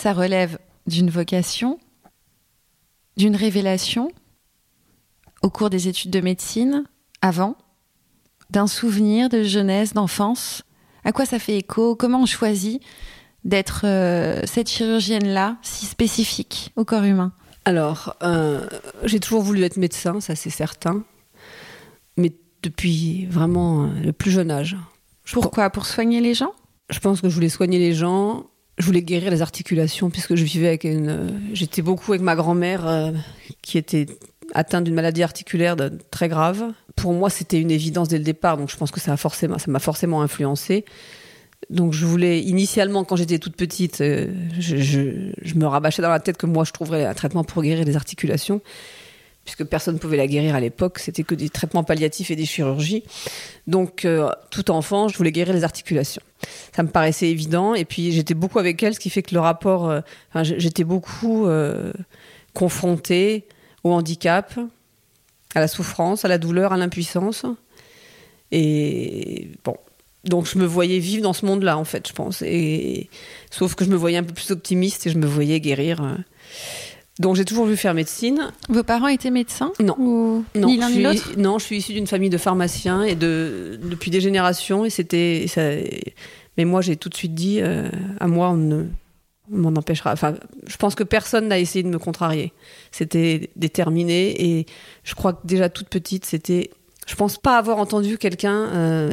ça 0.00 0.14
relève 0.14 0.58
d'une 0.86 1.10
vocation, 1.10 1.78
d'une 3.16 3.36
révélation 3.36 4.10
au 5.42 5.50
cours 5.50 5.68
des 5.68 5.88
études 5.88 6.10
de 6.10 6.20
médecine, 6.20 6.84
avant, 7.20 7.56
d'un 8.48 8.66
souvenir 8.66 9.28
de 9.28 9.42
jeunesse, 9.42 9.92
d'enfance. 9.92 10.62
À 11.04 11.12
quoi 11.12 11.26
ça 11.26 11.38
fait 11.38 11.58
écho? 11.58 11.96
Comment 11.96 12.22
on 12.22 12.26
choisit 12.26 12.82
d'être 13.44 13.82
euh, 13.84 14.40
cette 14.46 14.70
chirurgienne-là, 14.70 15.58
si 15.62 15.86
spécifique 15.86 16.72
au 16.76 16.84
corps 16.84 17.04
humain? 17.04 17.32
Alors, 17.66 18.16
euh, 18.22 18.66
j'ai 19.04 19.20
toujours 19.20 19.42
voulu 19.42 19.62
être 19.64 19.76
médecin, 19.76 20.20
ça 20.20 20.34
c'est 20.34 20.50
certain, 20.50 21.04
mais 22.16 22.32
depuis 22.62 23.26
vraiment 23.26 23.86
le 24.02 24.12
plus 24.12 24.30
jeune 24.30 24.50
âge. 24.50 24.76
Pourquoi? 25.30 25.68
Pour 25.70 25.84
soigner 25.86 26.20
les 26.20 26.34
gens? 26.34 26.52
Je 26.88 26.98
pense 26.98 27.20
que 27.20 27.28
je 27.28 27.34
voulais 27.34 27.50
soigner 27.50 27.78
les 27.78 27.92
gens. 27.92 28.49
Je 28.80 28.86
voulais 28.86 29.02
guérir 29.02 29.30
les 29.30 29.42
articulations 29.42 30.08
puisque 30.08 30.34
je 30.34 30.44
vivais 30.44 30.68
avec 30.68 30.84
une. 30.84 31.38
J'étais 31.52 31.82
beaucoup 31.82 32.12
avec 32.12 32.22
ma 32.22 32.34
grand-mère 32.34 32.88
euh, 32.88 33.12
qui 33.60 33.76
était 33.76 34.06
atteinte 34.54 34.84
d'une 34.84 34.94
maladie 34.94 35.22
articulaire 35.22 35.76
très 36.10 36.28
grave. 36.28 36.72
Pour 36.96 37.12
moi, 37.12 37.28
c'était 37.28 37.60
une 37.60 37.70
évidence 37.70 38.08
dès 38.08 38.18
le 38.18 38.24
départ, 38.24 38.56
donc 38.56 38.70
je 38.70 38.76
pense 38.76 38.90
que 38.90 38.98
ça 38.98 39.12
a 39.12 39.16
forcément, 39.16 39.58
ça 39.58 39.70
m'a 39.70 39.78
forcément 39.78 40.22
influencé. 40.22 40.84
Donc 41.68 41.92
je 41.92 42.06
voulais 42.06 42.40
initialement, 42.40 43.04
quand 43.04 43.16
j'étais 43.16 43.38
toute 43.38 43.54
petite, 43.54 44.00
euh, 44.00 44.32
je, 44.58 45.54
me 45.54 45.66
rabâchais 45.66 46.00
dans 46.00 46.08
la 46.08 46.18
tête 46.18 46.38
que 46.38 46.46
moi 46.46 46.64
je 46.64 46.72
trouverais 46.72 47.04
un 47.04 47.14
traitement 47.14 47.44
pour 47.44 47.62
guérir 47.62 47.84
les 47.84 47.96
articulations 47.96 48.62
puisque 49.50 49.68
personne 49.68 49.94
ne 49.94 49.98
pouvait 49.98 50.16
la 50.16 50.28
guérir 50.28 50.54
à 50.54 50.60
l'époque, 50.60 51.00
c'était 51.00 51.24
que 51.24 51.34
des 51.34 51.48
traitements 51.48 51.82
palliatifs 51.82 52.30
et 52.30 52.36
des 52.36 52.46
chirurgies. 52.46 53.02
Donc, 53.66 54.04
euh, 54.04 54.30
tout 54.50 54.70
enfant, 54.70 55.08
je 55.08 55.16
voulais 55.16 55.32
guérir 55.32 55.54
les 55.54 55.64
articulations. 55.64 56.22
Ça 56.74 56.84
me 56.84 56.88
paraissait 56.88 57.28
évident, 57.28 57.74
et 57.74 57.84
puis 57.84 58.12
j'étais 58.12 58.34
beaucoup 58.34 58.60
avec 58.60 58.80
elle, 58.80 58.94
ce 58.94 59.00
qui 59.00 59.10
fait 59.10 59.22
que 59.22 59.34
le 59.34 59.40
rapport, 59.40 59.90
euh, 59.90 60.00
j'étais 60.42 60.84
beaucoup 60.84 61.46
euh, 61.46 61.92
confrontée 62.54 63.44
au 63.82 63.92
handicap, 63.92 64.56
à 65.56 65.58
la 65.58 65.66
souffrance, 65.66 66.24
à 66.24 66.28
la 66.28 66.38
douleur, 66.38 66.72
à 66.72 66.76
l'impuissance. 66.76 67.44
Et 68.52 69.48
bon, 69.64 69.74
donc 70.22 70.46
je 70.46 70.58
me 70.58 70.64
voyais 70.64 71.00
vivre 71.00 71.24
dans 71.24 71.32
ce 71.32 71.44
monde-là, 71.44 71.76
en 71.76 71.84
fait, 71.84 72.06
je 72.06 72.12
pense. 72.12 72.44
Sauf 73.50 73.74
que 73.74 73.84
je 73.84 73.90
me 73.90 73.96
voyais 73.96 74.18
un 74.18 74.22
peu 74.22 74.32
plus 74.32 74.52
optimiste 74.52 75.08
et 75.08 75.10
je 75.10 75.18
me 75.18 75.26
voyais 75.26 75.58
guérir. 75.58 76.18
Donc 77.20 77.36
j'ai 77.36 77.44
toujours 77.44 77.64
voulu 77.66 77.76
faire 77.76 77.92
médecine. 77.92 78.50
Vos 78.70 78.82
parents 78.82 79.08
étaient 79.08 79.30
médecins 79.30 79.72
Non. 79.78 80.42
non, 80.54 80.68
ni 80.68 80.78
l'un 80.78 80.88
ni 80.88 81.02
l'autre 81.02 81.34
Non, 81.36 81.58
je 81.58 81.66
suis 81.66 81.76
issue 81.76 81.92
d'une 81.92 82.06
famille 82.06 82.30
de 82.30 82.38
pharmaciens 82.38 83.02
et 83.02 83.14
de 83.14 83.78
depuis 83.82 84.10
des 84.10 84.22
générations 84.22 84.86
et 84.86 84.90
c'était 84.90 85.44
mais 86.56 86.64
moi 86.64 86.80
j'ai 86.80 86.96
tout 86.96 87.10
de 87.10 87.14
suite 87.14 87.34
dit 87.34 87.58
euh, 87.60 87.90
à 88.20 88.26
moi 88.26 88.48
on 88.48 88.56
ne 88.56 88.84
m'en 89.50 89.68
empêchera. 89.68 90.12
Enfin, 90.12 90.34
je 90.66 90.76
pense 90.78 90.94
que 90.94 91.04
personne 91.04 91.48
n'a 91.48 91.58
essayé 91.58 91.82
de 91.82 91.88
me 91.88 91.98
contrarier. 91.98 92.54
C'était 92.90 93.50
déterminé 93.54 94.58
et 94.58 94.66
je 95.04 95.14
crois 95.14 95.34
que 95.34 95.46
déjà 95.46 95.68
toute 95.68 95.88
petite 95.90 96.24
c'était. 96.24 96.70
Je 97.06 97.16
pense 97.16 97.36
pas 97.36 97.58
avoir 97.58 97.76
entendu 97.78 98.16
quelqu'un 98.16 98.68
euh, 98.68 99.12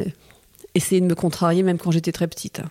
essayer 0.74 1.02
de 1.02 1.06
me 1.06 1.14
contrarier 1.14 1.62
même 1.62 1.76
quand 1.76 1.90
j'étais 1.90 2.12
très 2.12 2.26
petite. 2.26 2.62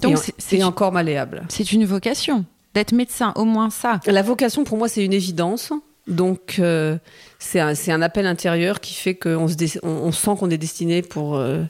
Donc 0.00 0.16
c'est 0.38 0.62
encore 0.62 0.92
malléable. 0.92 1.42
C'est 1.50 1.72
une 1.72 1.84
vocation 1.84 2.46
d'être 2.78 2.92
médecin, 2.92 3.32
au 3.34 3.44
moins 3.44 3.70
ça. 3.70 4.00
La 4.06 4.22
vocation, 4.22 4.64
pour 4.64 4.78
moi, 4.78 4.88
c'est 4.88 5.04
une 5.04 5.12
évidence. 5.12 5.72
Donc, 6.06 6.56
euh, 6.58 6.96
c'est 7.38 7.60
un, 7.60 8.02
appel 8.02 8.26
intérieur 8.26 8.80
qui 8.80 8.94
fait 8.94 9.14
qu'on 9.14 9.48
on, 9.82 10.12
sent 10.12 10.30
qu'on 10.38 10.50
est 10.50 10.58
destiné 10.58 11.02
pour 11.02 11.36
euh, 11.36 11.64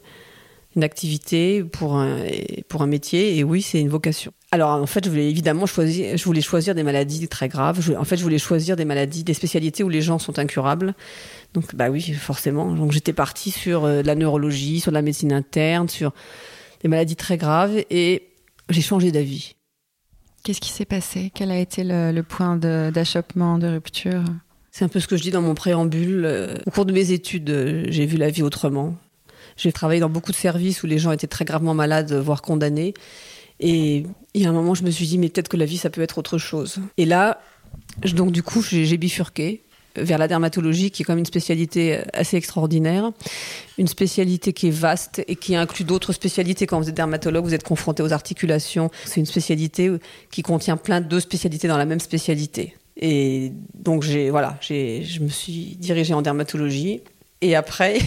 une 0.77 0.85
activité, 0.85 1.65
pour 1.65 1.97
un, 1.97 2.19
pour 2.69 2.83
un 2.83 2.87
métier. 2.87 3.37
Et 3.39 3.43
oui, 3.43 3.63
c'est 3.63 3.81
une 3.81 3.89
vocation. 3.89 4.33
Alors, 4.53 4.71
en 4.71 4.87
fait, 4.87 5.05
je 5.05 5.11
voulais 5.11 5.29
évidemment 5.29 5.67
choisir, 5.67 6.17
je 6.17 6.25
voulais 6.25 6.41
choisir 6.41 6.75
des 6.75 6.83
maladies 6.83 7.27
très 7.27 7.49
graves. 7.49 7.81
en 7.99 8.05
fait, 8.05 8.17
je 8.17 8.23
voulais 8.23 8.39
choisir 8.39 8.77
des 8.77 8.85
maladies, 8.85 9.25
des 9.25 9.35
spécialités 9.35 9.83
où 9.83 9.89
les 9.89 10.03
gens 10.03 10.19
sont 10.19 10.39
incurables. 10.39 10.95
Donc, 11.55 11.75
bah 11.75 11.89
oui, 11.89 12.03
forcément. 12.13 12.71
Donc, 12.73 12.93
j'étais 12.93 13.15
partie 13.15 13.51
sur 13.51 13.87
euh, 13.87 14.03
la 14.03 14.15
neurologie, 14.15 14.81
sur 14.81 14.93
la 14.93 15.03
médecine 15.03 15.33
interne, 15.33 15.89
sur 15.89 16.13
des 16.83 16.89
maladies 16.89 17.17
très 17.17 17.39
graves. 17.39 17.83
Et 17.91 18.29
j'ai 18.69 18.83
changé 18.83 19.11
d'avis. 19.11 19.57
Qu'est-ce 20.49 20.63
qui 20.63 20.73
s'est 20.73 20.87
passé? 20.87 21.31
Quel 21.35 21.51
a 21.51 21.59
été 21.59 21.85
le, 21.85 22.23
point 22.23 22.57
d'achoppement, 22.57 23.59
de, 23.59 23.67
rupture? 23.67 24.25
C'est 24.71 24.83
un 24.83 24.89
peu 24.89 24.99
ce 24.99 25.07
que 25.07 25.19
je 25.19 25.23
dis 25.23 25.31
dans 25.31 25.43
mon 25.43 25.55
préambule. 25.55 26.27
Au 26.65 26.71
cours 26.71 26.87
de 26.87 26.93
mes 26.95 27.13
études, 27.13 27.51
euh, 27.51 27.85
j'ai 27.91 28.07
vu 28.07 28.17
la 28.17 28.31
vie 28.31 28.43
autrement. 28.43 28.97
J'ai 29.59 29.73
travaillé 29.73 30.01
dans 30.01 30.09
beaucoup 30.09 30.33
de 30.33 30.37
services 30.37 30.83
où 30.83 30.87
les 30.87 30.97
gens 30.97 31.13
étaient 31.13 31.27
très 31.27 31.45
gravement 31.45 31.75
malades, 31.75 32.15
voire 32.15 32.41
condamnés. 32.41 32.95
Et 33.61 34.07
il 34.33 34.43
y 34.43 34.47
a 34.47 34.49
un 34.49 34.55
moment, 34.55 34.73
je 34.73 34.85
me 34.85 34.91
suis 34.91 35.07
dit, 35.07 35.19
mais 35.19 35.29
peut-être 35.29 35.51
que 35.51 35.59
la 35.59 35.67
vie, 35.67 35.77
ça 35.77 35.91
peut 35.91 36.01
être 36.01 36.17
autre 36.17 36.39
chose. 36.39 36.79
Et 36.97 37.05
là, 37.05 37.43
donc 38.15 38.33
du 38.33 38.43
coup, 38.43 38.63
j'ai 38.63 38.97
bifurqué 38.97 39.61
vers 39.97 40.19
la 40.19 40.29
dermatologie, 40.29 40.91
qui 40.91 41.03
est 41.03 41.05
quand 41.05 41.13
même 41.13 41.21
une 41.21 41.27
spécialité 41.27 41.99
euh, 41.99 42.03
assez 42.13 42.37
extraordinaire, 42.37 43.11
une 43.79 43.89
spécialité 43.89 44.53
qui 44.53 44.69
est 44.69 44.73
vaste 44.73 45.23
et 45.27 45.37
qui 45.37 45.57
inclut 45.57 45.85
d'autres 45.85 46.13
spécialités. 46.13 46.67
Quand 46.67 46.81
vous 46.81 46.89
êtes 46.89 46.95
dermatologue, 46.95 47.45
vous 47.45 47.55
êtes 47.55 47.65
confronté 47.65 48.03
aux 48.03 48.13
articulations. 48.13 48.91
C'est 49.05 49.21
une 49.21 49.27
spécialité 49.27 49.91
qui 50.31 50.43
contient 50.43 50.77
plein 50.77 51.01
de 51.01 51.21
spécialités 51.21 51.69
dans 51.69 51.79
la 51.79 51.87
même 51.87 52.01
spécialité. 52.01 52.77
Et 53.01 53.53
donc 53.75 54.03
j'ai 54.03 54.31
voilà, 54.31 54.59
j'ai 54.61 55.05
je 55.05 55.21
me 55.21 55.29
suis 55.29 55.77
dirigée 55.79 56.15
en 56.15 56.23
dermatologie. 56.23 57.03
Et 57.41 57.55
après, 57.55 57.99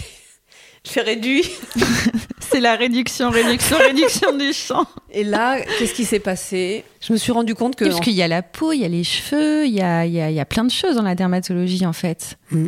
j'ai 0.84 1.00
réduit. 1.00 1.44
C'est 2.52 2.60
la 2.60 2.76
réduction, 2.76 3.30
réduction, 3.30 3.78
réduction 3.78 4.36
du 4.36 4.52
champ. 4.52 4.86
Et 5.10 5.24
là, 5.24 5.60
qu'est-ce 5.78 5.94
qui 5.94 6.04
s'est 6.04 6.20
passé? 6.20 6.84
Je 7.00 7.12
me 7.12 7.18
suis 7.18 7.32
rendu 7.32 7.54
compte 7.54 7.76
que. 7.76 7.84
Parce 7.86 8.00
qu'il 8.00 8.12
y 8.12 8.22
a 8.22 8.28
la 8.28 8.42
peau, 8.42 8.72
il 8.72 8.80
y 8.80 8.84
a 8.84 8.88
les 8.88 9.04
cheveux, 9.04 9.66
il 9.66 9.72
y 9.72 9.80
a, 9.80 10.04
il 10.04 10.12
y 10.12 10.40
a, 10.40 10.44
plein 10.44 10.64
de 10.64 10.70
choses 10.70 10.96
dans 10.96 11.02
la 11.02 11.14
dermatologie 11.14 11.86
en 11.86 11.92
fait. 11.92 12.38
Mmh. 12.50 12.66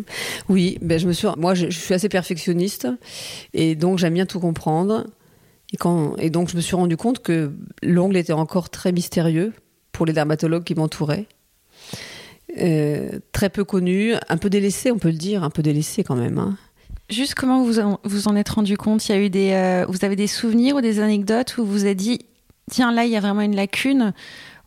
Oui, 0.48 0.78
ben 0.80 0.98
je 0.98 1.06
me 1.06 1.12
suis. 1.12 1.28
Moi, 1.36 1.54
je, 1.54 1.68
suis 1.68 1.92
assez 1.92 2.08
perfectionniste 2.08 2.88
et 3.52 3.74
donc 3.74 3.98
j'aime 3.98 4.14
bien 4.14 4.26
tout 4.26 4.40
comprendre. 4.40 5.06
Et, 5.72 5.76
quand, 5.76 6.16
et 6.16 6.30
donc 6.30 6.48
je 6.48 6.56
me 6.56 6.60
suis 6.60 6.76
rendu 6.76 6.96
compte 6.96 7.20
que 7.20 7.52
l'ongle 7.82 8.16
était 8.16 8.32
encore 8.32 8.70
très 8.70 8.92
mystérieux 8.92 9.52
pour 9.92 10.06
les 10.06 10.12
dermatologues 10.12 10.64
qui 10.64 10.74
m'entouraient. 10.74 11.26
Euh, 12.58 13.18
très 13.32 13.50
peu 13.50 13.64
connu, 13.64 14.14
un 14.28 14.36
peu 14.36 14.48
délaissé, 14.48 14.92
on 14.92 14.98
peut 14.98 15.08
le 15.08 15.16
dire, 15.16 15.42
un 15.42 15.50
peu 15.50 15.62
délaissé 15.62 16.04
quand 16.04 16.14
même. 16.14 16.38
Hein. 16.38 16.56
Juste 17.14 17.36
comment 17.36 17.62
vous 17.62 17.78
en, 17.78 18.00
vous 18.02 18.26
en 18.26 18.34
êtes 18.34 18.48
rendu 18.48 18.76
compte? 18.76 19.08
Il 19.08 19.12
y 19.12 19.14
a 19.14 19.20
eu 19.20 19.30
des, 19.30 19.52
euh, 19.52 19.86
vous 19.88 20.04
avez 20.04 20.16
des 20.16 20.26
souvenirs 20.26 20.74
ou 20.74 20.80
des 20.80 20.98
anecdotes 20.98 21.56
où 21.58 21.64
vous 21.64 21.70
vous 21.70 21.86
êtes 21.86 21.96
dit, 21.96 22.18
tiens 22.68 22.90
là 22.92 23.04
il 23.04 23.12
y 23.12 23.16
a 23.16 23.20
vraiment 23.20 23.42
une 23.42 23.54
lacune 23.54 24.12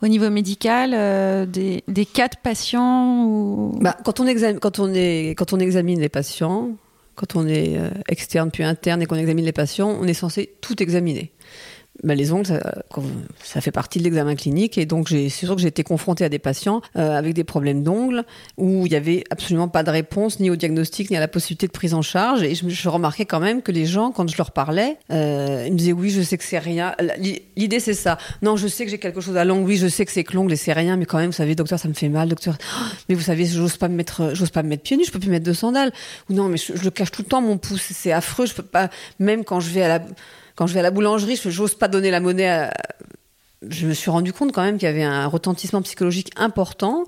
au 0.02 0.08
niveau 0.08 0.30
médical, 0.30 0.92
euh, 0.94 1.44
des, 1.44 1.84
des, 1.88 2.06
cas 2.06 2.28
de 2.28 2.36
patients 2.42 3.24
ou... 3.26 3.78
bah, 3.82 3.96
quand, 4.02 4.20
on 4.20 4.26
examine, 4.26 4.60
quand, 4.60 4.78
on 4.78 4.94
est, 4.94 5.34
quand 5.36 5.52
on 5.52 5.58
examine 5.58 6.00
les 6.00 6.08
patients, 6.08 6.70
quand 7.16 7.36
on 7.36 7.46
est 7.46 7.76
euh, 7.76 7.90
externe 8.08 8.50
puis 8.50 8.64
interne 8.64 9.02
et 9.02 9.06
qu'on 9.06 9.16
examine 9.16 9.44
les 9.44 9.52
patients, 9.52 9.94
on 10.00 10.06
est 10.06 10.14
censé 10.14 10.50
tout 10.62 10.82
examiner. 10.82 11.32
Bah, 12.04 12.14
les 12.14 12.32
ongles, 12.32 12.46
ça, 13.42 13.60
fait 13.60 13.72
partie 13.72 13.98
de 13.98 14.04
l'examen 14.04 14.36
clinique. 14.36 14.78
Et 14.78 14.86
donc, 14.86 15.08
c'est 15.08 15.28
sûr 15.28 15.56
que 15.56 15.60
j'ai 15.60 15.68
été 15.68 15.82
confrontée 15.82 16.24
à 16.24 16.28
des 16.28 16.38
patients 16.38 16.80
euh, 16.96 17.18
avec 17.18 17.34
des 17.34 17.42
problèmes 17.42 17.82
d'ongles 17.82 18.24
où 18.56 18.86
il 18.86 18.90
n'y 18.90 18.96
avait 18.96 19.24
absolument 19.30 19.66
pas 19.68 19.82
de 19.82 19.90
réponse 19.90 20.38
ni 20.38 20.48
au 20.48 20.54
diagnostic 20.54 21.10
ni 21.10 21.16
à 21.16 21.20
la 21.20 21.26
possibilité 21.26 21.66
de 21.66 21.72
prise 21.72 21.94
en 21.94 22.02
charge. 22.02 22.44
Et 22.44 22.54
je, 22.54 22.88
remarquais 22.88 23.24
quand 23.24 23.40
même 23.40 23.62
que 23.62 23.72
les 23.72 23.84
gens, 23.84 24.12
quand 24.12 24.28
je 24.30 24.36
leur 24.38 24.52
parlais, 24.52 24.96
euh, 25.10 25.64
ils 25.66 25.72
me 25.72 25.78
disaient 25.78 25.92
oui, 25.92 26.10
je 26.10 26.22
sais 26.22 26.38
que 26.38 26.44
c'est 26.44 26.60
rien. 26.60 26.94
L'idée, 27.56 27.80
c'est 27.80 27.94
ça. 27.94 28.16
Non, 28.42 28.56
je 28.56 28.68
sais 28.68 28.84
que 28.84 28.92
j'ai 28.92 28.98
quelque 28.98 29.20
chose 29.20 29.36
à 29.36 29.44
l'ongle. 29.44 29.66
Oui, 29.66 29.76
je 29.76 29.88
sais 29.88 30.04
que 30.04 30.12
c'est 30.12 30.22
que 30.22 30.34
l'ongle 30.34 30.52
et 30.52 30.56
c'est 30.56 30.72
rien. 30.72 30.96
Mais 30.96 31.04
quand 31.04 31.18
même, 31.18 31.30
vous 31.30 31.36
savez, 31.36 31.56
docteur, 31.56 31.80
ça 31.80 31.88
me 31.88 31.94
fait 31.94 32.08
mal. 32.08 32.28
Docteur, 32.28 32.58
mais 33.08 33.16
vous 33.16 33.22
savez, 33.22 33.44
j'ose 33.44 33.76
pas 33.76 33.88
me 33.88 33.96
mettre, 33.96 34.32
pas 34.52 34.62
me 34.62 34.68
mettre 34.68 34.84
pieds 34.84 34.96
nus. 34.96 35.04
Je 35.04 35.10
peux 35.10 35.18
plus 35.18 35.30
mettre 35.30 35.46
de 35.46 35.52
sandales. 35.52 35.92
Ou 36.30 36.34
non, 36.34 36.48
mais 36.48 36.58
je, 36.58 36.76
je 36.76 36.84
le 36.84 36.90
cache 36.90 37.10
tout 37.10 37.22
le 37.22 37.28
temps, 37.28 37.42
mon 37.42 37.58
pouce. 37.58 37.82
C'est 37.92 38.12
affreux. 38.12 38.46
Je 38.46 38.54
peux 38.54 38.62
pas, 38.62 38.88
même 39.18 39.42
quand 39.42 39.58
je 39.58 39.70
vais 39.70 39.82
à 39.82 39.88
la 39.88 40.04
quand 40.58 40.66
je 40.66 40.74
vais 40.74 40.80
à 40.80 40.82
la 40.82 40.90
boulangerie, 40.90 41.36
je 41.36 41.56
n'ose 41.56 41.76
pas 41.76 41.86
donner 41.86 42.10
la 42.10 42.18
monnaie 42.18 42.48
à... 42.48 42.74
Je 43.68 43.86
me 43.86 43.94
suis 43.94 44.10
rendu 44.10 44.32
compte 44.32 44.50
quand 44.50 44.62
même 44.62 44.76
qu'il 44.76 44.86
y 44.86 44.90
avait 44.90 45.04
un 45.04 45.28
retentissement 45.28 45.80
psychologique 45.82 46.32
important, 46.34 47.04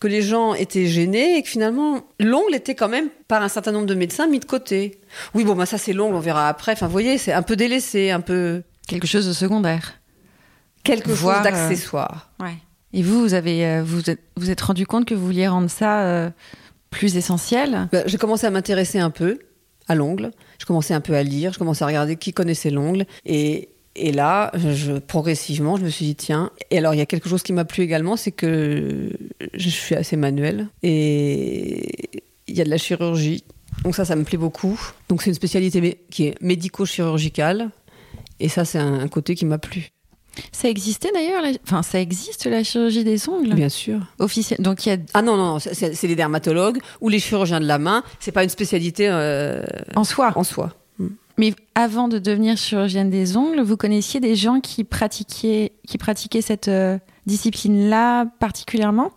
que 0.00 0.08
les 0.08 0.22
gens 0.22 0.54
étaient 0.54 0.86
gênés 0.86 1.36
et 1.36 1.42
que 1.42 1.48
finalement 1.50 2.00
l'ongle 2.18 2.54
était 2.54 2.74
quand 2.74 2.88
même 2.88 3.10
par 3.28 3.42
un 3.42 3.48
certain 3.48 3.72
nombre 3.72 3.84
de 3.84 3.94
médecins 3.94 4.26
mis 4.26 4.40
de 4.40 4.46
côté. 4.46 5.02
Oui, 5.34 5.44
bon, 5.44 5.54
bah 5.54 5.66
ça 5.66 5.76
c'est 5.76 5.92
l'ongle, 5.92 6.14
on 6.14 6.20
verra 6.20 6.48
après. 6.48 6.72
Enfin, 6.72 6.86
vous 6.86 6.92
voyez, 6.92 7.18
c'est 7.18 7.34
un 7.34 7.42
peu 7.42 7.56
délaissé, 7.56 8.10
un 8.10 8.22
peu 8.22 8.62
quelque 8.88 9.06
chose 9.06 9.26
de 9.26 9.34
secondaire, 9.34 10.00
quelque 10.82 11.14
chose 11.14 11.42
d'accessoire. 11.42 12.30
Euh, 12.40 12.46
ouais. 12.46 12.54
Et 12.94 13.02
vous, 13.02 13.20
vous 13.20 13.34
avez 13.34 13.66
euh, 13.66 13.82
vous 13.84 14.08
êtes, 14.08 14.20
vous 14.36 14.50
êtes 14.50 14.62
rendu 14.62 14.86
compte 14.86 15.04
que 15.04 15.14
vous 15.14 15.26
vouliez 15.26 15.46
rendre 15.46 15.68
ça 15.68 16.04
euh, 16.04 16.30
plus 16.88 17.18
essentiel? 17.18 17.86
Bah, 17.92 18.04
J'ai 18.06 18.16
commencé 18.16 18.46
à 18.46 18.50
m'intéresser 18.50 18.98
un 18.98 19.10
peu 19.10 19.40
à 19.88 19.94
l'ongle. 19.94 20.30
Je 20.58 20.66
commençais 20.66 20.94
un 20.94 21.00
peu 21.00 21.14
à 21.14 21.22
lire, 21.22 21.52
je 21.52 21.58
commençais 21.58 21.84
à 21.84 21.86
regarder 21.86 22.16
qui 22.16 22.32
connaissait 22.32 22.70
l'ongle. 22.70 23.06
Et, 23.26 23.68
et 23.96 24.12
là, 24.12 24.50
je, 24.54 24.94
progressivement, 24.94 25.76
je 25.76 25.84
me 25.84 25.90
suis 25.90 26.06
dit, 26.06 26.14
tiens. 26.14 26.50
Et 26.70 26.78
alors, 26.78 26.94
il 26.94 26.98
y 26.98 27.02
a 27.02 27.06
quelque 27.06 27.28
chose 27.28 27.42
qui 27.42 27.52
m'a 27.52 27.64
plu 27.64 27.82
également, 27.82 28.16
c'est 28.16 28.32
que 28.32 29.10
je 29.52 29.68
suis 29.68 29.94
assez 29.94 30.16
manuelle. 30.16 30.68
Et 30.82 32.22
il 32.46 32.56
y 32.56 32.60
a 32.60 32.64
de 32.64 32.70
la 32.70 32.78
chirurgie. 32.78 33.44
Donc 33.82 33.94
ça, 33.94 34.04
ça 34.04 34.16
me 34.16 34.24
plaît 34.24 34.38
beaucoup. 34.38 34.80
Donc 35.08 35.22
c'est 35.22 35.30
une 35.30 35.34
spécialité 35.34 35.98
qui 36.10 36.26
est 36.26 36.40
médico-chirurgicale. 36.40 37.70
Et 38.40 38.48
ça, 38.48 38.64
c'est 38.64 38.78
un 38.78 39.06
côté 39.08 39.34
qui 39.34 39.44
m'a 39.44 39.58
plu. 39.58 39.90
Ça 40.52 40.68
existait 40.68 41.10
d'ailleurs, 41.12 41.44
enfin 41.64 41.82
ça 41.82 42.00
existe 42.00 42.46
la 42.46 42.62
chirurgie 42.64 43.04
des 43.04 43.28
ongles? 43.28 43.54
Bien 43.54 43.68
sûr. 43.68 44.00
Officiel. 44.18 44.60
Donc 44.60 44.86
il 44.86 44.88
y 44.90 44.92
a. 44.92 44.98
Ah 45.14 45.22
non 45.22 45.36
non, 45.36 45.58
c'est 45.58 46.02
les 46.02 46.16
dermatologues 46.16 46.78
ou 47.00 47.08
les 47.08 47.18
chirurgiens 47.18 47.60
de 47.60 47.66
la 47.66 47.78
main. 47.78 48.02
C'est 48.20 48.32
pas 48.32 48.44
une 48.44 48.50
spécialité 48.50 49.08
euh, 49.08 49.62
en 49.94 50.04
soi. 50.04 50.32
En 50.36 50.44
soi. 50.44 50.74
Hmm. 50.98 51.08
Mais 51.38 51.54
avant 51.74 52.08
de 52.08 52.18
devenir 52.18 52.56
chirurgienne 52.56 53.10
des 53.10 53.36
ongles, 53.36 53.60
vous 53.60 53.76
connaissiez 53.76 54.20
des 54.20 54.36
gens 54.36 54.60
qui 54.60 54.84
pratiquaient, 54.84 55.72
qui 55.86 55.98
pratiquaient 55.98 56.42
cette 56.42 56.68
euh, 56.68 56.98
discipline-là 57.26 58.26
particulièrement? 58.38 59.12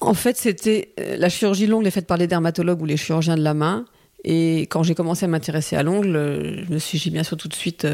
En 0.00 0.14
fait, 0.14 0.36
c'était 0.36 0.92
euh, 1.00 1.16
la 1.16 1.28
chirurgie 1.28 1.66
de 1.66 1.72
l'ongle 1.72 1.86
est 1.86 1.92
faite 1.92 2.06
par 2.06 2.16
les 2.16 2.26
dermatologues 2.26 2.80
ou 2.80 2.86
les 2.86 2.96
chirurgiens 2.96 3.36
de 3.36 3.42
la 3.42 3.54
main. 3.54 3.84
Et 4.24 4.62
quand 4.62 4.82
j'ai 4.82 4.94
commencé 4.94 5.24
à 5.24 5.28
m'intéresser 5.28 5.76
à 5.76 5.82
l'ongle, 5.82 6.64
je 6.66 6.72
me 6.72 6.78
suis 6.78 6.98
dit 6.98 7.10
bien 7.10 7.22
sûr 7.22 7.36
tout 7.36 7.46
de 7.46 7.54
suite 7.54 7.86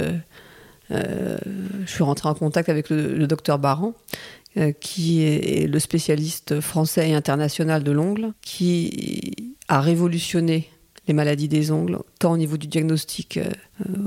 je 0.90 1.86
suis 1.86 2.02
rentrée 2.02 2.28
en 2.28 2.34
contact 2.34 2.68
avec 2.68 2.90
le, 2.90 3.26
docteur 3.26 3.58
Baran, 3.58 3.94
qui 4.80 5.22
est 5.22 5.66
le 5.66 5.78
spécialiste 5.78 6.60
français 6.60 7.10
et 7.10 7.14
international 7.14 7.82
de 7.82 7.90
l'ongle, 7.90 8.32
qui 8.42 9.54
a 9.68 9.80
révolutionné 9.80 10.68
les 11.08 11.14
maladies 11.14 11.48
des 11.48 11.70
ongles, 11.70 11.98
tant 12.18 12.32
au 12.32 12.36
niveau 12.36 12.56
du 12.56 12.66
diagnostic, 12.66 13.40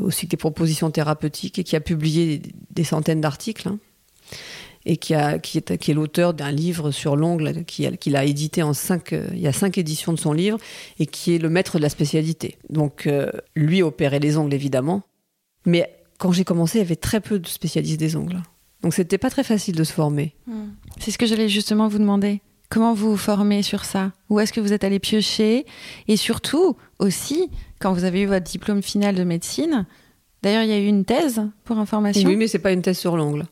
aussi 0.02 0.28
que 0.28 0.32
des 0.32 0.38
propositions 0.38 0.90
thérapeutiques, 0.92 1.60
et 1.60 1.64
qui 1.64 1.76
a 1.76 1.82
publié 1.82 2.42
des, 2.72 2.84
centaines 2.84 3.22
d'articles. 3.22 3.68
Hein 3.68 3.80
et 4.88 4.98
qui, 4.98 5.14
est, 5.14 5.94
l'auteur 5.94 6.34
d'un 6.34 6.52
livre 6.52 6.92
sur 6.92 7.16
l'ongle 7.16 7.66
qu'il 7.66 8.16
a 8.16 8.24
édité 8.24 8.64
en 8.64 8.74
cinq, 8.74 9.14
euh, 9.14 9.28
il 9.34 9.40
y 9.40 9.48
a 9.48 9.54
cinq 9.54 9.78
éditions 9.78 10.14
de 10.14 10.20
son 10.20 10.32
livre 10.32 10.58
et 10.98 11.06
qui 11.06 11.36
est 11.36 11.40
le 11.40 11.50
maître 11.50 11.78
de 11.78 11.84
la 11.84 11.90
spécialité. 11.90 12.58
Donc 12.70 13.06
euh, 13.06 13.30
lui 13.56 13.82
opérait 13.84 14.20
les 14.20 14.38
ongles 14.38 14.54
évidemment, 14.54 15.04
mais 15.66 15.97
quand 16.18 16.32
j'ai 16.32 16.44
commencé, 16.44 16.80
il 16.80 16.82
y 16.82 16.86
avait 16.86 16.96
très 16.96 17.22
peu 17.22 17.40
de 17.40 17.48
spécialistes 17.48 18.00
des 18.00 18.16
ongles. 18.16 18.42
Donc 18.82 18.94
c'était 18.94 19.18
pas 19.18 19.30
très 19.30 19.44
facile 19.44 19.76
de 19.76 19.84
se 19.84 19.94
former. 19.94 20.36
Hmm. 20.46 20.70
C'est 21.00 21.12
ce 21.12 21.18
que 21.18 21.26
j'allais 21.26 21.50
justement 21.50 21.88
vous 21.88 22.00
demander. 22.00 22.42
Comment 22.70 22.94
vous 22.94 23.12
vous 23.12 23.18
formez 23.18 23.64
sur 23.64 23.86
ça? 23.86 24.12
Où 24.30 24.40
est-ce 24.40 24.52
que 24.52 24.60
vous 24.60 24.74
êtes 24.74 24.84
allé 24.84 25.00
piocher? 25.00 25.66
Et 26.08 26.18
surtout, 26.18 26.76
aussi, 27.00 27.50
quand 27.80 27.94
vous 27.94 28.04
avez 28.04 28.22
eu 28.22 28.26
votre 28.26 28.46
diplôme 28.46 28.82
final 28.82 29.16
de 29.16 29.24
médecine, 29.24 29.86
d'ailleurs, 30.44 30.64
il 30.64 30.70
y 30.70 30.74
a 30.74 30.80
eu 30.80 30.88
une 30.88 31.06
thèse 31.06 31.42
pour 31.64 31.78
information. 31.78 32.28
Oui, 32.28 32.36
mais 32.36 32.48
c'est 32.48 32.60
pas 32.60 32.74
une 32.74 32.82
thèse 32.82 32.98
sur 32.98 33.16
l'ongle. 33.16 33.46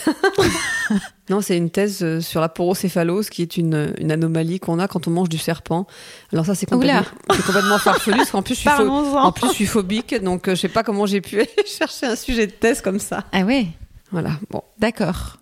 non, 1.30 1.40
c'est 1.40 1.56
une 1.56 1.70
thèse 1.70 2.02
euh, 2.02 2.20
sur 2.20 2.40
la 2.40 2.48
porocéphalose, 2.48 3.30
qui 3.30 3.42
est 3.42 3.56
une, 3.56 3.94
anomalie 4.10 4.60
qu'on 4.60 4.78
a 4.78 4.88
quand 4.88 5.06
on 5.08 5.10
mange 5.10 5.28
du 5.28 5.38
serpent. 5.38 5.86
Alors 6.32 6.46
ça, 6.46 6.54
c'est 6.54 6.66
complètement, 6.66 7.02
complètement 7.28 7.78
farfelu, 7.78 8.16
parce 8.16 8.30
qu'en 8.30 8.42
plus, 8.42 8.54
je 8.54 8.60
suis, 8.60 8.68
en 8.68 9.32
plus, 9.32 9.48
je 9.48 9.52
suis 9.54 9.66
phobique, 9.66 10.14
donc 10.22 10.48
euh, 10.48 10.54
je 10.54 10.60
sais 10.60 10.68
pas 10.68 10.82
comment 10.82 11.06
j'ai 11.06 11.20
pu 11.20 11.44
chercher 11.66 12.06
un 12.06 12.16
sujet 12.16 12.46
de 12.46 12.52
thèse 12.52 12.80
comme 12.80 12.98
ça. 12.98 13.24
Ah 13.32 13.42
oui 13.42 13.68
Voilà, 14.10 14.32
bon. 14.50 14.62
D'accord. 14.78 15.38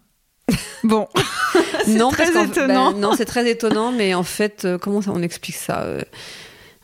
Bon. 0.83 1.07
non, 1.89 2.11
très 2.11 2.31
étonnant. 2.31 2.93
Ben, 2.93 2.99
non, 2.99 3.13
c'est 3.15 3.27
très 3.27 3.49
étonnant, 3.49 3.93
mais 3.93 4.15
en 4.15 4.23
fait, 4.23 4.65
euh, 4.65 4.79
comment 4.79 5.03
ça, 5.03 5.13
on 5.15 5.23
explique 5.23 5.57
ça 5.57 5.85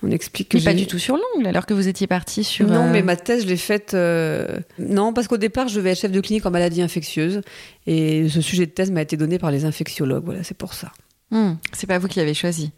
on 0.03 0.11
explique 0.11 0.51
que 0.51 0.59
mais 0.59 0.65
pas 0.65 0.75
du 0.75 0.87
tout 0.87 0.99
sur 0.99 1.17
l'ongle, 1.17 1.47
alors 1.47 1.65
que 1.65 1.73
vous 1.73 1.89
étiez 1.89 2.07
parti 2.07 2.45
sur. 2.45 2.67
Non, 2.67 2.85
euh, 2.85 2.93
mais 2.93 3.03
ma 3.03 3.17
thèse, 3.17 3.45
je 3.45 3.49
l'ai 3.49 3.57
faite. 3.57 3.95
Euh, 3.95 4.47
non, 4.79 5.15
parce 5.15 5.27
qu'au 5.27 5.39
départ, 5.39 5.69
je 5.69 5.77
devais 5.77 5.93
être 5.93 6.01
chef 6.01 6.13
de 6.13 6.21
clinique 6.21 6.45
en 6.45 6.51
maladie 6.51 6.83
infectieuse. 6.83 7.41
Et 7.87 8.29
ce 8.29 8.43
sujet 8.43 8.67
de 8.67 8.71
thèse 8.71 8.91
m'a 8.91 9.01
été 9.01 9.17
donné 9.17 9.39
par 9.39 9.51
les 9.51 9.65
infectiologues. 9.65 10.25
Voilà, 10.25 10.43
c'est 10.43 10.57
pour 10.57 10.75
ça. 10.75 10.93
Hmm, 11.31 11.55
c'est 11.73 11.87
pas 11.87 11.99
vous 11.99 12.09
qui 12.09 12.19
l'avez 12.19 12.35
choisi. 12.35 12.73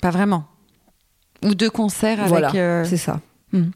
Pas 0.00 0.10
vraiment. 0.10 0.46
Ou 1.42 1.54
deux 1.54 1.70
concerts 1.70 2.18
avec. 2.18 2.30
Voilà, 2.30 2.52
euh, 2.54 2.84
c'est 2.84 2.96
ça. 2.96 3.20
Hmm. 3.52 3.70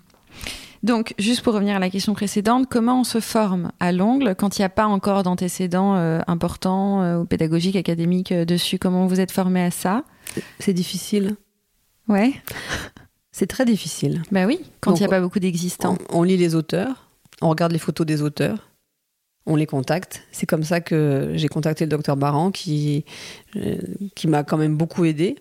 Donc, 0.82 1.14
juste 1.18 1.42
pour 1.42 1.52
revenir 1.52 1.76
à 1.76 1.78
la 1.78 1.90
question 1.90 2.14
précédente, 2.14 2.66
comment 2.70 3.00
on 3.00 3.04
se 3.04 3.20
forme 3.20 3.70
à 3.80 3.92
l'ongle 3.92 4.34
quand 4.34 4.58
il 4.58 4.62
n'y 4.62 4.66
a 4.66 4.70
pas 4.70 4.86
encore 4.86 5.22
d'antécédents 5.22 5.94
importants 6.26 7.20
ou 7.20 7.24
pédagogiques, 7.24 7.76
académiques 7.76 8.32
dessus? 8.32 8.80
Comment 8.80 9.06
vous 9.06 9.20
êtes 9.20 9.30
formé 9.30 9.62
à 9.62 9.70
ça? 9.70 10.02
C'est 10.58 10.72
difficile. 10.72 11.36
Ouais. 12.12 12.34
C'est 13.32 13.46
très 13.46 13.64
difficile. 13.64 14.22
Bah 14.30 14.44
oui, 14.46 14.60
quand 14.80 14.94
il 14.94 15.00
n'y 15.00 15.06
a 15.06 15.08
pas 15.08 15.20
beaucoup 15.20 15.40
d'existants. 15.40 15.96
On, 16.10 16.22
lit 16.22 16.36
les 16.36 16.54
auteurs, 16.54 17.08
on 17.40 17.48
regarde 17.48 17.72
les 17.72 17.78
photos 17.78 18.06
des 18.06 18.20
auteurs, 18.20 18.70
on 19.46 19.56
les 19.56 19.66
contacte. 19.66 20.22
C'est 20.32 20.44
comme 20.44 20.64
ça 20.64 20.82
que 20.82 21.32
j'ai 21.34 21.48
contacté 21.48 21.86
le 21.86 21.88
docteur 21.88 22.18
Baran 22.18 22.50
qui, 22.50 23.06
euh, 23.56 23.78
qui 24.14 24.28
m'a 24.28 24.44
quand 24.44 24.58
même 24.58 24.76
beaucoup 24.76 25.06
aidé 25.06 25.36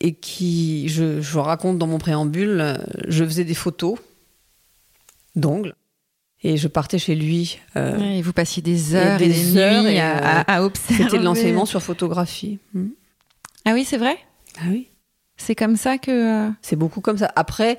et 0.00 0.14
qui, 0.14 0.88
je, 0.88 1.20
je 1.20 1.38
raconte 1.38 1.78
dans 1.78 1.86
mon 1.86 1.98
préambule, 1.98 2.78
je 3.06 3.22
faisais 3.22 3.44
des 3.44 3.54
photos 3.54 3.98
d'ongles 5.36 5.74
et 6.42 6.56
je 6.56 6.68
partais 6.68 6.98
chez 6.98 7.14
lui. 7.14 7.58
Euh, 7.76 7.98
et 7.98 8.22
vous 8.22 8.32
passiez 8.32 8.62
des 8.62 8.94
heures 8.94 9.20
et 9.20 9.28
des, 9.28 9.56
heures 9.58 9.82
nuits 9.82 9.98
à, 9.98 10.40
à, 10.40 10.62
observer. 10.62 11.04
C'était 11.04 11.18
de 11.18 11.24
l'enseignement 11.24 11.66
sur 11.66 11.82
photographie. 11.82 12.58
Hmm. 12.72 12.88
Ah 13.66 13.72
oui, 13.74 13.84
c'est 13.84 13.98
vrai? 13.98 14.18
Ah 14.58 14.64
oui. 14.70 14.88
C'est 15.36 15.54
comme 15.54 15.76
ça 15.76 15.98
que. 15.98 16.46
Euh, 16.46 16.50
c'est 16.62 16.76
beaucoup 16.76 17.00
comme 17.00 17.18
ça. 17.18 17.32
Après, 17.36 17.78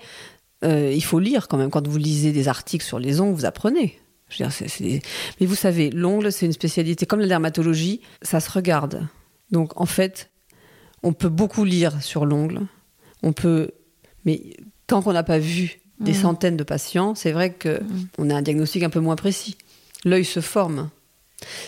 euh, 0.63 0.91
il 0.93 1.03
faut 1.03 1.19
lire 1.19 1.47
quand 1.47 1.57
même. 1.57 1.69
Quand 1.69 1.87
vous 1.87 1.97
lisez 1.97 2.31
des 2.31 2.47
articles 2.47 2.85
sur 2.85 2.99
les 2.99 3.21
ongles, 3.21 3.35
vous 3.35 3.45
apprenez. 3.45 3.99
Mais 4.39 5.45
vous 5.45 5.55
savez, 5.55 5.89
l'ongle, 5.91 6.31
c'est 6.31 6.45
une 6.45 6.53
spécialité 6.53 7.05
comme 7.05 7.19
la 7.19 7.27
dermatologie, 7.27 8.01
ça 8.21 8.39
se 8.39 8.51
regarde. 8.51 9.07
Donc 9.51 9.79
en 9.79 9.85
fait, 9.85 10.31
on 11.03 11.13
peut 11.13 11.29
beaucoup 11.29 11.63
lire 11.63 12.01
sur 12.01 12.25
l'ongle. 12.25 12.61
On 13.23 13.33
peut, 13.33 13.71
mais 14.25 14.41
tant 14.87 15.01
qu'on 15.01 15.13
n'a 15.13 15.23
pas 15.23 15.39
vu 15.39 15.79
des 15.99 16.11
mm. 16.11 16.15
centaines 16.15 16.57
de 16.57 16.63
patients, 16.63 17.15
c'est 17.15 17.31
vrai 17.31 17.53
que 17.53 17.81
mm. 17.81 18.07
on 18.17 18.29
a 18.29 18.35
un 18.35 18.41
diagnostic 18.41 18.83
un 18.83 18.89
peu 18.89 18.99
moins 18.99 19.15
précis. 19.15 19.57
L'œil 20.03 20.25
se 20.25 20.41
forme. 20.41 20.89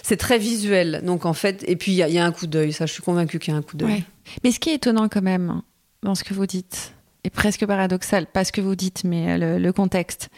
C'est 0.01 0.17
très 0.17 0.39
visuel, 0.39 1.01
donc 1.03 1.25
en 1.25 1.33
fait, 1.33 1.63
et 1.67 1.75
puis 1.75 1.91
il 1.91 1.97
y, 1.97 2.17
a 2.17 2.25
un 2.25 2.31
coup 2.31 2.47
d'œil. 2.47 2.73
Ça, 2.73 2.85
je 2.85 2.93
suis 2.93 3.03
convaincue 3.03 3.37
qu'il 3.37 3.53
y 3.53 3.55
a 3.55 3.59
un 3.59 3.61
coup 3.61 3.77
d'œil. 3.77 4.03
Mais 4.43 4.51
ce 4.51 4.59
qui 4.59 4.69
est 4.69 4.75
étonnant 4.75 5.07
quand 5.09 5.21
même, 5.21 5.61
dans 6.03 6.15
ce 6.15 6.23
que 6.23 6.33
vous 6.33 6.45
dites, 6.45 6.93
et 7.27 7.29
presque 7.29 7.65
paradoxal, 7.65 8.25
pas 8.25 8.45
ce 8.45 8.53
que 8.53 8.61
vous 8.61 8.77
dites, 8.77 9.03
mais 9.03 9.37
euh, 9.41 9.59
le, 9.59 9.73
contexte, 9.73 10.29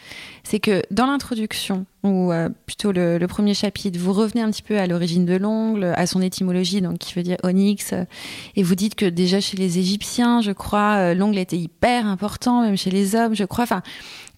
c'est 0.42 0.58
que 0.58 0.82
dans 0.90 1.06
l'introduction, 1.06 1.86
ou 2.02 2.32
euh, 2.32 2.48
plutôt 2.66 2.90
le, 2.90 3.24
premier 3.26 3.54
chapitre, 3.54 3.96
vous 3.96 4.12
revenez 4.12 4.42
un 4.42 4.50
petit 4.50 4.62
peu 4.62 4.76
à 4.76 4.88
l'origine 4.88 5.24
de 5.24 5.36
l'ongle, 5.36 5.84
à 5.96 6.06
son 6.08 6.20
étymologie, 6.20 6.80
donc 6.80 6.98
qui 6.98 7.14
veut 7.14 7.22
dire 7.22 7.36
onyx, 7.44 7.94
et 8.56 8.62
vous 8.64 8.74
dites 8.74 8.96
que 8.96 9.06
déjà 9.06 9.40
chez 9.40 9.56
les 9.56 9.78
Égyptiens, 9.78 10.40
je 10.40 10.50
crois, 10.50 10.96
euh, 10.96 11.14
l'ongle 11.14 11.38
était 11.38 11.58
hyper 11.58 12.06
important, 12.06 12.62
même 12.62 12.76
chez 12.76 12.90
les 12.90 13.14
hommes, 13.14 13.36
je 13.36 13.44
crois. 13.44 13.62
Enfin, 13.62 13.82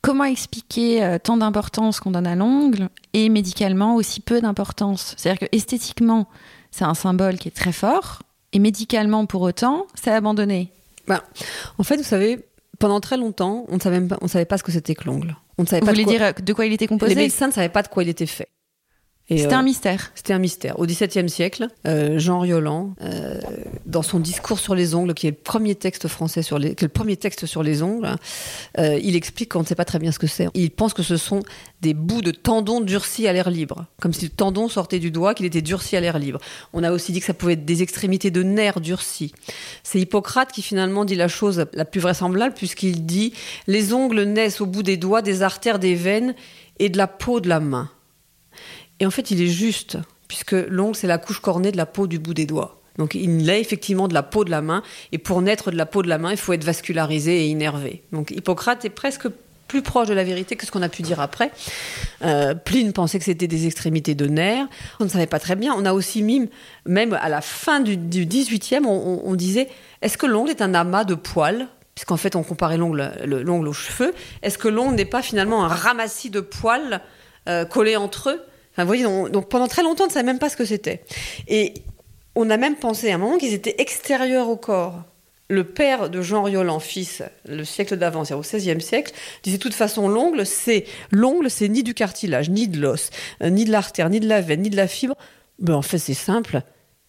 comment 0.03 0.25
expliquer 0.25 1.17
tant 1.25 1.39
d'importance 1.39 2.01
qu'on 2.01 2.11
donne 2.11 2.27
à 2.27 2.35
l'ongle 2.35 2.91
et 3.15 3.31
médicalement 3.31 3.95
aussi 3.95 4.21
peu 4.21 4.43
d'importance? 4.43 5.15
C'est-à-dire 5.17 5.49
que 5.49 5.57
esthétiquement, 5.57 6.29
c'est 6.71 6.85
un 6.85 6.95
symbole 6.95 7.39
qui 7.39 7.49
est 7.49 7.57
très 7.57 7.73
fort, 7.73 8.19
et 8.53 8.59
médicalement, 8.59 9.25
pour 9.25 9.41
autant, 9.41 9.87
c'est 9.95 10.11
abandonné. 10.11 10.71
Bah, 11.07 11.25
en 11.79 11.83
fait, 11.83 11.97
vous 11.97 12.03
savez, 12.03 12.45
pendant 12.79 13.01
très 13.01 13.17
longtemps, 13.17 13.65
on 13.69 13.77
ne 13.77 13.81
savait, 13.81 14.01
pas, 14.01 14.19
on 14.21 14.29
savait 14.29 14.45
pas 14.45 14.59
ce 14.59 14.63
que 14.63 14.73
c'était 14.73 14.95
que 14.95 15.05
l'ongle. 15.05 15.37
On 15.59 15.63
ne 15.63 15.69
savait 15.69 15.81
vous 15.81 15.87
pas 15.87 15.93
voulez 15.93 16.05
dire 16.05 16.23
euh, 16.23 16.33
de 16.33 16.53
quoi 16.53 16.67
il 16.67 16.73
était 16.73 16.87
composé 16.87 17.15
Les 17.15 17.23
médecins 17.23 17.49
ne 17.49 17.53
savaient 17.53 17.69
pas 17.69 17.83
de 17.83 17.89
quoi 17.89 18.03
il 18.03 18.09
était 18.09 18.27
fait. 18.27 18.49
C'était 19.39 19.55
un 19.55 19.61
euh, 19.61 19.65
mystère. 19.65 20.13
C'était 20.15 20.33
un 20.33 20.39
mystère. 20.39 20.79
Au 20.79 20.87
XVIIe 20.87 21.29
siècle, 21.29 21.69
euh, 21.87 22.19
Jean 22.19 22.41
Rioland, 22.41 22.95
dans 23.87 24.03
son 24.03 24.19
discours 24.19 24.59
sur 24.59 24.75
les 24.75 24.95
ongles, 24.95 25.15
qui 25.15 25.27
est 25.27 25.31
le 25.31 25.37
premier 25.37 25.75
texte 25.75 26.09
français 26.09 26.43
sur 26.43 26.59
les, 26.59 26.75
qui 26.75 26.85
est 26.85 26.89
le 26.89 26.93
premier 26.93 27.17
texte 27.17 27.47
sur 27.47 27.63
les 27.63 27.83
ongles, 27.83 28.17
il 28.79 29.17
explique 29.17 29.53
qu'on 29.53 29.61
ne 29.61 29.67
sait 29.67 29.75
pas 29.75 29.85
très 29.85 29.99
bien 29.99 30.13
ce 30.13 30.19
que 30.19 30.27
c'est. 30.27 30.49
Il 30.55 30.71
pense 30.71 30.95
que 30.95 31.03
ce 31.03 31.17
sont 31.17 31.43
des 31.81 31.95
bouts 31.95 32.23
de 32.23 32.31
tendons 32.31 32.81
durcis 32.81 33.27
à 33.27 33.33
l'air 33.33 33.51
libre, 33.51 33.87
comme 34.01 34.13
si 34.13 34.25
le 34.25 34.31
tendon 34.31 34.69
sortait 34.69 34.99
du 34.99 35.11
doigt, 35.11 35.35
qu'il 35.35 35.47
était 35.47 35.63
durci 35.63 35.97
à 35.97 36.01
l'air 36.01 36.19
libre. 36.19 36.41
On 36.73 36.83
a 36.83 36.93
aussi 36.93 37.13
dit 37.13 37.21
que 37.21 37.27
ça 37.27 37.35
pouvait 37.35 37.55
être 37.55 37.65
des 37.65 37.83
extrémités 37.83 38.31
de 38.31 38.43
nerfs 38.43 38.81
durcis. 38.81 39.33
C'est 39.83 40.01
Hippocrate 40.01 40.53
qui 40.53 40.63
finalement 40.63 41.05
dit 41.05 41.17
la 41.17 41.29
chose 41.29 41.67
la 41.73 41.85
plus 41.85 42.01
vraisemblable, 42.01 42.55
puisqu'il 42.55 43.05
dit 43.05 43.33
les 43.67 43.93
ongles 43.93 44.23
naissent 44.23 44.61
au 44.61 44.67
bout 44.67 44.83
des 44.83 44.97
doigts, 44.97 45.23
des 45.23 45.43
artères, 45.43 45.79
des 45.79 45.95
veines 45.95 46.35
et 46.79 46.89
de 46.89 46.99
la 46.99 47.07
peau 47.07 47.41
de 47.41 47.49
la 47.49 47.61
main. 47.61 47.91
Et 49.01 49.07
en 49.07 49.11
fait, 49.11 49.31
il 49.31 49.41
est 49.41 49.49
juste, 49.49 49.99
puisque 50.29 50.53
l'ongle, 50.53 50.97
c'est 50.97 51.07
la 51.07 51.19
couche 51.19 51.41
cornée 51.41 51.73
de 51.73 51.77
la 51.77 51.87
peau 51.87 52.07
du 52.07 52.19
bout 52.19 52.35
des 52.35 52.47
doigts. 52.47 52.83
Donc 52.99 53.15
il 53.15 53.37
naît 53.39 53.61
effectivement 53.61 54.09
de 54.09 54.15
la 54.15 54.23
peau 54.23 54.45
de 54.45 54.51
la 54.51 54.61
main, 54.61 54.83
et 55.13 55.19
pour 55.19 55.41
naître 55.41 55.71
de 55.71 55.77
la 55.77 55.87
peau 55.87 56.03
de 56.03 56.09
la 56.09 56.19
main, 56.19 56.31
il 56.31 56.37
faut 56.37 56.53
être 56.53 56.65
vascularisé 56.65 57.45
et 57.45 57.49
innervé. 57.49 58.03
Donc 58.13 58.31
Hippocrate 58.31 58.85
est 58.85 58.91
presque 58.91 59.29
plus 59.73 59.81
proche 59.81 60.09
de 60.09 60.13
la 60.13 60.23
vérité 60.23 60.55
que 60.55 60.67
ce 60.67 60.71
qu'on 60.71 60.83
a 60.83 60.91
pu 60.91 61.01
dire 61.01 61.19
après. 61.19 61.51
Euh, 62.23 62.55
Pline 62.55 62.93
pensait 62.93 63.19
que 63.19 63.25
c'était 63.25 63.47
des 63.47 63.67
extrémités 63.67 64.15
de 64.15 64.27
nerfs. 64.27 64.67
On 65.01 65.05
ne 65.05 65.09
savait 65.09 65.27
pas 65.27 65.39
très 65.39 65.57
bien. 65.57 65.75
On 65.75 65.87
a 65.87 65.95
aussi 65.95 66.23
mis, 66.23 66.51
même 66.85 67.15
à 67.15 67.31
la 67.31 67.41
fin 67.41 67.81
du, 67.81 67.97
18e, 67.97 68.85
on, 68.85 69.35
disait 69.35 69.71
est-ce 70.03 70.19
que 70.19 70.27
l'ongle 70.27 70.51
est 70.51 70.61
un 70.61 70.75
amas 70.75 71.05
de 71.05 71.15
poils? 71.15 71.69
Puisqu'en 71.95 72.19
fait, 72.19 72.37
on 72.37 72.43
comparait 72.43 72.77
l'ongle 72.77 73.69
aux 73.69 73.73
cheveux. 73.73 74.13
Est-ce 74.43 74.59
que 74.59 74.69
l'ongle 74.69 74.95
n'est 74.95 75.07
pas 75.07 75.23
finalement 75.23 75.65
un 75.65 75.69
ramassis 75.69 76.29
de 76.29 76.41
poils 76.41 77.01
euh, 77.49 77.65
collés 77.65 77.97
entre 77.97 78.29
eux? 78.29 78.43
Vous 78.79 78.87
voyez, 78.87 79.05
donc 79.05 79.49
pendant 79.49 79.69
très 79.69 79.83
longtemps, 79.83 80.05
on 80.05 80.09
ne 80.09 80.13
savait 80.13 80.27
même 80.27 80.39
pas 80.39 80.49
ce 80.49 80.57
que 80.57 80.65
c'était. 80.65 81.05
Et 81.49 81.75
on 82.35 82.49
a 82.51 82.57
même 82.57 82.77
pensé 82.77 83.11
à 83.11 83.17
un 83.17 83.19
moment 83.19 83.39
qu'ils 83.39 83.53
étaient 83.53 83.77
extérieurs 83.79 84.49
au 84.49 84.57
corps. 84.57 85.03
Le 85.49 85.65
père 85.65 86.09
de 86.09 86.23
Jean 86.23 86.43
Riolan, 86.43 86.81
fils, 86.81 87.23
le 87.47 87.65
siècle 87.65 87.97
d'avant, 87.97 88.25
c'est 88.25 88.33
au 88.33 88.41
XVIe 88.41 88.81
siècle, 88.81 89.13
disait 89.43 89.59
de 89.59 89.63
toute 89.63 89.75
façon 89.75 90.09
l'ongle, 90.09 90.47
c'est 90.47 90.87
l'ongle, 91.11 91.51
c'est 91.51 91.69
ni 91.69 91.83
du 91.83 91.93
cartilage, 91.93 92.49
ni 92.49 92.69
de 92.69 92.81
l'os, 92.81 93.11
euh, 93.43 93.51
ni 93.51 93.67
de 93.67 93.71
l'artère, 93.71 94.09
ni 94.09 94.19
de 94.19 94.29
la 94.29 94.41
veine, 94.41 94.63
ni 94.63 94.71
de 94.71 94.77
la 94.77 94.89
fibre. 94.89 95.15
Ben, 95.59 95.75
en 95.75 95.83
fait, 95.83 95.99
c'est 95.99 96.15
simple, 96.15 96.63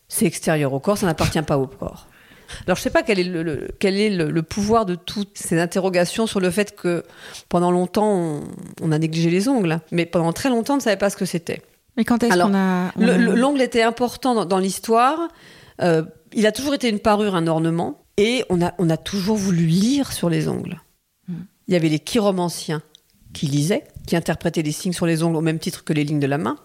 c'est 0.10 0.26
extérieur 0.26 0.74
au 0.74 0.82
corps, 0.82 0.98
ça 0.98 1.06
n'appartient 1.06 1.42
pas 1.42 1.58
au 1.58 1.68
corps. 1.68 2.08
Alors 2.66 2.76
je 2.76 2.82
ne 2.82 2.84
sais 2.84 2.90
pas 2.90 3.04
quel 3.04 3.20
est, 3.20 3.24
le, 3.24 3.68
quel 3.80 3.98
est 3.98 4.10
le, 4.10 4.44
pouvoir 4.44 4.86
de 4.86 4.96
toutes 4.96 5.38
ces 5.38 5.60
interrogations 5.60 6.28
sur 6.28 6.40
le 6.40 6.52
fait 6.52 6.76
que 6.76 7.04
pendant 7.50 7.72
longtemps 7.72 8.42
on, 8.82 8.92
a 8.92 8.98
négligé 8.98 9.30
les 9.30 9.48
ongles, 9.48 9.80
mais 9.92 10.06
pendant 10.06 10.34
très 10.34 10.50
longtemps 10.50 10.74
on 10.74 10.78
ne 10.78 10.82
savait 10.82 10.98
pas 10.98 11.10
ce 11.10 11.18
que 11.18 11.26
c'était. 11.26 11.62
Mais 11.98 12.06
quand 12.06 12.24
est-ce 12.24 12.38
qu'on 12.38 12.56
a... 12.56 12.92
L'ongle 12.98 13.62
était 13.62 13.84
important 13.84 14.46
dans, 14.46 14.58
l'histoire, 14.58 15.20
euh, 15.82 16.04
il 16.34 16.48
a 16.48 16.52
toujours 16.52 16.74
été 16.74 16.90
une 16.90 17.00
parure, 17.00 17.36
un 17.36 17.46
ornement, 17.46 18.04
et 18.18 18.44
on 18.50 18.62
a, 18.64 18.74
on 18.80 18.90
a 18.90 18.98
toujours 18.98 19.38
voulu 19.38 19.66
lire 19.66 20.12
sur 20.12 20.30
les 20.30 20.48
ongles. 20.48 20.82
Hmm. 21.28 21.44
Il 21.68 21.74
y 21.74 21.78
avait 21.78 21.90
les 21.90 22.00
chiromanciens 22.00 22.82
qui 23.34 23.48
lisaient, 23.48 23.84
qui 24.08 24.16
interprétaient 24.16 24.62
les 24.62 24.72
signes 24.72 24.94
sur 24.94 25.06
les 25.06 25.24
ongles 25.24 25.36
au 25.36 25.42
même 25.42 25.60
titre 25.60 25.84
que 25.84 25.94
les 25.94 26.04
lignes 26.04 26.20
de 26.20 26.28
la 26.28 26.38
main. 26.38 26.58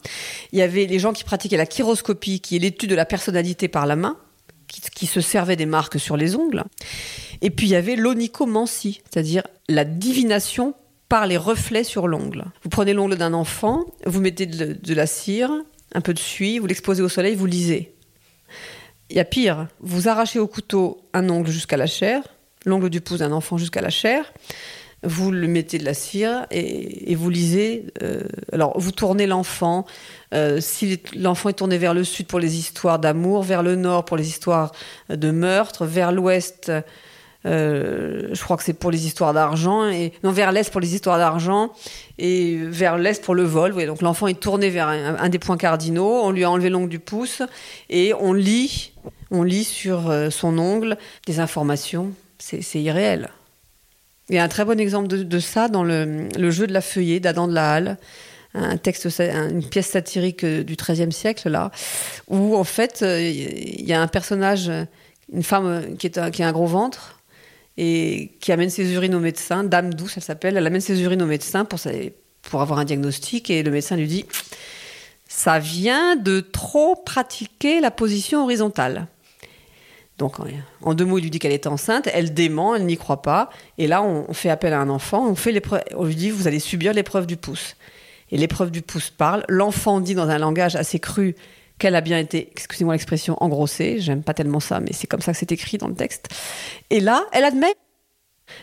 Il 0.52 0.58
y 0.58 0.62
avait 0.62 0.86
les 0.86 0.98
gens 0.98 1.12
qui 1.12 1.24
pratiquaient 1.24 1.56
la 1.56 1.66
chiroscopie, 1.66 2.40
qui 2.40 2.56
est 2.56 2.58
l'étude 2.58 2.90
de 2.90 2.94
la 2.94 3.06
personnalité 3.06 3.68
par 3.68 3.86
la 3.86 3.96
main, 3.96 4.16
qui, 4.68 5.06
se 5.06 5.20
servaient 5.20 5.56
des 5.56 5.66
marques 5.66 5.98
sur 5.98 6.16
les 6.16 6.36
ongles. 6.36 6.64
Et 7.40 7.50
puis 7.50 7.66
il 7.66 7.70
y 7.70 7.76
avait 7.76 7.96
l'onychomancie, 7.96 9.00
c'est-à-dire 9.10 9.42
la 9.68 9.84
divination 9.84 10.74
par 11.08 11.26
les 11.26 11.36
reflets 11.36 11.84
sur 11.84 12.06
l'ongle. 12.06 12.44
Vous 12.62 12.68
prenez 12.68 12.92
l'ongle 12.92 13.16
d'un 13.16 13.32
enfant, 13.32 13.84
vous 14.04 14.20
mettez 14.20 14.46
de, 14.46 14.76
de 14.80 14.94
la 14.94 15.06
cire, 15.06 15.50
un 15.94 16.00
peu 16.00 16.12
de 16.12 16.18
suie, 16.18 16.58
vous 16.58 16.66
l'exposez 16.66 17.02
au 17.02 17.08
soleil, 17.08 17.34
vous 17.34 17.46
lisez. 17.46 17.94
Il 19.10 19.16
y 19.16 19.20
a 19.20 19.24
pire, 19.24 19.68
vous 19.80 20.08
arrachez 20.08 20.38
au 20.38 20.46
couteau 20.46 21.00
un 21.14 21.28
ongle 21.30 21.50
jusqu'à 21.50 21.78
la 21.78 21.86
chair, 21.86 22.22
l'ongle 22.66 22.90
du 22.90 23.00
pouce 23.00 23.20
d'un 23.20 23.32
enfant 23.32 23.56
jusqu'à 23.56 23.80
la 23.80 23.90
chair, 23.90 24.32
vous 25.04 25.30
le 25.30 25.46
mettez 25.46 25.78
de 25.78 25.84
la 25.84 25.94
cire 25.94 26.46
et, 26.50 27.14
vous 27.14 27.30
lisez. 27.30 27.86
euh, 28.02 28.22
alors, 28.52 28.78
vous 28.78 28.92
tournez 28.92 29.26
l'enfant. 29.26 29.86
euh, 30.34 30.60
si 30.60 31.00
l'enfant 31.14 31.48
est 31.48 31.54
tourné 31.54 31.78
vers 31.78 31.94
le 31.94 32.04
sud 32.04 32.26
pour 32.26 32.40
les 32.40 32.58
histoires 32.58 32.98
d'amour, 32.98 33.42
vers 33.42 33.62
le 33.62 33.76
nord 33.76 34.04
pour 34.04 34.16
les 34.16 34.28
histoires 34.28 34.72
de 35.08 35.30
meurtre, 35.30 35.86
vers 35.86 36.10
l'ouest, 36.10 36.72
euh, 37.46 38.28
je 38.32 38.42
crois 38.42 38.56
que 38.56 38.64
c'est 38.64 38.72
pour 38.72 38.90
les 38.90 39.06
histoires 39.06 39.32
d'argent, 39.32 39.88
et 39.88 40.12
non 40.24 40.32
vers 40.32 40.50
l'est 40.50 40.68
pour 40.70 40.80
les 40.80 40.94
histoires 40.94 41.18
d'argent, 41.18 41.72
et 42.18 42.56
vers 42.56 42.98
l'est 42.98 43.22
pour 43.22 43.36
le 43.36 43.44
vol. 43.44 43.70
Voyez, 43.70 43.86
donc 43.86 44.02
l'enfant 44.02 44.26
est 44.26 44.40
tourné 44.40 44.68
vers 44.68 44.88
un, 44.88 45.16
un 45.16 45.28
des 45.28 45.38
points 45.38 45.56
cardinaux. 45.56 46.22
On 46.24 46.32
lui 46.32 46.42
a 46.42 46.50
enlevé 46.50 46.70
l'ongle 46.70 46.88
du 46.88 46.98
pouce 46.98 47.42
et 47.88 48.12
on 48.18 48.32
lit, 48.32 48.92
on 49.30 49.44
lit 49.44 49.64
sur 49.64 50.12
son 50.30 50.58
ongle 50.58 50.98
des 51.26 51.38
informations. 51.38 52.10
C'est 52.38 52.80
irréel. 52.80 53.30
Il 54.28 54.36
y 54.36 54.38
a 54.38 54.44
un 54.44 54.48
très 54.48 54.64
bon 54.64 54.78
exemple 54.78 55.08
de, 55.08 55.38
ça 55.40 55.68
dans 55.68 55.84
le, 55.84 56.28
jeu 56.50 56.66
de 56.66 56.72
la 56.72 56.80
feuillée 56.80 57.20
d'Adam 57.20 57.48
de 57.48 57.54
la 57.54 57.72
Halle, 57.72 57.98
une 58.54 58.78
pièce 59.68 59.88
satirique 59.88 60.44
euh, 60.44 60.64
du 60.64 60.74
XIIIe 60.74 61.12
siècle 61.12 61.48
là, 61.48 61.70
où 62.28 62.56
en 62.56 62.64
fait 62.64 63.00
euh, 63.02 63.20
il 63.20 63.84
y 63.86 63.92
a 63.92 64.00
un 64.00 64.08
personnage, 64.08 64.70
une 65.32 65.42
femme 65.42 65.96
qui, 65.98 66.10
a 66.18 66.48
un 66.48 66.52
gros 66.52 66.66
ventre 66.66 67.20
et 67.76 68.32
qui 68.40 68.50
amène 68.50 68.70
ses 68.70 68.92
urines 68.92 69.14
au 69.14 69.20
médecin, 69.20 69.64
Dame 69.64 69.94
Douce 69.94 70.14
elle 70.16 70.22
s'appelle, 70.22 70.56
elle 70.56 70.66
amène 70.66 70.80
ses 70.80 71.00
urines 71.02 71.22
au 71.22 71.26
médecin 71.26 71.66
pour 72.42 72.62
avoir 72.62 72.78
un 72.80 72.84
diagnostic 72.84 73.50
et 73.50 73.62
le 73.62 73.70
médecin 73.70 73.96
lui 73.96 74.08
dit 74.08 74.24
ça 75.28 75.58
vient 75.58 76.16
de 76.16 76.40
trop 76.40 76.96
pratiquer 76.96 77.80
la 77.80 77.90
position 77.90 78.42
horizontale. 78.42 79.06
Donc, 80.18 80.34
en- 80.82 80.94
deux 80.94 81.04
mots, 81.04 81.18
il 81.18 81.22
lui 81.22 81.30
dit 81.30 81.38
qu'elle 81.38 81.52
est 81.52 81.68
enceinte, 81.68 82.08
elle 82.12 82.34
dément, 82.34 82.74
elle 82.74 82.84
n'y 82.84 82.96
croit 82.96 83.22
pas. 83.22 83.50
Et 83.78 83.86
là, 83.86 84.02
on, 84.02 84.32
fait 84.32 84.50
appel 84.50 84.72
à 84.72 84.80
un 84.80 84.88
enfant, 84.88 85.26
on, 85.28 85.36
fait 85.36 85.62
on 85.94 86.04
lui 86.04 86.16
dit, 86.16 86.30
vous 86.30 86.48
allez 86.48 86.58
subir 86.58 86.92
l'épreuve 86.92 87.26
du 87.26 87.36
pouce. 87.36 87.76
Et 88.30 88.36
l'épreuve 88.36 88.70
du 88.70 88.82
pouce 88.82 89.10
parle. 89.10 89.44
L'enfant 89.48 90.00
dit 90.00 90.14
dans 90.14 90.28
un 90.28 90.38
langage 90.38 90.76
assez 90.76 90.98
cru 90.98 91.36
qu'elle 91.78 91.94
a 91.94 92.00
bien 92.00 92.18
été, 92.18 92.48
excusez-moi 92.50 92.94
l'expression, 92.94 93.36
engrossée. 93.42 94.00
J'aime 94.00 94.22
pas 94.22 94.34
tellement 94.34 94.60
ça, 94.60 94.80
mais 94.80 94.92
c'est 94.92 95.06
comme 95.06 95.20
ça 95.20 95.32
que 95.32 95.38
c'est 95.38 95.52
écrit 95.52 95.78
dans 95.78 95.88
le 95.88 95.94
texte. 95.94 96.28
Et 96.90 97.00
là, 97.00 97.24
elle 97.32 97.44
admet. 97.44 97.74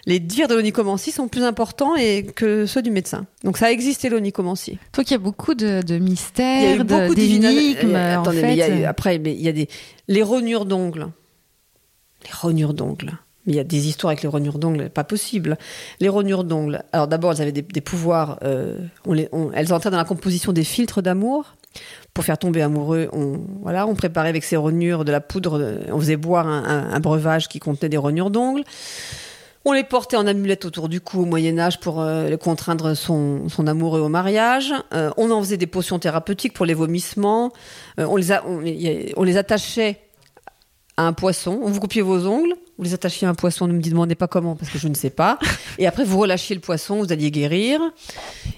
Les 0.07 0.19
dires 0.19 0.47
de 0.47 0.55
l'onychomancie 0.55 1.11
sont 1.11 1.27
plus 1.27 1.43
importants 1.43 1.95
et 1.95 2.25
que 2.25 2.65
ceux 2.65 2.81
du 2.81 2.89
médecin. 2.89 3.27
Donc 3.43 3.57
ça 3.57 3.67
a 3.67 3.71
existé 3.71 4.09
l'onychomancie. 4.09 4.79
Donc 4.93 5.09
il 5.09 5.13
y 5.13 5.15
a 5.15 5.19
beaucoup 5.19 5.53
de, 5.53 5.83
de 5.83 5.99
mystères, 5.99 6.83
d'énigmes. 6.83 7.95
En 7.95 8.21
Attendez, 8.21 8.41
mais 8.41 8.53
il 8.53 8.79
y 8.79 8.83
a 8.83 8.89
après, 8.89 9.19
mais 9.19 9.33
il 9.33 9.41
y 9.41 9.47
a 9.47 9.51
des 9.51 9.69
les 10.07 10.23
rognures 10.23 10.65
d'ongles. 10.65 11.07
Les 12.25 12.31
rognures 12.33 12.73
d'ongles. 12.73 13.17
Il 13.47 13.53
y 13.53 13.59
a 13.59 13.63
des 13.63 13.87
histoires 13.87 14.09
avec 14.09 14.23
les 14.23 14.27
rognures 14.29 14.57
d'ongles, 14.57 14.89
pas 14.89 15.03
possible. 15.03 15.57
Les 15.99 16.09
rognures 16.09 16.43
d'ongles. 16.43 16.83
Alors 16.91 17.07
d'abord, 17.07 17.31
elles 17.31 17.41
avaient 17.41 17.51
des, 17.51 17.81
pouvoirs. 17.81 18.39
euh, 18.43 18.77
on 19.05 19.13
les, 19.13 19.29
on- 19.31 19.51
elles 19.53 19.71
entraient 19.71 19.91
dans 19.91 19.97
la 19.97 20.05
composition 20.05 20.51
des 20.51 20.63
filtres 20.63 21.01
d'amour. 21.01 21.55
Pour 22.13 22.23
faire 22.23 22.37
tomber 22.37 22.61
amoureux, 22.61 23.09
on, 23.11 23.41
voilà, 23.61 23.85
on 23.85 23.95
préparait 23.95 24.29
avec 24.29 24.45
ces 24.45 24.55
rognures 24.55 25.03
de 25.03 25.11
la 25.11 25.19
poudre. 25.19 25.81
On 25.91 25.99
faisait 25.99 26.15
boire 26.15 26.47
un, 26.47 26.99
breuvage 27.01 27.49
qui 27.49 27.59
contenait 27.59 27.89
des 27.89 27.97
rognures 27.97 28.29
d'ongles. 28.29 28.63
On 29.65 29.73
les 29.73 29.83
portait 29.83 30.15
en 30.15 30.25
amulette 30.25 30.63
autour 30.63 30.87
du 30.87 31.01
cou 31.01 31.23
au 31.23 31.25
Moyen 31.25 31.59
Âge 31.59 31.79
pour 31.81 31.99
euh, 31.99 32.37
contraindre 32.37 32.95
son, 32.95 33.47
amoureux 33.67 33.99
au 33.99 34.09
mariage. 34.09 34.73
Euh, 34.93 35.11
on 35.17 35.29
en 35.31 35.41
faisait 35.41 35.57
des 35.57 35.67
potions 35.67 35.99
thérapeutiques 35.99 36.53
pour 36.53 36.65
les 36.65 36.75
vomissements. 36.75 37.51
On, 37.97 38.15
les 38.15 39.13
on 39.17 39.23
les 39.23 39.37
attachait 39.37 40.04
à 40.97 41.07
un 41.07 41.13
poisson. 41.13 41.59
On 41.63 41.69
vous 41.69 41.79
coupiez 41.79 42.01
vos 42.01 42.25
ongles, 42.25 42.53
vous 42.77 42.83
les 42.83 42.93
attachiez 42.93 43.27
à 43.27 43.29
un 43.29 43.35
poisson. 43.35 43.67
Ne 43.67 43.73
me 43.73 43.81
demandez 43.81 44.15
pas 44.15 44.27
comment 44.27 44.55
parce 44.55 44.71
que 44.71 44.77
je 44.77 44.87
ne 44.87 44.93
sais 44.93 45.09
pas. 45.09 45.39
Et 45.77 45.87
après 45.87 46.03
vous 46.03 46.17
relâchiez 46.17 46.55
le 46.55 46.61
poisson, 46.61 46.97
vous 46.97 47.11
alliez 47.11 47.31
guérir. 47.31 47.79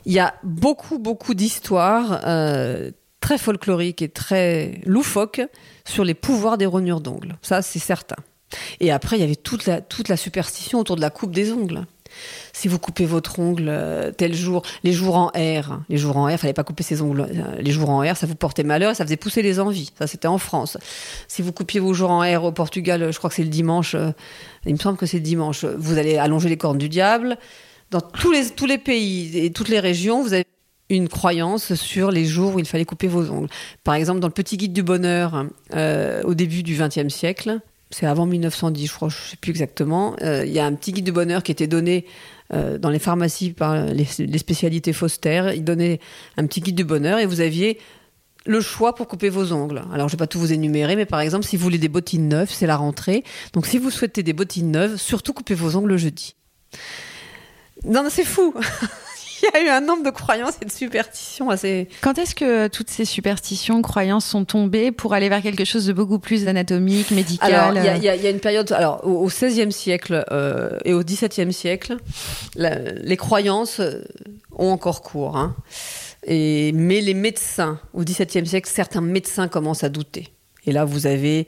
Il 0.05 0.13
y 0.13 0.19
a 0.19 0.35
beaucoup 0.43 0.99
beaucoup 0.99 1.33
d'histoires 1.33 2.21
euh, 2.25 2.91
très 3.21 3.37
folkloriques 3.37 4.01
et 4.01 4.09
très 4.09 4.81
loufoques 4.85 5.41
sur 5.85 6.03
les 6.03 6.13
pouvoirs 6.13 6.57
des 6.57 6.65
rognures 6.65 7.01
d'ongles. 7.01 7.37
Ça 7.41 7.61
c'est 7.61 7.79
certain. 7.79 8.17
Et 8.79 8.91
après, 8.91 9.17
il 9.17 9.19
y 9.19 9.23
avait 9.23 9.35
toute 9.35 9.65
la, 9.65 9.81
toute 9.81 10.07
la 10.07 10.17
superstition 10.17 10.79
autour 10.79 10.95
de 10.95 11.01
la 11.01 11.09
coupe 11.09 11.33
des 11.33 11.51
ongles. 11.51 11.85
Si 12.53 12.67
vous 12.67 12.79
coupez 12.79 13.05
votre 13.05 13.39
ongle 13.39 13.67
euh, 13.69 14.11
tel 14.11 14.33
jour, 14.33 14.63
les 14.83 14.93
jours 14.93 15.15
en 15.15 15.27
R, 15.27 15.81
les 15.89 15.97
jours 15.97 16.17
en 16.17 16.25
R, 16.25 16.37
fallait 16.37 16.53
pas 16.53 16.63
couper 16.63 16.83
ses 16.83 17.01
ongles. 17.01 17.21
euh, 17.21 17.61
Les 17.61 17.71
jours 17.71 17.89
en 17.89 17.99
R, 18.01 18.17
ça 18.17 18.25
vous 18.25 18.35
portait 18.35 18.63
malheur 18.63 18.95
ça 18.95 19.03
faisait 19.05 19.17
pousser 19.17 19.41
les 19.41 19.59
envies. 19.59 19.91
Ça, 19.97 20.07
c'était 20.07 20.27
en 20.27 20.37
France. 20.37 20.77
Si 21.27 21.41
vous 21.41 21.51
coupiez 21.51 21.79
vos 21.79 21.93
jours 21.93 22.09
en 22.11 22.21
R 22.21 22.43
au 22.43 22.51
Portugal, 22.51 23.03
euh, 23.03 23.11
je 23.11 23.17
crois 23.17 23.29
que 23.29 23.35
c'est 23.35 23.43
le 23.43 23.49
dimanche, 23.49 23.95
il 24.65 24.73
me 24.73 24.79
semble 24.79 24.97
que 24.97 25.05
c'est 25.05 25.17
le 25.17 25.23
dimanche, 25.23 25.65
vous 25.65 25.97
allez 25.97 26.17
allonger 26.17 26.49
les 26.49 26.57
cornes 26.57 26.77
du 26.77 26.89
diable. 26.89 27.37
Dans 27.91 28.01
tous 28.01 28.31
les, 28.31 28.49
tous 28.49 28.65
les 28.65 28.77
pays 28.77 29.37
et 29.37 29.51
toutes 29.51 29.69
les 29.69 29.79
régions, 29.79 30.21
vous 30.21 30.33
avez 30.33 30.45
une 30.89 31.09
croyance 31.09 31.73
sur 31.75 32.11
les 32.11 32.25
jours 32.25 32.55
où 32.55 32.59
il 32.59 32.65
fallait 32.65 32.85
couper 32.85 33.07
vos 33.07 33.29
ongles. 33.29 33.49
Par 33.83 33.95
exemple, 33.95 34.19
dans 34.19 34.27
le 34.27 34.33
Petit 34.33 34.57
Guide 34.57 34.73
du 34.73 34.83
Bonheur, 34.83 35.45
au 35.73 36.33
début 36.33 36.63
du 36.63 36.77
XXe 36.77 37.13
siècle, 37.13 37.59
c'est 37.89 38.05
avant 38.05 38.25
1910, 38.25 38.87
je 38.87 38.93
crois, 38.93 39.09
je 39.09 39.15
sais 39.15 39.37
plus 39.37 39.51
exactement, 39.51 40.15
euh, 40.21 40.45
il 40.45 40.51
y 40.51 40.59
a 40.59 40.65
un 40.65 40.73
petit 40.73 40.91
guide 40.91 41.05
du 41.05 41.11
bonheur 41.11 41.43
qui 41.43 41.51
était 41.51 41.67
donné 41.67 42.05
euh, 42.53 42.77
dans 42.77 42.89
les 42.89 42.99
pharmacies 42.99 43.51
par 43.51 43.85
les, 43.85 44.05
spécialités 44.05 44.93
Foster. 44.93 45.51
Il 45.55 45.63
donnait 45.63 45.99
un 46.37 46.45
petit 46.45 46.61
guide 46.61 46.75
du 46.75 46.83
bonheur 46.83 47.19
et 47.19 47.25
vous 47.25 47.41
aviez 47.41 47.79
le 48.45 48.61
choix 48.61 48.95
pour 48.95 49.07
couper 49.07 49.29
vos 49.29 49.51
ongles. 49.51 49.81
Alors, 49.93 50.07
je 50.07 50.13
vais 50.13 50.17
pas 50.17 50.27
tout 50.27 50.39
vous 50.39 50.53
énumérer, 50.53 50.95
mais 50.95 51.05
par 51.05 51.19
exemple, 51.19 51.45
si 51.45 51.57
vous 51.57 51.63
voulez 51.63 51.77
des 51.77 51.89
bottines 51.89 52.29
neuves, 52.29 52.49
c'est 52.51 52.67
la 52.67 52.77
rentrée. 52.77 53.23
Donc, 53.53 53.65
si 53.65 53.77
vous 53.77 53.89
souhaitez 53.91 54.23
des 54.23 54.33
bottines 54.33 54.71
neuves, 54.71 54.95
surtout 54.97 55.33
coupez 55.33 55.55
vos 55.55 55.75
ongles 55.75 55.89
le 55.89 55.97
jeudi. 55.97 56.35
Non, 57.85 58.05
c'est 58.09 58.25
fou. 58.25 58.53
Il 59.43 59.49
y 59.53 59.57
a 59.57 59.65
eu 59.65 59.69
un 59.69 59.81
nombre 59.81 60.03
de 60.03 60.09
croyances 60.09 60.55
et 60.61 60.65
de 60.65 60.71
superstitions 60.71 61.49
assez. 61.49 61.87
Quand 62.01 62.17
est-ce 62.17 62.33
que 62.35 62.67
toutes 62.67 62.89
ces 62.89 63.05
superstitions, 63.05 63.81
croyances 63.81 64.25
sont 64.25 64.45
tombées 64.45 64.91
pour 64.91 65.13
aller 65.13 65.29
vers 65.29 65.41
quelque 65.41 65.65
chose 65.65 65.85
de 65.85 65.93
beaucoup 65.93 66.19
plus 66.19 66.47
anatomique, 66.47 67.11
médical 67.11 67.53
Alors, 67.53 67.77
il 67.77 68.03
y, 68.03 68.09
a- 68.09 68.15
y 68.15 68.25
y 68.25 68.29
une 68.29 68.39
période. 68.39 68.71
Alors, 68.71 69.05
au 69.05 69.27
XVIe 69.27 69.71
siècle 69.71 70.25
euh, 70.31 70.77
et 70.85 70.93
au 70.93 71.03
XVIIe 71.03 71.53
siècle, 71.53 71.97
la- 72.55 72.79
les 72.79 73.17
croyances 73.17 73.79
euh, 73.79 74.01
ont 74.57 74.71
encore 74.71 75.01
cours. 75.01 75.37
hein. 75.37 75.55
Et, 76.25 76.71
mais 76.73 77.01
les 77.01 77.13
médecins, 77.13 77.79
au 77.93 78.03
XVIIe 78.03 78.45
siècle, 78.45 78.69
certains 78.73 79.01
médecins 79.01 79.47
commencent 79.47 79.83
à 79.83 79.89
douter. 79.89 80.29
Et 80.65 80.71
là, 80.71 80.83
vous 80.83 81.07
avez 81.07 81.47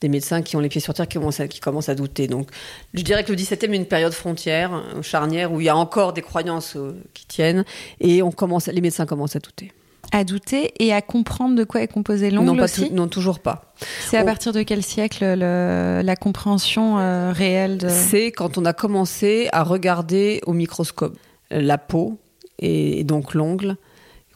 des 0.00 0.08
médecins 0.08 0.42
qui 0.42 0.56
ont 0.56 0.60
les 0.60 0.68
pieds 0.68 0.80
sur 0.80 0.92
terre 0.92 1.08
qui 1.08 1.18
commencent 1.18 1.40
à, 1.40 1.48
qui 1.48 1.60
commencent 1.60 1.88
à 1.88 1.94
douter. 1.94 2.26
Donc, 2.26 2.48
je 2.92 3.02
dirais 3.02 3.24
que 3.24 3.30
le 3.30 3.36
XVIIe 3.36 3.58
est 3.72 3.76
une 3.76 3.86
période 3.86 4.12
frontière, 4.12 4.74
euh, 4.74 5.02
charnière, 5.02 5.52
où 5.52 5.60
il 5.60 5.64
y 5.64 5.68
a 5.68 5.76
encore 5.76 6.12
des 6.12 6.22
croyances 6.22 6.76
euh, 6.76 6.92
qui 7.14 7.26
tiennent, 7.26 7.64
et 8.00 8.22
on 8.22 8.30
commence, 8.30 8.66
les 8.66 8.80
médecins 8.80 9.06
commencent 9.06 9.36
à 9.36 9.40
douter. 9.40 9.72
À 10.12 10.22
douter 10.22 10.72
et 10.78 10.92
à 10.92 11.00
comprendre 11.00 11.56
de 11.56 11.64
quoi 11.64 11.80
est 11.82 11.88
composé 11.88 12.30
l'ongle 12.30 12.48
Non, 12.48 12.56
pas 12.56 12.64
aussi 12.64 12.90
non, 12.92 13.08
toujours 13.08 13.38
pas. 13.40 13.72
C'est 14.10 14.18
à 14.18 14.22
on- 14.22 14.26
partir 14.26 14.52
de 14.52 14.62
quel 14.62 14.82
siècle 14.82 15.24
le- 15.24 16.02
la 16.04 16.16
compréhension 16.16 16.98
euh, 16.98 17.32
réelle 17.32 17.78
de... 17.78 17.88
C'est 17.88 18.30
quand 18.30 18.58
on 18.58 18.64
a 18.66 18.74
commencé 18.74 19.48
à 19.52 19.62
regarder 19.62 20.40
au 20.46 20.52
microscope 20.52 21.16
la 21.50 21.78
peau 21.78 22.18
et 22.58 23.02
donc 23.04 23.32
l'ongle, 23.34 23.76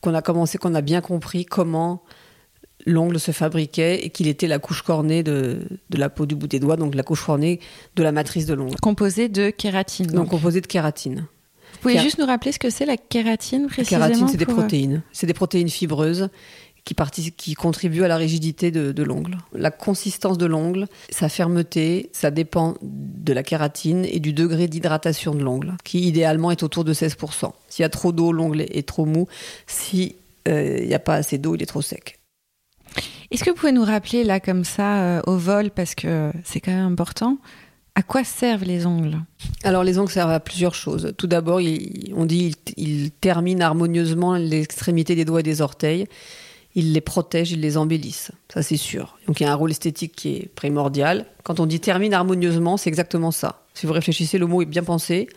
qu'on 0.00 0.14
a 0.14 0.22
commencé, 0.22 0.56
qu'on 0.58 0.74
a 0.74 0.80
bien 0.80 1.00
compris 1.02 1.44
comment 1.44 2.02
l'ongle 2.86 3.18
se 3.20 3.32
fabriquait 3.32 4.04
et 4.04 4.10
qu'il 4.10 4.28
était 4.28 4.46
la 4.46 4.58
couche 4.58 4.82
cornée 4.82 5.22
de, 5.22 5.60
de 5.90 5.98
la 5.98 6.08
peau 6.08 6.26
du 6.26 6.34
bout 6.36 6.46
des 6.46 6.60
doigts, 6.60 6.76
donc 6.76 6.94
la 6.94 7.02
couche 7.02 7.24
cornée 7.24 7.60
de 7.96 8.02
la 8.02 8.12
matrice 8.12 8.46
de 8.46 8.54
l'ongle. 8.54 8.76
Composé 8.80 9.28
de 9.28 9.50
kératine. 9.50 10.06
Donc 10.06 10.14
donc. 10.16 10.28
composée 10.30 10.60
de 10.60 10.66
kératine. 10.66 11.26
Vous 11.72 11.78
pouvez 11.82 11.98
juste 11.98 12.18
nous 12.18 12.26
rappeler 12.26 12.50
ce 12.52 12.58
que 12.58 12.70
c'est 12.70 12.86
la 12.86 12.96
kératine 12.96 13.62
La 13.62 13.68
précisément 13.68 14.06
kératine, 14.06 14.28
c'est 14.28 14.36
des 14.36 14.50
euh, 14.50 14.54
protéines. 14.54 15.02
C'est 15.12 15.26
des 15.26 15.34
protéines 15.34 15.68
fibreuses 15.68 16.28
qui, 16.84 16.94
participent- 16.94 17.36
qui 17.36 17.54
contribuent 17.54 18.02
à 18.04 18.08
la 18.08 18.16
rigidité 18.16 18.70
de, 18.70 18.90
de 18.92 19.02
l'ongle. 19.02 19.36
La 19.52 19.70
consistance 19.70 20.38
de 20.38 20.46
l'ongle, 20.46 20.86
sa 21.10 21.28
fermeté, 21.28 22.08
ça 22.12 22.30
dépend 22.30 22.74
de 22.82 23.32
la 23.32 23.42
kératine 23.42 24.06
et 24.06 24.18
du 24.18 24.32
degré 24.32 24.66
d'hydratation 24.66 25.34
de 25.34 25.42
l'ongle, 25.42 25.74
qui 25.84 26.00
idéalement 26.08 26.50
est 26.50 26.62
autour 26.62 26.84
de 26.84 26.94
16%. 26.94 27.52
S'il 27.68 27.82
y 27.82 27.84
a 27.84 27.90
trop 27.90 28.12
d'eau, 28.12 28.32
l'ongle 28.32 28.62
est 28.62 28.88
trop 28.88 29.04
mou. 29.04 29.26
S'il 29.66 30.14
n'y 30.48 30.94
a 30.94 30.98
pas 30.98 31.14
assez 31.16 31.36
d'eau, 31.38 31.54
il 31.54 31.62
est 31.62 31.66
trop 31.66 31.82
sec. 31.82 32.17
Est-ce 33.30 33.44
que 33.44 33.50
vous 33.50 33.56
pouvez 33.56 33.72
nous 33.72 33.84
rappeler 33.84 34.24
là 34.24 34.40
comme 34.40 34.64
ça 34.64 35.00
euh, 35.00 35.20
au 35.26 35.36
vol, 35.36 35.70
parce 35.70 35.94
que 35.94 36.32
c'est 36.44 36.60
quand 36.60 36.72
même 36.72 36.92
important, 36.92 37.38
À 37.98 38.02
quoi 38.02 38.22
servent 38.22 38.62
les 38.62 38.86
ongles? 38.86 39.18
Alors 39.64 39.82
les 39.82 39.98
ongles 39.98 40.12
servent 40.12 40.30
à 40.30 40.38
plusieurs 40.38 40.76
choses. 40.76 41.12
Tout 41.18 41.26
d'abord, 41.26 41.60
on 42.14 42.26
dit 42.26 42.54
qu'ils 42.64 43.10
terminent 43.10 43.64
harmonieusement 43.64 44.36
l'extrémité 44.36 45.16
des 45.16 45.24
doigts 45.24 45.40
et 45.40 45.42
des 45.42 45.62
orteils. 45.62 46.06
Ils 46.76 46.92
les 46.92 47.00
protègent, 47.00 47.50
ils 47.50 47.60
les 47.60 47.76
embellissent. 47.76 48.30
Ça 48.54 48.62
c'est 48.62 48.76
sûr. 48.76 49.18
Donc 49.26 49.40
il 49.40 49.42
y 49.42 49.46
a 49.46 49.52
un 49.52 49.56
rôle 49.56 49.72
esthétique 49.72 50.14
qui 50.14 50.36
est 50.36 50.48
primordial. 50.54 51.26
Quand 51.42 51.58
on 51.58 51.66
dit 51.66 51.80
termine 51.80 52.14
harmonieusement, 52.14 52.76
c'est 52.76 52.88
exactement 52.88 53.32
ça. 53.32 53.64
Si 53.74 53.84
vous 53.84 53.94
réfléchissez, 53.94 54.38
le 54.38 54.46
mot 54.46 54.62
est 54.62 54.66
bien 54.66 54.84
pensé. 54.84 55.28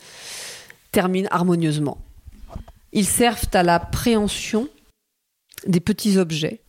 Termine 0.92 1.28
harmonieusement. 1.32 1.98
Ils 2.94 3.08
servent 3.08 3.50
à 3.54 3.64
la 3.64 3.80
préhension 3.80 4.68
des 5.66 5.80
petits 5.80 6.20
objets 6.20 6.62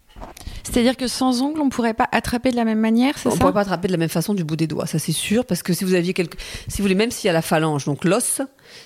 c'est-à-dire 0.65 0.97
que 0.97 1.09
sans 1.09 1.43
ongles, 1.43 1.61
on 1.61 1.67
ne 1.67 1.71
pourrait 1.71 1.95
pas 1.95 2.09
attraper 2.13 2.51
de 2.51 2.57
la 2.57 2.65
même 2.65 2.79
manière, 2.79 3.19
c'est 3.19 3.25
ça 3.25 3.31
On 3.31 3.35
ne 3.35 3.39
pourrait 3.39 3.53
pas 3.53 3.61
attraper 3.63 3.89
de 3.89 3.93
la 3.93 3.99
même 3.99 4.09
façon 4.09 4.33
du 4.33 4.45
bout 4.45 4.57
des 4.57 4.67
doigts, 4.67 4.87
ça 4.87 4.99
c'est 4.99 5.13
sûr, 5.13 5.45
parce 5.45 5.63
que 5.63 5.73
si 5.73 5.85
vous 5.85 5.95
aviez 5.95 6.15
quelque, 6.15 6.39
si 6.69 6.79
vous 6.79 6.85
voulez, 6.85 6.95
même 6.95 7.11
s'il 7.11 7.27
y 7.27 7.31
a 7.31 7.33
la 7.33 7.43
phalange, 7.43 7.85
donc 7.85 8.05
l'os, 8.05 8.41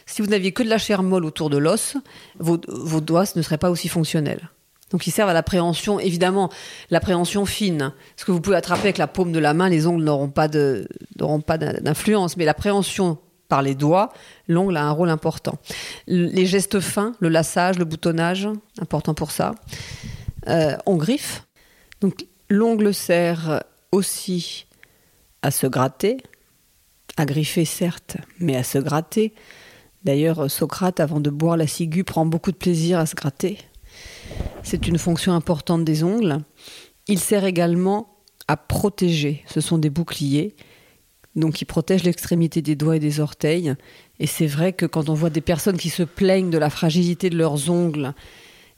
si 0.06 0.22
vous 0.22 0.28
n'aviez 0.28 0.52
que 0.52 0.62
de 0.62 0.68
la 0.68 0.78
chair 0.78 1.02
molle 1.02 1.24
autour 1.24 1.50
de 1.50 1.58
l'os, 1.58 1.96
vos, 2.38 2.56
doigts 3.00 3.24
ne 3.36 3.42
seraient 3.42 3.58
pas 3.58 3.70
aussi 3.70 3.88
fonctionnels. 3.88 4.50
Donc 4.90 5.06
ils 5.06 5.10
servent 5.10 5.30
à 5.30 5.34
l'appréhension, 5.34 5.98
évidemment, 5.98 6.50
l'appréhension 6.90 7.44
fine. 7.44 7.92
Ce 8.16 8.24
que 8.24 8.30
vous 8.30 8.40
pouvez 8.40 8.56
attraper 8.56 8.82
avec 8.82 8.98
la 8.98 9.08
paume 9.08 9.32
de 9.32 9.38
la 9.40 9.52
main, 9.52 9.68
les 9.68 9.86
ongles 9.86 10.04
n'auront 10.04 10.28
pas 10.28 10.48
de, 10.48 10.88
n'auront 11.18 11.40
pas 11.40 11.58
d'influence, 11.58 12.36
mais 12.36 12.44
l'appréhension 12.44 13.18
par 13.48 13.62
les 13.62 13.74
doigts, 13.74 14.12
l'ongle 14.48 14.76
a 14.76 14.84
un 14.84 14.90
rôle 14.90 15.10
important. 15.10 15.58
Les 16.06 16.46
gestes 16.46 16.80
fins, 16.80 17.12
le 17.20 17.28
lassage, 17.28 17.78
le 17.78 17.84
boutonnage, 17.84 18.48
important 18.80 19.14
pour 19.14 19.30
ça. 19.30 19.54
Euh, 20.48 20.76
on 20.86 20.96
griffe, 20.96 21.46
donc 22.00 22.26
l'ongle 22.48 22.94
sert 22.94 23.64
aussi 23.92 24.66
à 25.42 25.50
se 25.50 25.66
gratter, 25.66 26.18
à 27.16 27.24
griffer 27.24 27.64
certes, 27.64 28.16
mais 28.38 28.56
à 28.56 28.62
se 28.62 28.78
gratter. 28.78 29.32
D'ailleurs, 30.04 30.50
Socrate, 30.50 31.00
avant 31.00 31.20
de 31.20 31.30
boire 31.30 31.56
la 31.56 31.66
ciguë, 31.66 32.04
prend 32.04 32.26
beaucoup 32.26 32.52
de 32.52 32.56
plaisir 32.56 32.98
à 32.98 33.06
se 33.06 33.14
gratter. 33.14 33.58
C'est 34.62 34.86
une 34.86 34.98
fonction 34.98 35.32
importante 35.32 35.84
des 35.84 36.04
ongles. 36.04 36.42
Il 37.08 37.18
sert 37.18 37.44
également 37.44 38.16
à 38.48 38.56
protéger. 38.56 39.42
Ce 39.46 39.60
sont 39.60 39.78
des 39.78 39.90
boucliers, 39.90 40.54
donc 41.34 41.60
ils 41.60 41.66
protègent 41.66 42.04
l'extrémité 42.04 42.62
des 42.62 42.76
doigts 42.76 42.96
et 42.96 43.00
des 43.00 43.20
orteils. 43.20 43.74
Et 44.18 44.26
c'est 44.26 44.46
vrai 44.46 44.72
que 44.72 44.86
quand 44.86 45.08
on 45.08 45.14
voit 45.14 45.30
des 45.30 45.40
personnes 45.40 45.76
qui 45.76 45.90
se 45.90 46.02
plaignent 46.02 46.50
de 46.50 46.58
la 46.58 46.70
fragilité 46.70 47.30
de 47.30 47.36
leurs 47.36 47.70
ongles, 47.70 48.14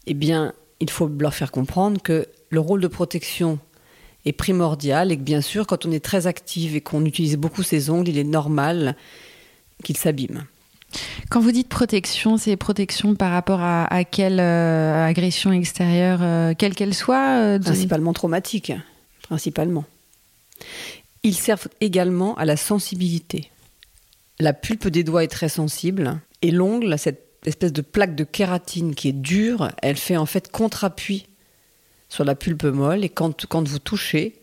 eh 0.06 0.14
bien, 0.14 0.54
il 0.80 0.90
faut 0.90 1.08
leur 1.08 1.34
faire 1.34 1.50
comprendre 1.50 2.00
que 2.00 2.26
le 2.50 2.60
rôle 2.60 2.80
de 2.80 2.88
protection 2.88 3.58
est 4.24 4.32
primordial 4.32 5.12
et 5.12 5.16
que 5.16 5.22
bien 5.22 5.40
sûr, 5.40 5.66
quand 5.66 5.86
on 5.86 5.92
est 5.92 6.04
très 6.04 6.26
active 6.26 6.76
et 6.76 6.80
qu'on 6.80 7.04
utilise 7.04 7.36
beaucoup 7.36 7.62
ses 7.62 7.90
ongles, 7.90 8.08
il 8.08 8.18
est 8.18 8.24
normal 8.24 8.96
qu'ils 9.84 9.96
s'abîment. 9.96 10.44
Quand 11.28 11.40
vous 11.40 11.52
dites 11.52 11.68
protection, 11.68 12.38
c'est 12.38 12.56
protection 12.56 13.14
par 13.14 13.30
rapport 13.30 13.60
à, 13.60 14.04
quelle 14.04 14.40
euh, 14.40 15.04
agression 15.04 15.52
extérieure, 15.52 16.20
euh, 16.22 16.54
quelle 16.56 16.74
qu'elle 16.74 16.94
soit 16.94 17.38
euh, 17.38 17.58
Principalement 17.58 18.14
traumatique, 18.14 18.72
principalement. 19.22 19.84
Ils 21.22 21.34
servent 21.34 21.68
également 21.80 22.34
à 22.36 22.46
la 22.46 22.56
sensibilité. 22.56 23.50
La 24.40 24.52
pulpe 24.52 24.88
des 24.88 25.04
doigts 25.04 25.24
est 25.24 25.28
très 25.28 25.48
sensible 25.48 26.20
et 26.40 26.50
l'ongle, 26.50 26.98
cette 26.98 27.27
espèce 27.46 27.72
de 27.72 27.82
plaque 27.82 28.14
de 28.14 28.24
kératine 28.24 28.94
qui 28.94 29.08
est 29.08 29.12
dure, 29.12 29.70
elle 29.82 29.96
fait 29.96 30.16
en 30.16 30.26
fait 30.26 30.50
contre-appui 30.50 31.26
sur 32.08 32.24
la 32.24 32.34
pulpe 32.34 32.64
molle 32.64 33.04
et 33.04 33.08
quand, 33.08 33.46
quand 33.46 33.66
vous 33.66 33.78
touchez, 33.78 34.40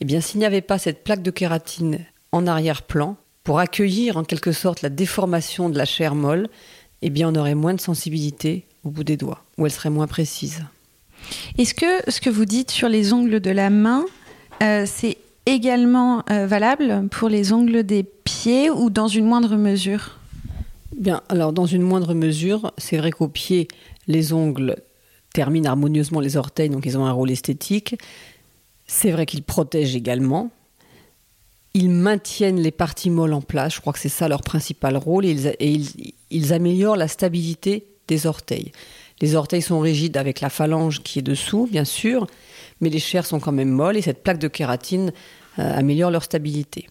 eh 0.00 0.04
bien 0.04 0.20
s'il 0.20 0.40
n'y 0.40 0.46
avait 0.46 0.60
pas 0.60 0.78
cette 0.78 1.04
plaque 1.04 1.22
de 1.22 1.30
kératine 1.30 2.04
en 2.32 2.46
arrière-plan 2.46 3.16
pour 3.44 3.58
accueillir 3.60 4.16
en 4.16 4.24
quelque 4.24 4.52
sorte 4.52 4.82
la 4.82 4.88
déformation 4.88 5.68
de 5.68 5.78
la 5.78 5.84
chair 5.84 6.14
molle, 6.14 6.48
eh 7.02 7.10
bien 7.10 7.28
on 7.28 7.34
aurait 7.36 7.54
moins 7.54 7.74
de 7.74 7.80
sensibilité 7.80 8.66
au 8.84 8.90
bout 8.90 9.04
des 9.04 9.16
doigts 9.16 9.44
ou 9.58 9.66
elle 9.66 9.72
serait 9.72 9.90
moins 9.90 10.06
précise. 10.06 10.64
Est-ce 11.58 11.74
que 11.74 12.10
ce 12.10 12.20
que 12.20 12.30
vous 12.30 12.44
dites 12.44 12.70
sur 12.70 12.88
les 12.88 13.12
ongles 13.12 13.40
de 13.40 13.50
la 13.50 13.70
main, 13.70 14.04
euh, 14.62 14.84
c'est 14.86 15.18
également 15.44 16.24
euh, 16.30 16.46
valable 16.46 17.08
pour 17.10 17.28
les 17.28 17.52
ongles 17.52 17.84
des 17.84 18.02
pieds 18.02 18.70
ou 18.70 18.90
dans 18.90 19.08
une 19.08 19.26
moindre 19.26 19.56
mesure? 19.56 20.18
Bien, 20.94 21.22
alors 21.28 21.52
dans 21.52 21.66
une 21.66 21.82
moindre 21.82 22.14
mesure, 22.14 22.72
c'est 22.78 22.96
vrai 22.96 23.10
qu'au 23.10 23.28
pied, 23.28 23.68
les 24.06 24.32
ongles 24.32 24.76
terminent 25.32 25.68
harmonieusement 25.68 26.20
les 26.20 26.36
orteils, 26.36 26.70
donc 26.70 26.86
ils 26.86 26.96
ont 26.96 27.04
un 27.04 27.12
rôle 27.12 27.30
esthétique. 27.30 27.96
C'est 28.86 29.10
vrai 29.10 29.26
qu'ils 29.26 29.42
protègent 29.42 29.96
également. 29.96 30.50
Ils 31.74 31.90
maintiennent 31.90 32.60
les 32.60 32.70
parties 32.70 33.10
molles 33.10 33.34
en 33.34 33.42
place, 33.42 33.74
je 33.74 33.80
crois 33.80 33.92
que 33.92 33.98
c'est 33.98 34.08
ça 34.08 34.28
leur 34.28 34.40
principal 34.40 34.96
rôle, 34.96 35.26
et 35.26 35.80
ils, 36.30 36.52
améliorent 36.54 36.96
la 36.96 37.08
stabilité 37.08 37.86
des 38.08 38.26
orteils. 38.26 38.72
Les 39.20 39.34
orteils 39.34 39.60
sont 39.60 39.80
rigides 39.80 40.16
avec 40.16 40.40
la 40.40 40.48
phalange 40.48 41.02
qui 41.02 41.18
est 41.18 41.22
dessous, 41.22 41.68
bien 41.70 41.84
sûr, 41.84 42.26
mais 42.80 42.88
les 42.88 42.98
chairs 42.98 43.26
sont 43.26 43.40
quand 43.40 43.52
même 43.52 43.68
molles 43.68 43.96
et 43.96 44.02
cette 44.02 44.22
plaque 44.22 44.38
de 44.38 44.48
kératine 44.48 45.12
euh, 45.58 45.78
améliore 45.78 46.10
leur 46.10 46.22
stabilité. 46.22 46.88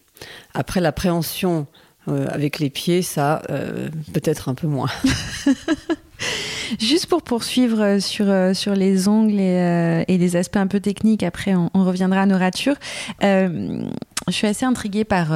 Après 0.54 0.80
l'appréhension 0.80 1.66
euh, 2.08 2.26
avec 2.30 2.60
les 2.60 2.70
pieds, 2.70 3.02
ça, 3.02 3.42
euh, 3.50 3.88
peut-être 4.12 4.48
un 4.48 4.54
peu 4.54 4.66
moins. 4.66 4.88
Juste 6.80 7.06
pour 7.06 7.22
poursuivre 7.22 7.80
euh, 7.80 8.00
sur, 8.00 8.26
sur 8.54 8.74
les 8.74 9.08
ongles 9.08 9.40
et, 9.40 10.04
les 10.06 10.36
aspects 10.36 10.56
un 10.56 10.66
peu 10.68 10.80
techniques, 10.80 11.22
après 11.22 11.54
on, 11.54 11.70
reviendra 11.74 12.22
à 12.22 12.26
nos 12.26 12.38
ratures. 12.38 12.76
je 13.20 13.88
suis 14.30 14.46
assez 14.46 14.64
intriguée 14.64 15.04
par, 15.04 15.28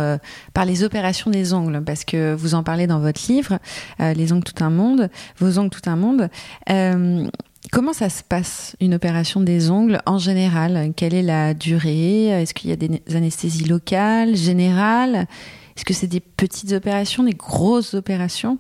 par 0.55 0.65
les 0.65 0.85
opérations 0.85 1.31
des 1.31 1.53
ongles, 1.53 1.83
parce 1.85 2.05
que 2.05 2.35
vous 2.35 2.55
en 2.55 2.63
parlez 2.63 2.87
dans 2.87 3.01
votre 3.01 3.21
livre, 3.29 3.59
Les 3.99 4.33
ongles 4.33 4.45
tout 4.45 4.65
un 4.65 4.71
monde, 4.71 5.11
vos 5.39 5.59
ongles 5.59 5.71
tout 5.71 5.89
un 5.89 5.97
monde. 5.97 6.29
Comment 7.73 7.93
ça 7.93 8.09
se 8.09 8.25
passe, 8.25 8.75
une 8.81 8.95
opération 8.95 9.41
des 9.41 9.71
ongles 9.71 10.01
en 10.07 10.19
général? 10.19 10.93
Quelle 10.97 11.15
est 11.15 11.23
la 11.23 11.55
durée? 11.55 12.27
Est-ce 12.27 12.55
qu'il 12.55 12.71
y 12.71 12.73
a 12.73 12.77
des 12.77 13.01
anesthésies 13.15 13.65
locales, 13.65 14.35
générales? 14.35 15.27
Est-ce 15.81 15.87
que 15.87 15.95
c'est 15.95 16.09
des 16.09 16.21
petites 16.21 16.73
opérations, 16.73 17.23
des 17.23 17.33
grosses 17.33 17.95
opérations? 17.95 18.59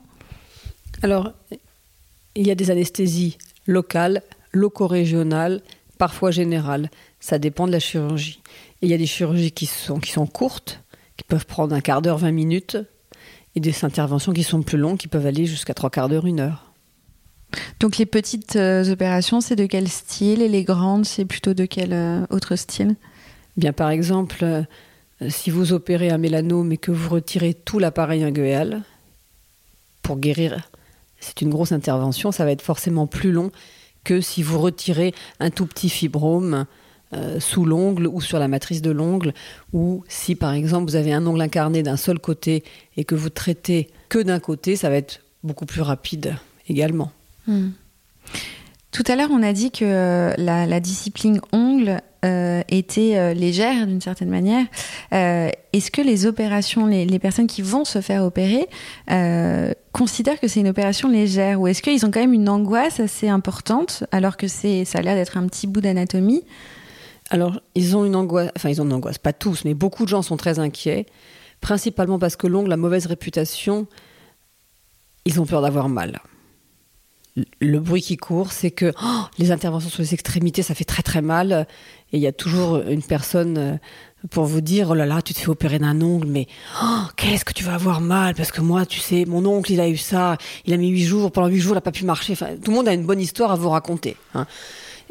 Alors, 1.03 1.35
il 2.35 2.47
y 2.47 2.51
a 2.51 2.55
des 2.55 2.71
anesthésies 2.71 3.37
locales, 3.67 4.23
loco-régionales, 4.53 5.61
parfois 5.99 6.31
générales. 6.31 6.91
Ça 7.21 7.39
dépend 7.39 7.67
de 7.67 7.73
la 7.73 7.79
chirurgie. 7.79 8.41
il 8.81 8.89
y 8.89 8.95
a 8.95 8.97
des 8.97 9.05
chirurgies 9.05 9.53
qui 9.53 9.67
sont, 9.67 10.01
qui 10.01 10.13
sont 10.13 10.27
courtes, 10.27 10.83
qui 11.19 11.25
peuvent 11.25 11.45
prendre 11.45 11.75
un 11.75 11.83
quart 11.83 12.01
d'heure, 12.01 12.17
20 12.17 12.31
minutes, 12.31 12.79
et 13.55 13.61
des 13.61 13.85
interventions 13.85 14.33
qui 14.33 14.43
sont 14.43 14.63
plus 14.63 14.79
longues, 14.79 14.97
qui 14.97 15.09
peuvent 15.09 15.27
aller 15.27 15.45
jusqu'à 15.45 15.75
trois 15.75 15.91
quarts 15.91 16.09
d'heure, 16.09 16.25
une 16.25 16.41
heure. 16.41 16.73
Donc 17.81 17.99
les 17.99 18.07
petites 18.07 18.57
euh, 18.57 18.91
opérations, 18.91 19.43
c'est 19.43 19.57
de 19.57 19.67
quel 19.67 19.89
style? 19.89 20.41
Et 20.41 20.49
les 20.49 20.65
grandes, 20.65 21.05
c'est 21.05 21.27
plutôt 21.27 21.53
de 21.53 21.67
quel 21.67 21.93
euh, 21.93 22.25
autre 22.31 22.57
style? 22.57 22.97
Bien, 23.59 23.75
par 23.75 23.91
exemple, 23.91 24.39
euh, 24.43 24.63
si 25.29 25.51
vous 25.51 25.73
opérez 25.73 26.11
un 26.11 26.19
mélanome 26.19 26.73
et 26.73 26.77
que 26.79 26.91
vous 26.91 27.11
retirez 27.11 27.55
tout 27.55 27.79
l'appareil 27.79 28.25
inguéal, 28.25 28.83
pour 30.03 30.19
guérir, 30.19 30.71
c'est 31.21 31.43
une 31.43 31.51
grosse 31.51 31.73
intervention, 31.73 32.33
ça 32.33 32.45
va 32.45 32.53
être 32.53 32.63
forcément 32.63 33.07
plus 33.07 33.33
long 33.33 33.51
que 34.05 34.21
si 34.21 34.43
vous 34.43 34.59
retirez 34.59 35.15
un 35.39 35.51
tout 35.51 35.67
petit 35.67 35.91
fibrome 35.91 36.67
euh, 37.13 37.41
sous 37.41 37.65
l'ongle 37.65 38.07
ou 38.07 38.21
sur 38.21 38.39
la 38.39 38.49
matrice 38.49 38.83
de 38.83 38.91
l'ongle, 38.91 39.35
ou 39.73 40.05
si 40.09 40.35
par 40.35 40.53
exemple 40.53 40.89
vous 40.89 40.97
avez 40.97 41.13
un 41.13 41.27
ongle 41.27 41.41
incarné 41.43 41.83
d'un 41.83 41.97
seul 41.97 42.19
côté 42.19 42.65
et 42.97 43.05
que 43.05 43.15
vous 43.15 43.31
traitez 43.31 43.91
que 44.09 44.19
d'un 44.19 44.41
côté, 44.41 44.77
ça 44.77 44.89
va 44.89 44.97
être 44.97 45.21
beaucoup 45.43 45.67
plus 45.67 45.83
rapide 45.83 46.37
également. 46.69 47.13
Hmm. 47.47 47.71
Tout 48.93 49.05
à 49.07 49.15
l'heure, 49.15 49.31
on 49.31 49.43
a 49.43 49.53
dit 49.53 49.71
que 49.71 49.85
euh, 49.85 50.35
la, 50.37 50.81
discipline 50.81 51.41
ongle 51.53 52.01
euh, 52.25 52.63
était 52.69 53.17
euh, 53.17 53.35
légère 53.35 53.87
d'une 53.87 54.01
certaine 54.01 54.31
manière. 54.31 54.67
Est-ce 55.13 55.93
que 55.93 56.03
les 56.03 56.27
opérations, 56.27 56.87
les, 56.87 57.19
personnes 57.21 57.47
qui 57.47 57.63
vont 57.63 57.85
se 57.85 58.01
faire 58.01 58.25
opérer, 58.25 58.69
considèrent 59.93 60.41
que 60.41 60.49
c'est 60.49 60.61
une 60.61 60.69
opération 60.69 61.09
légère 61.09 61.61
ou 61.61 61.69
est-ce 61.69 61.83
qu'ils 61.83 62.05
ont 62.05 62.11
quand 62.11 62.21
même 62.21 62.33
une 62.33 62.49
angoisse 62.49 62.99
assez 63.01 63.29
importante 63.29 64.05
alors 64.11 64.37
que 64.37 64.49
c'est, 64.49 64.85
ça 64.85 64.99
a 64.99 65.03
l'air 65.03 65.15
d'être 65.15 65.37
un 65.37 65.47
petit 65.47 65.67
bout 65.67 65.81
d'anatomie? 65.81 66.45
Alors, 67.31 67.61
ils 67.77 67.97
ont 67.97 68.05
une 68.05 68.17
angoisse, 68.17 68.51
enfin, 68.57 68.71
ils 68.71 68.83
ont 68.83 68.85
une 68.85 68.93
angoisse, 68.93 69.19
pas 69.19 69.33
tous, 69.33 69.65
mais 69.65 69.75
beaucoup 69.75 70.03
de 70.03 70.09
gens 70.09 70.23
sont 70.23 70.37
très 70.37 70.59
inquiets, 70.59 71.07
principalement 71.61 72.19
parce 72.19 72.35
que 72.35 72.49
l'ongle 72.49 72.73
a 72.73 72.77
mauvaise 72.77 73.07
réputation, 73.07 73.87
ils 75.25 75.41
ont 75.41 75.47
peur 75.47 75.63
d'avoir 75.63 75.89
mal 75.89 76.21
le 77.61 77.81
bruit 77.81 78.03
qui 78.03 78.17
court, 78.17 78.53
c'est 78.53 78.71
que 78.71 78.93
oh, 79.03 79.23
les 79.39 79.53
interventions 79.53 79.91
sur 79.91 80.03
les 80.03 80.15
extrémités, 80.15 80.63
ça 80.63 80.75
fait 80.75 80.85
très 80.85 81.03
très 81.03 81.23
mal. 81.23 81.67
Et 82.13 82.17
il 82.17 82.21
y 82.21 82.27
a 82.27 82.33
toujours 82.33 82.79
une 82.89 83.03
personne 83.03 83.59
euh, 83.59 83.77
pour 84.31 84.45
vous 84.45 84.61
dire, 84.61 84.91
oh 84.91 84.95
là 84.95 85.07
là, 85.07 85.23
tu 85.23 85.35
te 85.35 85.39
fais 85.39 85.49
opérer 85.49 85.79
d'un 85.79 86.01
ongle, 86.01 86.27
mais 86.27 86.47
oh, 86.83 87.03
qu'est-ce 87.17 87.45
que 87.45 87.53
tu 87.53 87.65
vas 87.65 87.75
avoir 87.75 88.01
mal? 88.01 88.35
Parce 88.35 88.53
que 88.53 88.61
moi, 88.61 88.87
tu 88.87 89.01
sais, 89.01 89.25
mon 89.27 89.45
oncle, 89.47 89.73
il 89.73 89.81
a 89.81 89.89
eu 89.89 89.97
ça, 89.97 90.37
il 90.67 90.75
a 90.75 90.77
mis 90.77 90.89
huit 90.89 91.05
jours, 91.05 91.31
pendant 91.33 91.49
huit 91.49 91.61
jours, 91.61 91.73
il 91.73 91.77
n'a 91.77 91.81
pas 91.81 91.93
pu 91.93 92.05
marcher. 92.05 92.33
Enfin, 92.33 92.57
tout 92.63 92.71
le 92.71 92.77
monde 92.77 92.89
a 92.89 92.93
une 92.93 93.05
bonne 93.05 93.21
histoire 93.21 93.51
à 93.53 93.57
vous 93.57 93.71
raconter. 93.71 94.17
Hein. 94.35 94.47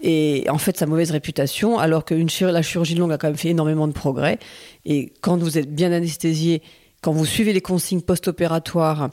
Et 0.01 0.45
en 0.49 0.57
fait, 0.57 0.77
sa 0.77 0.85
mauvaise 0.85 1.11
réputation, 1.11 1.77
alors 1.77 2.05
que 2.05 2.15
la 2.45 2.61
chirurgie 2.61 2.95
de 2.95 2.99
l'ongle 2.99 3.13
a 3.13 3.17
quand 3.17 3.27
même 3.27 3.37
fait 3.37 3.49
énormément 3.49 3.87
de 3.87 3.93
progrès. 3.93 4.39
Et 4.85 5.11
quand 5.21 5.37
vous 5.37 5.57
êtes 5.57 5.73
bien 5.73 5.91
anesthésié 5.91 6.61
quand 7.01 7.13
vous 7.13 7.25
suivez 7.25 7.53
les 7.53 7.61
consignes 7.61 8.01
post-opératoires 8.01 9.09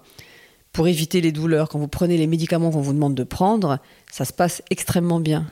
pour 0.77 0.89
éviter 0.89 1.23
les 1.23 1.33
douleurs, 1.33 1.71
quand 1.71 1.79
vous 1.79 1.89
prenez 1.89 2.19
les 2.19 2.27
médicaments 2.27 2.71
qu'on 2.71 2.83
vous 2.83 2.93
demande 2.93 3.15
de 3.15 3.25
prendre, 3.25 3.79
ça 4.13 4.27
se 4.27 4.33
passe 4.35 4.63
extrêmement 4.69 5.21
bien. 5.21 5.47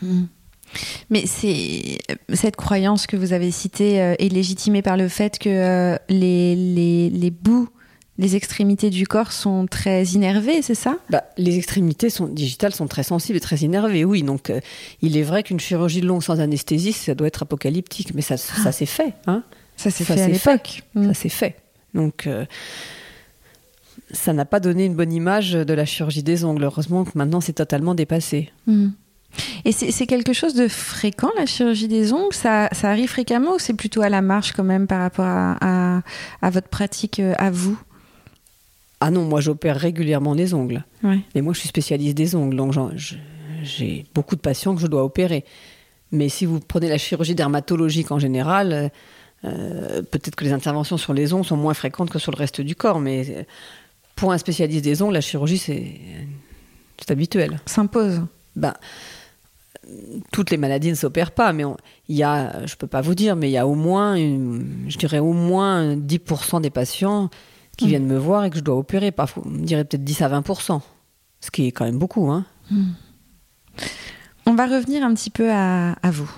Hmm. 0.00 0.26
Mais 1.10 1.26
c'est 1.26 1.98
cette 2.32 2.54
croyance 2.54 3.08
que 3.08 3.16
vous 3.16 3.32
avez 3.32 3.50
citée 3.50 4.00
euh, 4.00 4.14
est 4.20 4.32
légitimée 4.32 4.82
par 4.82 4.96
le 4.96 5.08
fait 5.08 5.40
que 5.40 5.48
euh, 5.48 5.96
les, 6.08 6.54
les, 6.54 7.10
les, 7.10 7.30
bouts, 7.32 7.68
les 8.18 8.36
extrémités 8.36 8.90
du 8.90 9.08
corps 9.08 9.32
sont 9.32 9.66
très 9.66 10.04
innervées, 10.04 10.62
c'est 10.62 10.76
ça? 10.76 10.96
Bah, 11.10 11.24
Les 11.38 11.56
extrémités 11.56 12.08
sont, 12.08 12.28
digitales 12.28 12.72
sont 12.72 12.86
très 12.86 13.02
sensibles 13.02 13.38
et 13.38 13.40
très 13.40 13.56
innervées, 13.56 14.04
oui. 14.04 14.22
Donc 14.22 14.48
euh, 14.48 14.60
il 15.02 15.16
est 15.16 15.22
vrai 15.22 15.42
qu'une 15.42 15.58
chirurgie 15.58 16.02
longue 16.02 16.22
sans 16.22 16.38
anesthésie, 16.38 16.92
ça 16.92 17.16
doit 17.16 17.26
être 17.26 17.42
apocalyptique, 17.42 18.14
mais 18.14 18.22
ça, 18.22 18.36
ça 18.36 18.52
ah. 18.66 18.70
s'est 18.70 18.86
fait. 18.86 19.14
Hein 19.26 19.42
ça 19.76 19.90
s'est 19.90 20.04
fait 20.04 20.20
à 20.20 20.28
l'époque. 20.28 20.84
Ça 20.94 21.14
s'est 21.14 21.28
fait. 21.28 21.56
Donc 21.94 22.28
ça 24.10 24.32
n'a 24.32 24.44
pas 24.44 24.60
donné 24.60 24.84
une 24.84 24.94
bonne 24.94 25.12
image 25.12 25.52
de 25.52 25.74
la 25.74 25.84
chirurgie 25.84 26.22
des 26.22 26.44
ongles. 26.44 26.64
Heureusement 26.64 27.04
que 27.04 27.16
maintenant 27.16 27.40
c'est 27.40 27.52
totalement 27.54 27.94
dépassé. 27.94 28.50
Hmm. 28.66 28.90
Et 29.64 29.72
c'est 29.72 30.06
quelque 30.06 30.32
chose 30.32 30.54
de 30.54 30.68
fréquent, 30.68 31.30
la 31.36 31.46
chirurgie 31.46 31.88
des 31.88 32.12
ongles? 32.12 32.32
Ça, 32.32 32.68
arrive 32.82 33.10
fréquemment 33.10 33.54
ou 33.54 33.58
c'est 33.58 33.74
plutôt 33.74 34.00
à 34.00 34.08
la 34.08 34.22
marche 34.22 34.52
quand 34.52 34.64
même 34.64 34.86
par 34.86 35.00
rapport 35.00 35.26
à, 35.26 36.00
votre 36.42 36.68
pratique 36.68 37.20
euh, 37.20 37.34
à 37.38 37.50
vous? 37.50 37.78
Ah 39.00 39.10
non, 39.10 39.24
moi 39.24 39.40
j'opère 39.40 39.76
régulièrement 39.76 40.34
les 40.34 40.54
ongles. 40.54 40.84
Mais 41.02 41.42
moi 41.42 41.52
je 41.52 41.60
suis 41.60 41.68
spécialiste 41.68 42.16
des 42.16 42.34
ongles, 42.34 42.56
donc 42.56 42.74
j'ai 43.62 44.06
beaucoup 44.14 44.34
de 44.34 44.40
patients 44.40 44.74
que 44.74 44.80
je 44.80 44.86
dois 44.86 45.04
opérer. 45.04 45.44
Mais 46.10 46.28
si 46.28 46.46
vous 46.46 46.58
prenez 46.58 46.88
la 46.88 46.98
chirurgie 46.98 47.34
dermatologique 47.34 48.10
en 48.10 48.18
général, 48.18 48.90
euh, 49.44 50.02
peut-être 50.02 50.34
que 50.34 50.44
les 50.44 50.52
interventions 50.52 50.96
sur 50.96 51.12
les 51.14 51.32
ongles 51.32 51.44
sont 51.44 51.56
moins 51.56 51.74
fréquentes 51.74 52.10
que 52.10 52.18
sur 52.18 52.32
le 52.32 52.38
reste 52.38 52.60
du 52.60 52.74
corps, 52.74 52.98
mais 52.98 53.46
pour 54.18 54.32
un 54.32 54.38
spécialiste 54.38 54.84
des 54.84 55.00
ongles, 55.00 55.14
la 55.14 55.20
chirurgie 55.20 55.58
c'est 55.58 57.10
habituel. 57.10 57.60
S'impose. 57.66 58.22
Ben, 58.56 58.74
toutes 60.32 60.50
les 60.50 60.56
maladies 60.56 60.90
ne 60.90 60.94
s'opèrent 60.94 61.30
pas, 61.30 61.52
mais 61.52 61.62
il 62.08 62.16
y 62.16 62.22
a, 62.22 62.66
je 62.66 62.74
peux 62.74 62.88
pas 62.88 63.00
vous 63.00 63.14
dire, 63.14 63.36
mais 63.36 63.48
il 63.48 63.52
y 63.52 63.58
a 63.58 63.66
au 63.66 63.74
moins, 63.74 64.16
je 64.16 64.98
dirais 64.98 65.20
au 65.20 65.32
moins 65.32 65.96
10% 65.96 66.60
des 66.60 66.70
patients 66.70 67.30
qui 67.76 67.86
hmm. 67.86 67.88
viennent 67.88 68.06
me 68.06 68.18
voir 68.18 68.44
et 68.44 68.50
que 68.50 68.56
je 68.56 68.64
dois 68.64 68.76
opérer. 68.76 69.12
Parfois, 69.12 69.44
on 69.46 69.50
dirait 69.50 69.84
peut-être 69.84 70.04
10 70.04 70.22
à 70.22 70.40
20%, 70.40 70.80
ce 71.40 71.50
qui 71.50 71.68
est 71.68 71.72
quand 71.72 71.84
même 71.84 71.98
beaucoup. 71.98 72.30
Hein. 72.30 72.44
Hmm. 72.70 72.90
On 74.46 74.54
va 74.54 74.66
revenir 74.66 75.04
un 75.04 75.14
petit 75.14 75.30
peu 75.30 75.50
à, 75.52 75.94
vous, 76.04 76.30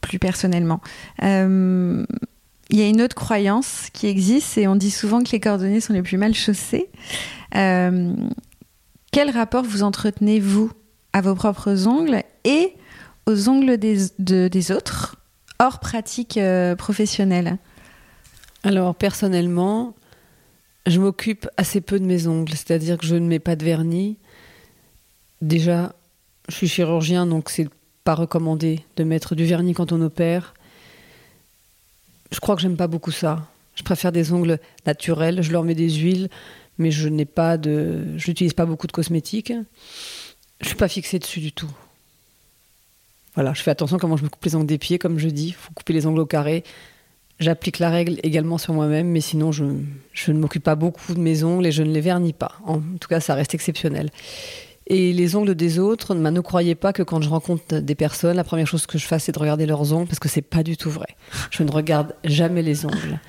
plus 0.00 0.18
personnellement. 0.18 0.80
Euh, 1.22 2.04
il 2.70 2.78
y 2.78 2.82
a 2.82 2.88
une 2.88 3.00
autre 3.00 3.14
croyance 3.14 3.88
qui 3.92 4.06
existe 4.06 4.58
et 4.58 4.66
on 4.66 4.76
dit 4.76 4.90
souvent 4.90 5.22
que 5.22 5.30
les 5.30 5.40
cordonniers 5.40 5.80
sont 5.80 5.92
les 5.92 6.02
plus 6.02 6.16
mal 6.16 6.34
chaussés. 6.34 6.90
Euh, 7.54 8.14
quel 9.12 9.30
rapport 9.30 9.64
vous 9.64 9.82
entretenez, 9.82 10.40
vous, 10.40 10.70
à 11.12 11.20
vos 11.20 11.34
propres 11.34 11.86
ongles 11.86 12.22
et 12.44 12.74
aux 13.26 13.48
ongles 13.48 13.76
des, 13.78 14.72
autres, 14.72 15.16
hors 15.58 15.78
pratique 15.78 16.36
euh, 16.38 16.74
professionnelle? 16.74 17.58
Alors, 18.64 18.96
personnellement, 18.96 19.94
je 20.86 21.00
m'occupe 21.00 21.48
assez 21.56 21.80
peu 21.80 22.00
de 22.00 22.04
mes 22.04 22.26
ongles, 22.26 22.52
c'est-à-dire 22.52 22.98
que 22.98 23.06
je 23.06 23.14
ne 23.14 23.26
mets 23.26 23.38
pas 23.38 23.54
de 23.54 23.64
vernis. 23.64 24.18
Déjà, 25.40 25.94
je 26.48 26.54
suis 26.54 26.68
chirurgien, 26.68 27.26
donc 27.26 27.48
c'est 27.48 27.68
pas 28.02 28.14
recommandé 28.14 28.84
de 28.96 29.04
mettre 29.04 29.34
du 29.34 29.44
vernis 29.44 29.74
quand 29.74 29.92
on 29.92 30.00
opère. 30.00 30.54
Je 32.36 32.40
crois 32.40 32.54
que 32.54 32.60
j'aime 32.60 32.76
pas 32.76 32.86
beaucoup 32.86 33.12
ça. 33.12 33.46
Je 33.76 33.82
préfère 33.82 34.12
des 34.12 34.30
ongles 34.34 34.58
naturels, 34.84 35.40
je 35.40 35.50
leur 35.52 35.64
mets 35.64 35.74
des 35.74 35.88
huiles, 35.88 36.28
mais 36.76 36.90
je 36.90 37.08
n'ai 37.08 37.24
pas 37.24 37.56
de, 37.56 38.04
je 38.18 38.28
n'utilise 38.28 38.52
pas 38.52 38.66
beaucoup 38.66 38.86
de 38.86 38.92
cosmétiques. 38.92 39.54
Je 40.60 40.66
suis 40.66 40.76
pas 40.76 40.86
fixée 40.86 41.18
dessus 41.18 41.40
du 41.40 41.52
tout. 41.52 41.70
Voilà, 43.36 43.54
je 43.54 43.62
fais 43.62 43.70
attention 43.70 43.96
comment 43.96 44.18
je 44.18 44.24
me 44.24 44.28
coupe 44.28 44.44
les 44.44 44.54
ongles 44.54 44.66
des 44.66 44.76
pieds, 44.76 44.98
comme 44.98 45.18
je 45.18 45.28
dis, 45.28 45.48
il 45.48 45.54
faut 45.54 45.72
couper 45.72 45.94
les 45.94 46.04
ongles 46.06 46.20
au 46.20 46.26
carré. 46.26 46.62
J'applique 47.40 47.78
la 47.78 47.88
règle 47.88 48.20
également 48.22 48.58
sur 48.58 48.74
moi-même, 48.74 49.08
mais 49.08 49.22
sinon 49.22 49.50
je, 49.50 49.64
je 50.12 50.30
ne 50.30 50.38
m'occupe 50.38 50.62
pas 50.62 50.74
beaucoup 50.74 51.14
de 51.14 51.20
mes 51.20 51.42
ongles 51.42 51.64
et 51.64 51.72
je 51.72 51.82
ne 51.82 51.90
les 51.90 52.02
vernis 52.02 52.34
pas. 52.34 52.58
En 52.66 52.80
tout 53.00 53.08
cas, 53.08 53.20
ça 53.20 53.34
reste 53.34 53.54
exceptionnel. 53.54 54.10
Et 54.88 55.12
les 55.12 55.34
ongles 55.34 55.54
des 55.54 55.78
autres, 55.80 56.14
ne 56.14 56.40
croyez 56.40 56.76
pas 56.76 56.92
que 56.92 57.02
quand 57.02 57.20
je 57.20 57.28
rencontre 57.28 57.78
des 57.78 57.94
personnes, 57.96 58.36
la 58.36 58.44
première 58.44 58.68
chose 58.68 58.86
que 58.86 58.98
je 58.98 59.06
fasse, 59.06 59.24
c'est 59.24 59.32
de 59.32 59.38
regarder 59.38 59.66
leurs 59.66 59.92
ongles, 59.92 60.06
parce 60.06 60.20
que 60.20 60.28
c'est 60.28 60.42
pas 60.42 60.62
du 60.62 60.76
tout 60.76 60.90
vrai. 60.90 61.16
Je 61.50 61.64
ne 61.64 61.70
regarde 61.70 62.14
jamais 62.24 62.62
les 62.62 62.86
ongles. 62.86 63.20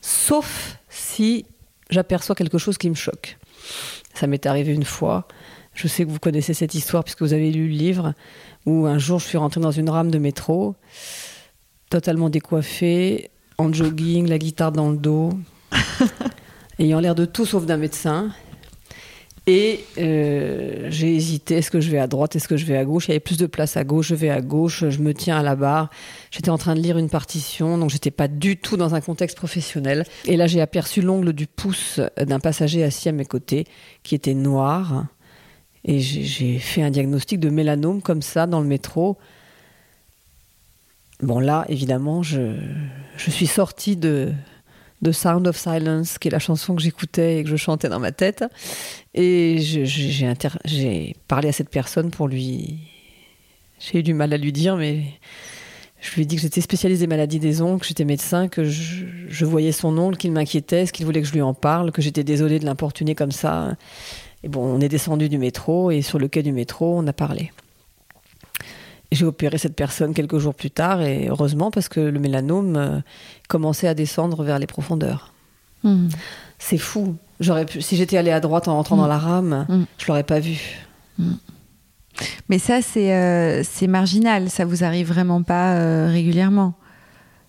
Sauf 0.00 0.78
si 0.88 1.44
j'aperçois 1.90 2.36
quelque 2.36 2.58
chose 2.58 2.78
qui 2.78 2.88
me 2.88 2.94
choque. 2.94 3.36
Ça 4.14 4.28
m'est 4.28 4.46
arrivé 4.46 4.72
une 4.72 4.84
fois. 4.84 5.26
Je 5.74 5.88
sais 5.88 6.04
que 6.04 6.10
vous 6.10 6.18
connaissez 6.18 6.54
cette 6.54 6.74
histoire 6.74 7.02
puisque 7.02 7.22
vous 7.22 7.32
avez 7.32 7.50
lu 7.50 7.68
le 7.68 7.74
livre, 7.74 8.14
où 8.66 8.86
un 8.86 8.98
jour 8.98 9.18
je 9.18 9.26
suis 9.26 9.38
rentrée 9.38 9.60
dans 9.60 9.70
une 9.70 9.90
rame 9.90 10.10
de 10.10 10.18
métro, 10.18 10.76
totalement 11.90 12.30
décoiffée, 12.30 13.30
en 13.58 13.72
jogging, 13.72 14.28
la 14.28 14.38
guitare 14.38 14.70
dans 14.70 14.90
le 14.90 14.96
dos, 14.96 15.30
ayant 16.78 17.00
l'air 17.00 17.14
de 17.14 17.24
tout 17.24 17.46
sauf 17.46 17.66
d'un 17.66 17.76
médecin. 17.76 18.30
Et 19.48 19.84
euh, 19.98 20.86
j'ai 20.90 21.16
hésité, 21.16 21.56
est-ce 21.56 21.72
que 21.72 21.80
je 21.80 21.90
vais 21.90 21.98
à 21.98 22.06
droite, 22.06 22.36
est-ce 22.36 22.46
que 22.46 22.56
je 22.56 22.64
vais 22.64 22.76
à 22.76 22.84
gauche? 22.84 23.06
Il 23.06 23.08
y 23.08 23.12
avait 23.12 23.20
plus 23.20 23.38
de 23.38 23.46
place 23.46 23.76
à 23.76 23.82
gauche, 23.82 24.08
je 24.08 24.14
vais 24.14 24.30
à 24.30 24.40
gauche, 24.40 24.88
je 24.88 25.00
me 25.00 25.12
tiens 25.12 25.36
à 25.36 25.42
la 25.42 25.56
barre. 25.56 25.90
J'étais 26.30 26.50
en 26.50 26.58
train 26.58 26.76
de 26.76 26.80
lire 26.80 26.96
une 26.96 27.10
partition, 27.10 27.76
donc 27.76 27.90
j'étais 27.90 28.12
pas 28.12 28.28
du 28.28 28.56
tout 28.56 28.76
dans 28.76 28.94
un 28.94 29.00
contexte 29.00 29.36
professionnel. 29.36 30.04
Et 30.26 30.36
là, 30.36 30.46
j'ai 30.46 30.60
aperçu 30.60 31.02
l'ongle 31.02 31.32
du 31.32 31.48
pouce 31.48 32.00
d'un 32.16 32.38
passager 32.38 32.84
assis 32.84 33.08
à 33.08 33.12
mes 33.12 33.24
côtés, 33.24 33.66
qui 34.04 34.14
était 34.14 34.34
noir. 34.34 35.06
Et 35.84 35.98
j'ai 35.98 36.60
fait 36.60 36.82
un 36.82 36.90
diagnostic 36.90 37.40
de 37.40 37.50
mélanome 37.50 38.00
comme 38.00 38.22
ça 38.22 38.46
dans 38.46 38.60
le 38.60 38.68
métro. 38.68 39.18
Bon 41.20 41.40
là, 41.40 41.64
évidemment, 41.68 42.22
je, 42.22 42.54
je 43.16 43.30
suis 43.32 43.48
sortie 43.48 43.96
de, 43.96 44.32
de 45.02 45.12
Sound 45.12 45.46
of 45.46 45.56
Silence, 45.56 46.18
qui 46.18 46.28
est 46.28 46.30
la 46.30 46.38
chanson 46.38 46.74
que 46.74 46.82
j'écoutais 46.82 47.38
et 47.38 47.44
que 47.44 47.50
je 47.50 47.56
chantais 47.56 47.88
dans 47.88 48.00
ma 48.00 48.12
tête. 48.12 48.44
Et 49.14 49.58
j'ai 49.58 51.16
parlé 51.28 51.48
à 51.48 51.52
cette 51.52 51.70
personne 51.70 52.10
pour 52.10 52.28
lui... 52.28 52.78
J'ai 53.80 53.98
eu 53.98 54.02
du 54.04 54.14
mal 54.14 54.32
à 54.32 54.36
lui 54.36 54.52
dire, 54.52 54.76
mais 54.76 55.02
je 56.00 56.14
lui 56.14 56.22
ai 56.22 56.24
dit 56.24 56.36
que 56.36 56.42
j'étais 56.42 56.60
spécialisée 56.60 57.08
maladies 57.08 57.40
des 57.40 57.62
ongles, 57.62 57.80
que 57.80 57.86
j'étais 57.86 58.04
médecin, 58.04 58.46
que 58.46 58.62
je, 58.64 59.44
voyais 59.44 59.72
son 59.72 59.96
ongle, 59.98 60.16
qu'il 60.16 60.30
m'inquiétait, 60.30 60.86
qu'il 60.86 61.04
voulait 61.04 61.20
que 61.20 61.26
je 61.26 61.32
lui 61.32 61.42
en 61.42 61.54
parle, 61.54 61.90
que 61.90 62.00
j'étais 62.00 62.22
désolée 62.22 62.60
de 62.60 62.64
l'importuner 62.64 63.16
comme 63.16 63.32
ça. 63.32 63.76
Et 64.44 64.48
bon, 64.48 64.64
on 64.64 64.80
est 64.80 64.88
descendu 64.88 65.28
du 65.28 65.38
métro 65.38 65.90
et 65.90 66.02
sur 66.02 66.20
le 66.20 66.28
quai 66.28 66.44
du 66.44 66.52
métro, 66.52 66.96
on 66.96 67.06
a 67.08 67.12
parlé. 67.12 67.50
J'ai 69.12 69.24
opéré 69.24 69.58
cette 69.58 69.76
personne 69.76 70.14
quelques 70.14 70.38
jours 70.38 70.54
plus 70.54 70.70
tard 70.70 71.02
et 71.02 71.28
heureusement 71.28 71.70
parce 71.70 71.88
que 71.88 72.00
le 72.00 72.18
mélanome 72.18 72.76
euh, 72.76 73.00
commençait 73.48 73.86
à 73.86 73.94
descendre 73.94 74.42
vers 74.42 74.58
les 74.58 74.66
profondeurs. 74.66 75.32
Hmm. 75.84 76.08
C'est 76.58 76.78
fou. 76.78 77.16
J'aurais 77.38 77.66
pu, 77.66 77.82
si 77.82 77.96
j'étais 77.96 78.16
allée 78.16 78.30
à 78.30 78.40
droite 78.40 78.68
en 78.68 78.74
rentrant 78.76 78.96
dans 78.96 79.06
hmm. 79.06 79.08
la 79.08 79.18
rame, 79.18 79.66
je 79.68 79.74
hmm. 79.74 79.86
je 79.98 80.06
l'aurais 80.06 80.22
pas 80.24 80.40
vu. 80.40 80.86
Mais 82.48 82.58
ça, 82.58 82.80
euh, 82.96 83.62
c'est 83.64 83.86
marginal. 83.86 84.50
Ça 84.50 84.64
vous 84.64 84.84
arrive 84.84 85.08
vraiment 85.08 85.42
pas 85.42 85.74
euh, 85.74 86.08
régulièrement 86.10 86.74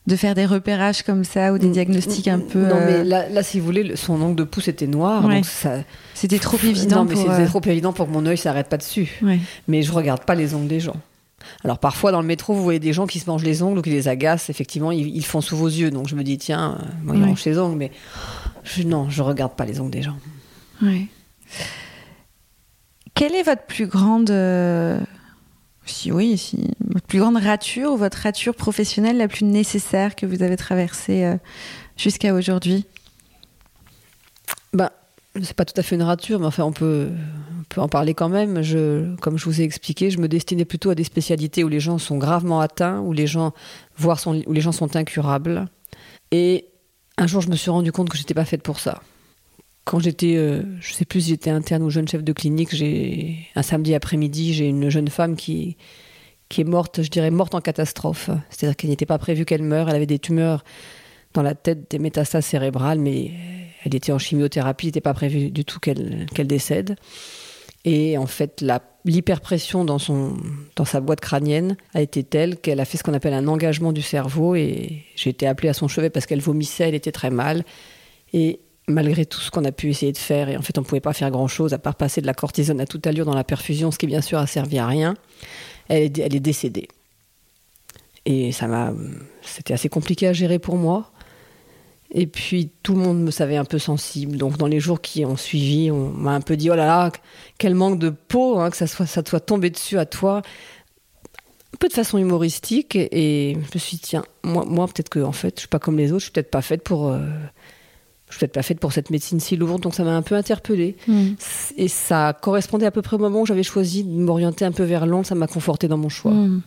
de 0.06 0.16
faire 0.18 0.36
des 0.36 0.46
repérages 0.46 1.04
comme 1.04 1.24
ça 1.24 1.54
ou 1.54 1.58
des 1.58 1.70
diagnostics 1.70 2.28
un 2.28 2.40
peu. 2.40 2.68
Non, 2.68 2.76
mais 2.86 3.04
là, 3.06 3.44
si 3.44 3.60
vous 3.60 3.66
voulez, 3.66 3.96
son 3.96 4.22
ongle 4.22 4.36
de 4.36 4.44
pouce 4.44 4.68
était 4.68 4.88
noir, 4.88 5.24
C'était 6.14 6.40
trop 6.40 6.58
évident. 6.58 6.98
Non, 6.98 7.06
mais 7.06 7.16
c'était 7.16 7.46
trop 7.46 7.62
évident 7.66 7.94
pour 7.94 8.08
que 8.08 8.12
mon 8.12 8.26
œil 8.26 8.38
s'arrête 8.38 8.68
pas 8.68 8.78
dessus. 8.78 9.22
Mais 9.68 9.82
je 9.82 9.92
regarde 9.92 10.26
pas 10.26 10.36
les 10.36 10.54
ongles 10.56 10.68
des 10.68 10.82
gens. 10.82 10.98
Alors 11.64 11.80
parfois 11.80 12.12
dans 12.12 12.22
le 12.22 12.28
métro, 12.28 12.54
vous 12.54 12.64
voyez 12.64 12.80
des 12.80 12.94
gens 12.94 13.08
qui 13.08 13.20
se 13.20 13.30
mangent 13.30 13.44
les 13.44 13.64
ongles 13.64 13.80
ou 13.80 13.82
qui 13.82 13.90
les 13.90 14.08
agacent. 14.08 14.50
Effectivement, 14.50 14.92
ils, 14.92 15.26
font 15.26 15.42
sous 15.42 15.58
vos 15.58 15.68
yeux. 15.68 15.92
Donc 15.92 16.08
je 16.08 16.16
me 16.16 16.24
dis 16.24 16.38
tiens, 16.38 16.78
euh, 16.80 16.86
moi, 17.04 17.16
ils 17.16 17.22
mangent 17.22 17.46
les 17.46 17.58
ongles, 17.58 17.78
mais 17.78 17.92
je, 18.64 18.84
non, 18.84 19.10
je 19.10 19.22
regarde 19.22 19.56
pas 19.56 19.66
les 19.66 19.80
ongles 19.80 19.92
des 19.92 20.02
gens. 20.02 20.18
Oui. 20.82 21.08
Quelle 23.14 23.36
est 23.36 23.44
votre 23.44 23.64
plus 23.64 23.88
grande, 23.88 24.32
euh, 24.32 25.00
si 25.86 26.12
oui, 26.12 26.38
si 26.38 26.72
votre 26.90 27.06
plus 27.06 27.20
grande 27.20 27.38
rature 27.38 27.92
ou 27.92 27.98
votre 27.98 28.18
rature 28.18 28.56
professionnelle 28.56 29.18
la 29.18 29.28
plus 29.28 29.46
nécessaire 29.46 30.16
que 30.16 30.26
vous 30.26 30.42
avez 30.42 30.58
traversée 30.58 31.24
euh, 31.24 31.38
jusqu'à 31.96 32.34
aujourd'hui? 32.34 32.86
Ben, 34.74 34.90
c'est 35.42 35.54
pas 35.54 35.66
tout 35.66 35.80
à 35.80 35.84
fait 35.84 35.96
une 35.96 36.04
rature, 36.04 36.40
mais 36.40 36.48
enfin 36.48 36.64
on 36.64 36.72
peut 36.72 37.10
peut 37.74 37.82
en 37.82 37.90
parler 37.90 38.14
quand 38.14 38.30
même. 38.30 38.62
Comme 39.20 39.38
je 39.38 39.46
vous 39.46 39.62
ai 39.62 39.64
expliqué, 39.64 40.10
je 40.10 40.20
me 40.20 40.28
destinais 40.28 40.66
plutôt 40.66 40.92
à 40.92 40.96
des 40.96 41.04
spécialités 41.04 41.64
où 41.64 41.68
les 41.68 41.80
gens 41.80 41.98
sont 41.98 42.18
gravement 42.18 42.62
atteints, 42.62 43.00
où 43.02 43.14
les 43.14 43.28
gens, 43.28 43.54
voire 43.98 44.20
sont, 44.20 44.42
où 44.46 44.54
les 44.54 44.62
gens 44.62 44.72
sont 44.72 44.96
incurables. 44.96 45.68
Et 46.32 46.68
un 47.18 47.28
jour, 47.28 47.42
je 47.42 47.50
me 47.50 47.56
suis 47.56 47.72
rendu 47.72 47.92
compte 47.92 48.10
que 48.10 48.18
j'étais 48.18 48.34
pas 48.34 48.46
faite 48.46 48.64
pour 48.64 48.80
ça. 48.80 49.02
Quand 49.86 50.00
j'étais, 50.00 50.36
euh, 50.38 50.64
je 50.80 50.94
sais 50.94 51.04
plus 51.04 51.22
si 51.22 51.30
j'étais 51.30 51.50
interne 51.50 51.84
ou 51.84 51.90
jeune 51.90 52.08
chef 52.08 52.24
de 52.24 52.32
clinique, 52.32 52.70
un 53.56 53.62
samedi 53.64 53.94
après-midi, 53.94 54.54
j'ai 54.54 54.68
une 54.68 54.90
jeune 54.90 55.10
femme 55.10 55.36
qui 55.36 55.76
est 56.58 56.64
morte, 56.64 57.02
je 57.02 57.10
dirais 57.10 57.32
morte 57.32 57.56
en 57.56 57.62
catastrophe. 57.62 58.30
C'est-à-dire 58.50 58.78
qu'elle 58.78 58.92
n'était 58.92 59.06
pas 59.06 59.18
prévue 59.18 59.46
qu'elle 59.46 59.64
meure. 59.64 59.90
Elle 59.90 59.96
avait 59.96 60.06
des 60.06 60.20
tumeurs 60.20 60.64
dans 61.34 61.42
la 61.42 61.56
tête 61.56 61.90
des 61.92 62.00
métastases 62.00 62.46
cérébrales, 62.46 63.00
mais 63.00 63.32
elle 63.84 63.96
était 63.96 64.12
en 64.12 64.20
chimiothérapie, 64.20 64.86
il 64.86 64.90
n'était 64.90 65.02
pas 65.02 65.14
prévu 65.14 65.52
du 65.52 65.66
tout 65.66 65.80
qu'elle 65.80 66.48
décède. 66.48 66.96
Et 67.86 68.18
en 68.18 68.28
fait, 68.28 68.64
l'hyperpression 69.04 69.84
dans, 69.84 69.98
dans 70.76 70.86
sa 70.86 71.02
boîte 71.02 71.20
crânienne 71.20 71.76
a 71.94 72.02
été 72.02 72.24
telle 72.24 72.58
qu'elle 72.58 72.80
a 72.80 72.86
fait 72.86 72.98
ce 72.98 73.04
qu'on 73.04 73.14
appelle 73.14 73.34
un 73.34 73.48
engagement 73.48 73.92
du 73.92 74.02
cerveau. 74.02 74.56
Et 74.56 75.04
j'ai 75.16 75.32
été 75.32 75.48
appelée 75.48 75.70
à 75.70 75.74
son 75.74 75.88
chevet 75.88 76.10
parce 76.10 76.26
qu'elle 76.26 76.42
vomissait, 76.42 76.88
elle 76.88 76.96
était 76.96 77.12
très 77.12 77.30
mal. 77.30 77.66
Et 78.32 78.62
malgré 78.88 79.26
tout 79.26 79.40
ce 79.40 79.52
qu'on 79.52 79.66
a 79.66 79.72
pu 79.72 79.90
essayer 79.90 80.12
de 80.12 80.18
faire, 80.18 80.50
et 80.50 80.58
en 80.58 80.62
fait 80.62 80.78
on 80.78 80.82
ne 80.82 80.86
pouvait 80.86 81.02
pas 81.02 81.14
faire 81.14 81.32
grand-chose 81.32 81.74
à 81.74 81.78
part 81.78 81.96
passer 81.96 82.22
de 82.22 82.26
la 82.28 82.34
cortisone 82.34 82.82
à 82.82 82.86
toute 82.86 83.06
allure 83.08 83.26
dans 83.26 83.36
la 83.36 83.44
perfusion, 83.44 83.92
ce 83.92 83.98
qui 83.98 84.08
bien 84.08 84.22
sûr 84.22 84.40
a 84.40 84.48
servi 84.48 84.78
à 84.78 84.88
rien, 84.88 85.16
elle 85.88 86.04
est, 86.04 86.20
elle 86.20 86.36
est 86.36 86.42
décédée. 86.42 86.88
Et 88.26 88.52
ça 88.52 88.68
m'a, 88.68 88.94
c'était 89.42 89.74
assez 89.74 89.90
compliqué 89.90 90.28
à 90.28 90.34
gérer 90.34 90.60
pour 90.60 90.78
moi. 90.78 91.12
Et 92.14 92.28
puis 92.28 92.70
tout 92.84 92.94
le 92.94 93.00
monde 93.00 93.22
me 93.22 93.32
savait 93.32 93.58
un 93.58 93.66
peu 93.66 93.80
sensible. 93.80 94.38
Donc 94.38 94.58
dans 94.58 94.68
les 94.68 94.80
jours 94.80 95.02
qui 95.02 95.26
ont 95.26 95.36
suivi, 95.36 95.90
on 95.90 96.10
m'a 96.10 96.32
un 96.32 96.42
peu 96.42 96.56
dit 96.56 96.70
oh 96.70 96.76
là 96.76 96.86
là, 96.86 97.12
quel 97.58 97.74
manque 97.74 97.98
de 97.98 98.10
peau, 98.10 98.60
hein, 98.60 98.70
que 98.70 98.78
ça 98.78 98.86
soit 98.86 99.08
ça 99.08 99.24
te 99.24 99.30
soit 99.30 99.40
tombé 99.40 99.72
dessus 99.72 99.98
à 99.98 100.06
toi. 100.06 100.44
Un 101.74 101.78
peu 101.80 101.88
de 101.88 101.94
façon 101.94 102.20
humoristique. 102.20 102.96
Et, 102.96 103.56
je 103.56 103.74
me 103.74 103.80
suis 103.80 103.98
dit 103.98 104.04
tiens, 104.04 104.24
moi, 104.44 104.64
moi 104.66 104.88
peut-être 104.88 105.10
que 105.10 105.20
en 105.20 105.32
fait, 105.32 105.56
je 105.56 105.62
suis 105.62 105.68
pas 105.68 105.80
comme 105.80 105.98
les 105.98 106.12
autres, 106.12 106.20
je 106.20 106.26
suis 106.26 106.32
peut-être 106.32 106.52
pas 106.52 106.62
faite 106.62 106.84
pour. 106.84 107.10
Euh, 107.10 107.20
je 108.30 108.38
suis 108.38 108.40
peut-être 108.40 108.54
pas 108.54 108.64
faite 108.64 108.80
pour 108.80 108.94
cette 108.94 109.10
médecine 109.10 109.40
si 109.40 109.58
lourde, 109.58 109.82
donc 109.82 109.96
ça 109.96 110.04
m'a 110.04 110.16
un 110.16 110.22
peu 110.22 110.36
interpellée. 110.36 110.96
Mm. 111.08 111.34
Et 111.78 111.88
ça 111.88 112.38
correspondait 112.40 112.86
à 112.86 112.92
peu 112.92 113.02
près 113.02 113.16
au 113.16 113.20
moment 113.20 113.42
où 113.42 113.46
j'avais 113.46 113.64
choisi 113.64 114.04
de 114.04 114.10
m'orienter 114.10 114.66
un 114.66 114.72
peu 114.72 114.84
vers 114.84 115.06
Londres, 115.06 115.28
ça 115.28 115.36
m'a 115.36 115.48
conforté 115.48 115.88
dans 115.88 115.98
mon 115.98 116.10
choix. 116.10 116.32
Mm. 116.32 116.62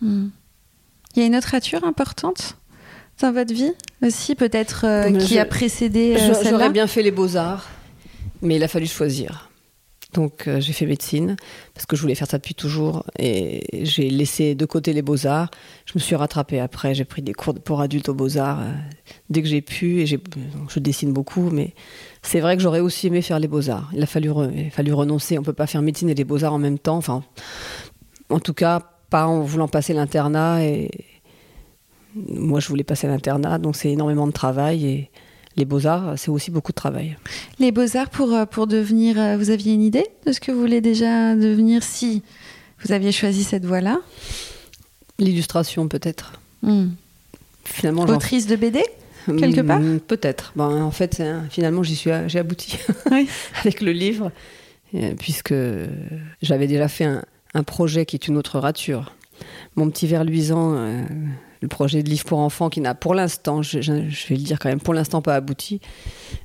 Mm. 0.00 0.30
Il 1.14 1.20
y 1.20 1.22
a 1.22 1.26
une 1.26 1.36
autre 1.36 1.48
rature 1.48 1.84
importante 1.84 2.56
dans 3.20 3.32
votre 3.32 3.52
vie? 3.52 3.72
Aussi, 4.02 4.34
peut-être, 4.34 4.84
euh, 4.84 5.12
qui 5.12 5.38
a 5.38 5.44
précédé 5.44 6.16
euh, 6.18 6.34
J'aurais 6.48 6.70
bien 6.70 6.86
fait 6.86 7.02
les 7.02 7.10
beaux-arts, 7.10 7.68
mais 8.42 8.56
il 8.56 8.62
a 8.62 8.68
fallu 8.68 8.86
choisir. 8.86 9.50
Donc 10.14 10.46
euh, 10.46 10.60
j'ai 10.60 10.72
fait 10.72 10.86
médecine 10.86 11.36
parce 11.74 11.84
que 11.84 11.94
je 11.94 12.00
voulais 12.00 12.14
faire 12.14 12.28
ça 12.28 12.38
depuis 12.38 12.54
toujours 12.54 13.04
et 13.18 13.84
j'ai 13.84 14.08
laissé 14.08 14.54
de 14.54 14.64
côté 14.64 14.94
les 14.94 15.02
beaux-arts. 15.02 15.50
Je 15.84 15.92
me 15.94 15.98
suis 15.98 16.14
rattrapée 16.14 16.58
après, 16.58 16.94
j'ai 16.94 17.04
pris 17.04 17.20
des 17.20 17.34
cours 17.34 17.54
pour 17.54 17.82
adultes 17.82 18.08
aux 18.08 18.14
beaux-arts 18.14 18.62
dès 19.28 19.42
que 19.42 19.48
j'ai 19.48 19.60
pu 19.60 20.00
et 20.00 20.06
je 20.06 20.78
dessine 20.78 21.12
beaucoup, 21.12 21.50
mais 21.50 21.74
c'est 22.22 22.40
vrai 22.40 22.56
que 22.56 22.62
j'aurais 22.62 22.80
aussi 22.80 23.08
aimé 23.08 23.20
faire 23.20 23.38
les 23.38 23.48
beaux-arts. 23.48 23.90
Il 23.92 24.02
a 24.02 24.06
fallu, 24.06 24.30
il 24.54 24.68
a 24.68 24.70
fallu 24.70 24.92
renoncer, 24.94 25.38
on 25.38 25.42
peut 25.42 25.52
pas 25.52 25.66
faire 25.66 25.82
médecine 25.82 26.08
et 26.08 26.14
les 26.14 26.24
beaux-arts 26.24 26.54
en 26.54 26.58
même 26.58 26.78
temps. 26.78 26.96
Enfin, 26.96 27.22
en 28.30 28.40
tout 28.40 28.54
cas, 28.54 28.80
pas 29.10 29.26
en 29.26 29.42
voulant 29.42 29.68
passer 29.68 29.92
l'internat 29.92 30.64
et, 30.64 30.90
moi, 32.28 32.60
je 32.60 32.68
voulais 32.68 32.84
passer 32.84 33.06
à 33.06 33.10
l'internat, 33.10 33.58
donc 33.58 33.76
c'est 33.76 33.90
énormément 33.90 34.26
de 34.26 34.32
travail 34.32 34.86
et 34.86 35.10
les 35.56 35.64
beaux-arts, 35.64 36.18
c'est 36.18 36.30
aussi 36.30 36.50
beaucoup 36.50 36.72
de 36.72 36.76
travail. 36.76 37.16
Les 37.58 37.72
beaux-arts, 37.72 38.10
pour, 38.10 38.32
euh, 38.32 38.44
pour 38.44 38.66
devenir, 38.66 39.18
euh, 39.18 39.36
vous 39.36 39.50
aviez 39.50 39.72
une 39.72 39.82
idée 39.82 40.06
de 40.26 40.32
ce 40.32 40.40
que 40.40 40.52
vous 40.52 40.60
voulez 40.60 40.80
déjà 40.80 41.34
devenir 41.34 41.82
si 41.82 42.22
vous 42.84 42.92
aviez 42.92 43.12
choisi 43.12 43.42
cette 43.42 43.64
voie-là? 43.64 44.00
L'illustration, 45.18 45.88
peut-être. 45.88 46.40
Hmm. 46.62 46.88
Finalement, 47.64 48.02
Autrice 48.04 48.46
de 48.46 48.56
BD 48.56 48.82
quelque 49.38 49.62
part? 49.62 49.80
hmm, 49.80 49.98
Peut-être. 50.00 50.52
Ben, 50.56 50.82
en 50.82 50.90
fait, 50.90 51.22
finalement, 51.50 51.82
j'y 51.82 51.96
suis, 51.96 52.10
j'ai 52.28 52.38
abouti 52.38 52.78
avec 53.60 53.80
le 53.80 53.92
livre, 53.92 54.30
euh, 54.94 55.14
puisque 55.18 55.54
j'avais 56.42 56.66
déjà 56.66 56.88
fait 56.88 57.04
un, 57.04 57.24
un, 57.54 57.62
projet 57.62 58.04
qui 58.04 58.16
est 58.16 58.28
une 58.28 58.36
autre 58.36 58.58
rature. 58.58 59.14
Mon 59.74 59.90
petit 59.90 60.06
verre 60.06 60.24
luisant, 60.24 60.76
le 61.60 61.68
projet 61.68 62.02
de 62.02 62.08
livre 62.08 62.24
pour 62.24 62.38
enfants 62.38 62.68
qui 62.68 62.80
n'a 62.80 62.94
pour 62.94 63.14
l'instant, 63.14 63.62
je, 63.62 63.78
vais 63.78 64.36
le 64.36 64.42
dire 64.42 64.58
quand 64.58 64.68
même, 64.68 64.80
pour 64.80 64.94
l'instant 64.94 65.22
pas 65.22 65.34
abouti. 65.34 65.80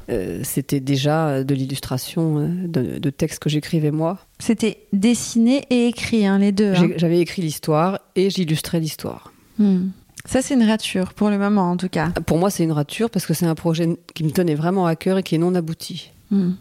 Euh, 0.10 0.42
c'était 0.44 0.80
déjà 0.80 1.44
de 1.44 1.54
l'illustration 1.54 2.40
euh, 2.40 3.00
de, 3.00 3.10
textes 3.10 3.40
que 3.40 3.50
j'écrivais 3.50 3.92
moi. 3.92 4.20
C'était 4.40 4.86
dessiné 4.94 5.66
et 5.70 5.88
écrit, 5.88 6.26
hein, 6.26 6.40
les 6.40 6.52
deux. 6.52 6.74
Hein. 6.76 6.90
J'avais 6.98 7.20
écrit 7.20 7.42
l'histoire 7.42 8.00
et 8.16 8.30
j'illustrais 8.30 8.80
l'histoire. 8.80 9.32
Hmm. 9.58 9.90
Ça, 10.26 10.42
c'est 10.42 10.54
une 10.54 10.64
rature, 10.64 11.14
pour 11.14 11.30
le 11.30 11.38
moment 11.38 11.72
en 11.72 11.78
tout 11.78 11.90
cas. 11.90 12.10
Pour 12.26 12.38
moi, 12.38 12.50
c'est 12.50 12.64
une 12.64 12.72
rature 12.72 13.10
parce 13.10 13.26
que 13.26 13.34
c'est 13.34 13.46
un 13.46 13.56
projet 13.56 13.98
qui 14.14 14.24
me 14.24 14.32
tenait 14.32 14.56
vraiment 14.56 14.86
à 14.86 14.96
cœur 14.96 15.18
et 15.18 15.24
qui 15.24 15.36
est 15.36 15.40
non 15.40 15.56
abouti. 15.56 16.12
Hmm. 16.30 16.52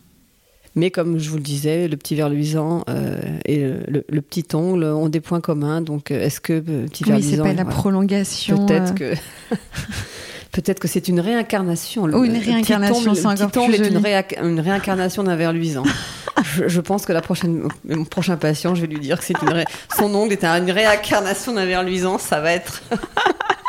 Mais 0.80 0.90
comme 0.90 1.18
je 1.18 1.28
vous 1.28 1.36
le 1.36 1.42
disais, 1.42 1.88
le 1.88 1.96
petit 1.98 2.14
verre 2.14 2.30
luisant 2.30 2.84
euh, 2.88 3.20
et 3.44 3.62
le, 3.86 4.20
petit 4.22 4.46
ongle 4.54 4.84
ont 4.84 5.10
des 5.10 5.20
points 5.20 5.42
communs. 5.42 5.82
Donc, 5.82 6.10
euh, 6.10 6.22
est-ce 6.22 6.40
que 6.40 6.54
euh, 6.54 6.86
petit 6.86 7.04
oui, 7.06 7.16
luisant, 7.16 7.44
c'est 7.44 7.50
pas 7.50 7.52
la 7.52 7.66
prolongation. 7.66 8.64
Peut-être 8.64 8.94
que. 8.94 9.12
Peut-être 10.52 10.80
que 10.80 10.88
c'est 10.88 11.08
une 11.08 11.20
réincarnation. 11.20 12.04
Ou 12.04 12.24
une 12.24 12.38
réincarnation, 12.38 13.14
c'est 13.14 13.26
encore 13.26 13.66
plus 13.66 13.74
est 13.74 13.88
une, 13.88 14.02
une, 14.42 14.60
réincarnation 14.60 15.22
d'un 15.22 15.36
verre 15.36 15.52
luisant. 15.52 15.84
je, 16.66 16.80
pense 16.80 17.04
que 17.04 17.12
la 17.12 17.20
prochaine, 17.20 17.68
mon 17.84 18.06
prochain 18.06 18.38
patient, 18.38 18.74
je 18.74 18.80
vais 18.80 18.86
lui 18.86 19.00
dire 19.00 19.18
que 19.18 19.24
c'est 19.24 19.40
une 19.42 19.64
son 19.94 20.14
ongle 20.14 20.32
est 20.32 20.44
une 20.44 20.70
réincarnation 20.70 21.52
d'un 21.52 21.66
verre 21.66 21.82
luisant. 21.82 22.16
Ça 22.16 22.40
va 22.40 22.52
être. 22.52 22.82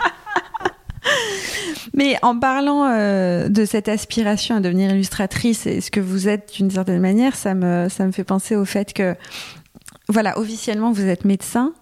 Mais 1.93 2.17
en 2.21 2.37
parlant 2.37 2.85
euh, 2.85 3.49
de 3.49 3.65
cette 3.65 3.87
aspiration 3.87 4.55
à 4.55 4.59
devenir 4.59 4.91
illustratrice 4.91 5.65
et 5.65 5.81
ce 5.81 5.91
que 5.91 5.99
vous 5.99 6.27
êtes 6.27 6.53
d'une 6.55 6.71
certaine 6.71 7.01
manière, 7.01 7.35
ça 7.35 7.53
me, 7.53 7.89
ça 7.89 8.05
me 8.05 8.11
fait 8.11 8.23
penser 8.23 8.55
au 8.55 8.65
fait 8.65 8.93
que, 8.93 9.15
voilà, 10.09 10.37
officiellement, 10.37 10.91
vous 10.91 11.05
êtes 11.05 11.25
médecin, 11.25 11.73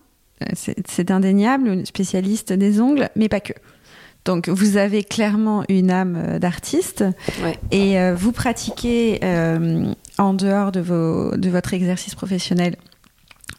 euh, 0.44 0.48
c'est 0.56 1.12
indéniable, 1.12 1.86
spécialiste 1.86 2.54
des 2.54 2.82
ongles, 2.82 3.10
mais 3.16 3.30
pas 3.30 3.40
que. 3.40 3.54
Donc, 4.26 4.50
vous 4.50 4.78
avez 4.78 5.04
clairement 5.04 5.64
une 5.70 5.92
âme 5.92 6.16
euh, 6.18 6.40
d'artiste. 6.40 7.06
Et 7.72 7.98
vous 8.14 8.32
pratiquez 8.32 9.20
en 10.18 10.34
dehors 10.34 10.72
de, 10.72 10.80
vos, 10.80 11.36
de 11.36 11.50
votre 11.50 11.74
exercice 11.74 12.16
professionnel 12.16 12.76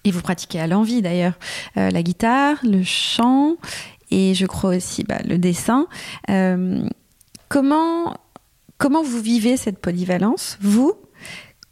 et 0.04 0.10
vous 0.10 0.22
pratiquez 0.22 0.58
à 0.58 0.66
l'envie 0.66 1.02
d'ailleurs 1.02 1.34
la 1.76 2.02
guitare, 2.02 2.56
le 2.62 2.82
chant 2.82 3.56
et 4.10 4.34
je 4.34 4.46
crois 4.46 4.76
aussi 4.76 5.04
bah, 5.04 5.18
le 5.24 5.38
dessin. 5.38 5.86
Euh, 6.28 6.82
comment, 7.48 8.14
comment 8.78 9.02
vous 9.02 9.20
vivez 9.20 9.56
cette 9.56 9.78
polyvalence, 9.78 10.58
vous? 10.60 10.94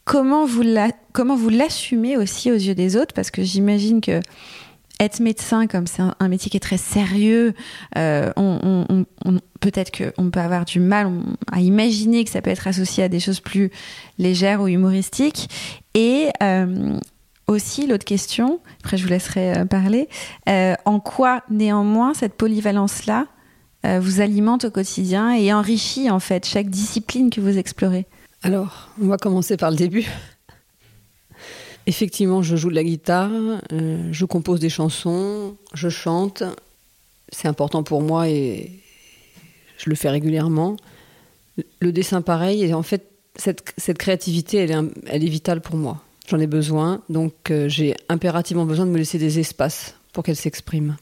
Comment 0.04 0.46
vous, 0.46 0.62
l'assumez 1.50 2.16
aussi 2.16 2.50
aux 2.50 2.56
yeux 2.56 2.74
des 2.74 2.96
autres? 2.96 3.12
Parce 3.12 3.30
que 3.30 3.42
j'imagine 3.42 4.00
que 4.00 4.20
être 5.00 5.20
médecin, 5.20 5.66
comme 5.66 5.86
c'est 5.86 6.02
un, 6.18 6.28
métier 6.28 6.50
qui 6.50 6.56
est 6.56 6.60
très 6.60 6.78
sérieux, 6.78 7.52
euh, 7.98 8.32
on, 8.36 9.04
peut-être 9.60 9.92
qu'on 9.92 10.30
peut 10.30 10.40
avoir 10.40 10.64
du 10.64 10.80
mal 10.80 11.12
à 11.52 11.60
imaginer 11.60 12.24
que 12.24 12.30
ça 12.30 12.40
peut 12.40 12.50
être 12.50 12.66
associé 12.66 13.04
à 13.04 13.10
des 13.10 13.20
choses 13.20 13.40
plus 13.40 13.70
légères 14.18 14.62
ou 14.62 14.68
humoristiques. 14.68 15.50
Et 15.94 16.30
euh, 16.42 16.98
aussi, 17.48 17.86
l'autre 17.86 18.04
question, 18.04 18.60
après 18.84 18.96
je 18.96 19.02
vous 19.02 19.08
laisserai 19.08 19.58
euh, 19.58 19.64
parler, 19.64 20.08
euh, 20.48 20.74
en 20.84 21.00
quoi 21.00 21.42
néanmoins 21.50 22.14
cette 22.14 22.34
polyvalence-là 22.34 23.26
euh, 23.86 24.00
vous 24.00 24.20
alimente 24.20 24.66
au 24.66 24.70
quotidien 24.70 25.32
et 25.34 25.52
enrichit 25.52 26.10
en 26.10 26.20
fait 26.20 26.46
chaque 26.46 26.68
discipline 26.68 27.30
que 27.30 27.40
vous 27.40 27.58
explorez? 27.58 28.06
Alors, 28.42 28.90
on 29.02 29.06
va 29.06 29.16
commencer 29.16 29.56
par 29.56 29.70
le 29.70 29.76
début. 29.76 30.06
Effectivement, 31.86 32.42
je 32.42 32.54
joue 32.54 32.68
de 32.68 32.74
la 32.74 32.84
guitare, 32.84 33.30
je 33.70 34.24
compose 34.26 34.60
des 34.60 34.68
chansons, 34.68 35.56
je 35.72 35.88
chante. 35.88 36.42
C'est 37.30 37.48
important 37.48 37.82
pour 37.82 38.02
moi 38.02 38.28
et 38.28 38.70
je 39.78 39.88
le 39.88 39.96
fais 39.96 40.10
régulièrement. 40.10 40.76
Le 41.80 41.90
dessin, 41.90 42.20
pareil. 42.20 42.62
Et 42.62 42.74
en 42.74 42.82
fait, 42.82 43.10
cette, 43.36 43.98
créativité, 43.98 44.58
elle 44.58 45.24
est 45.24 45.28
vitale 45.28 45.62
pour 45.62 45.76
moi. 45.76 46.02
J'en 46.28 46.38
ai 46.40 46.46
besoin, 46.46 47.00
donc 47.08 47.50
euh, 47.50 47.70
j'ai 47.70 47.96
impérativement 48.10 48.66
besoin 48.66 48.84
de 48.84 48.90
me 48.90 48.98
laisser 48.98 49.18
des 49.18 49.38
espaces 49.38 49.94
pour 50.12 50.22
qu'elle 50.22 50.36
s'exprime. 50.36 50.98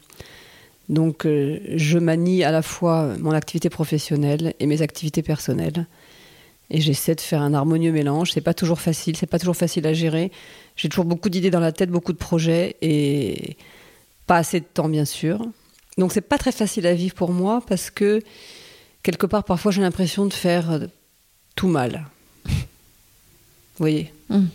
Donc 0.87 1.25
euh, 1.25 1.59
je 1.75 1.99
manie 1.99 2.45
à 2.45 2.51
la 2.51 2.61
fois 2.61 3.13
mon 3.19 3.31
activité 3.31 3.69
professionnelle 3.69 4.53
et 4.61 4.65
mes 4.67 4.81
activités 4.81 5.23
personnelles. 5.23 5.85
Et 6.69 6.79
j'essaie 6.79 7.13
de 7.13 7.19
faire 7.19 7.41
un 7.41 7.53
harmonieux 7.53 7.91
mélange. 7.91 8.31
C'est 8.31 8.39
pas 8.39 8.53
toujours 8.53 8.79
facile, 8.79 9.17
c'est 9.17 9.27
pas 9.27 9.37
toujours 9.37 9.57
facile 9.57 9.85
à 9.85 9.93
gérer. 9.93 10.31
J'ai 10.77 10.87
toujours 10.87 11.03
beaucoup 11.03 11.27
d'idées 11.27 11.51
dans 11.51 11.59
la 11.59 11.73
tête, 11.73 11.89
beaucoup 11.89 12.13
de 12.13 12.17
projets 12.17 12.77
et 12.81 13.57
pas 14.27 14.37
assez 14.37 14.61
de 14.61 14.65
temps 14.65 14.87
bien 14.87 15.03
sûr. 15.05 15.45
Donc 15.97 16.13
c'est 16.13 16.21
pas 16.21 16.37
très 16.37 16.53
facile 16.53 16.87
à 16.87 16.93
vivre 16.93 17.15
pour 17.15 17.33
moi 17.33 17.61
parce 17.67 17.89
que 17.89 18.21
quelque 19.03 19.25
part 19.25 19.43
parfois 19.43 19.73
j'ai 19.73 19.81
l'impression 19.81 20.25
de 20.25 20.33
faire 20.33 20.79
tout 21.57 21.67
mal. 21.67 22.05
Vous 22.45 22.53
voyez? 23.83 24.13
Mmh 24.29 24.45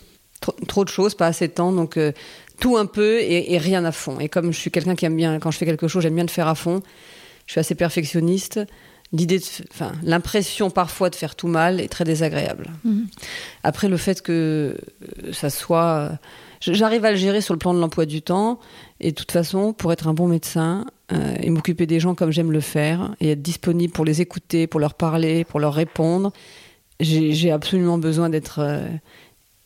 trop, 0.67 0.83
de 0.83 0.89
choses, 0.89 1.15
pas 1.15 1.27
assez 1.27 1.47
de 1.47 1.53
temps, 1.53 1.71
donc 1.71 1.97
euh, 1.97 2.11
tout 2.59 2.77
un 2.77 2.85
peu 2.85 3.19
et, 3.21 3.57
rien 3.57 3.83
à 3.85 3.91
fond. 3.91 4.19
Et 4.19 4.29
comme 4.29 4.51
je 4.51 4.59
suis 4.59 4.71
quelqu'un 4.71 4.95
qui 4.95 5.05
aime 5.05 5.15
bien, 5.15 5.39
quand 5.39 5.51
je 5.51 5.57
fais 5.57 5.65
quelque 5.65 5.87
chose, 5.87 6.03
j'aime 6.03 6.15
bien 6.15 6.23
le 6.23 6.29
faire 6.29 6.47
à 6.47 6.55
fond. 6.55 6.81
Je 7.45 7.53
suis 7.53 7.59
assez 7.59 7.75
perfectionniste. 7.75 8.59
L'idée, 9.11 9.39
enfin, 9.71 9.91
l'impression 10.03 10.69
parfois 10.69 11.09
de 11.09 11.15
faire 11.15 11.35
tout 11.35 11.47
mal 11.47 11.79
est 11.79 11.87
très 11.87 12.03
désagréable. 12.03 12.67
Mhm. 12.83 13.07
Après, 13.63 13.87
le 13.87 13.97
fait 13.97 14.21
que 14.21 14.75
euh, 15.23 15.33
ça 15.33 15.49
soit, 15.49 16.11
j'arrive 16.61 17.05
à 17.05 17.11
le 17.11 17.17
gérer 17.17 17.41
sur 17.41 17.53
le 17.53 17.59
plan 17.59 17.73
de 17.73 17.79
l'emploi 17.79 18.05
du 18.05 18.21
temps. 18.21 18.59
Et 18.99 19.11
de 19.11 19.15
toute 19.15 19.31
façon, 19.31 19.73
pour 19.73 19.91
être 19.91 20.07
un 20.07 20.13
bon 20.13 20.27
médecin, 20.27 20.85
euh, 21.13 21.35
et 21.41 21.49
m'occuper 21.49 21.85
des 21.85 21.99
gens 21.99 22.15
comme 22.15 22.31
j'aime 22.31 22.51
le 22.51 22.61
faire 22.61 23.13
et 23.19 23.31
être 23.31 23.41
disponible 23.41 23.91
pour 23.91 24.05
les 24.05 24.21
écouter, 24.21 24.67
pour 24.67 24.79
leur 24.79 24.93
parler, 24.93 25.43
pour 25.43 25.59
leur 25.59 25.73
répondre. 25.73 26.31
J'ai 26.99 27.51
absolument 27.51 27.97
besoin 27.97 28.29
d'être 28.29 28.59
euh, 28.59 28.87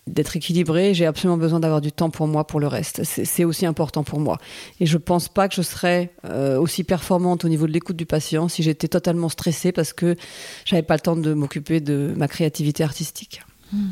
d'être 0.08 0.36
équilibré, 0.36 0.94
j'ai 0.94 1.06
absolument 1.06 1.38
besoin 1.38 1.60
d'avoir 1.60 1.82
du 1.82 1.92
temps 1.92 2.10
pour 2.10 2.28
moi, 2.28 2.48
pour 2.48 2.60
le 2.60 2.68
reste. 2.68 3.04
C'est 3.04 3.44
aussi 3.44 3.66
important 3.66 4.04
pour 4.04 4.20
moi. 4.20 4.38
Et 4.80 4.86
je 4.86 4.98
pense 4.98 5.28
pas 5.28 5.48
que 5.48 5.56
je 5.56 5.62
serais 5.62 6.12
euh, 6.26 6.58
aussi 6.58 6.84
performante 6.84 7.46
au 7.46 7.50
niveau 7.50 7.68
de 7.68 7.72
l'écoute 7.72 7.96
du 7.96 8.06
patient 8.06 8.48
si 8.48 8.64
j'étais 8.64 8.88
totalement 8.88 9.30
stressée 9.30 9.72
parce 9.72 9.94
que 9.94 10.16
j'avais 10.66 10.82
pas 10.84 10.96
le 10.96 11.02
temps 11.02 11.16
de 11.16 11.34
m'occuper 11.34 11.80
de 11.82 12.14
ma 12.16 12.28
créativité 12.28 12.84
artistique. 12.84 13.42
Hmm. 13.72 13.90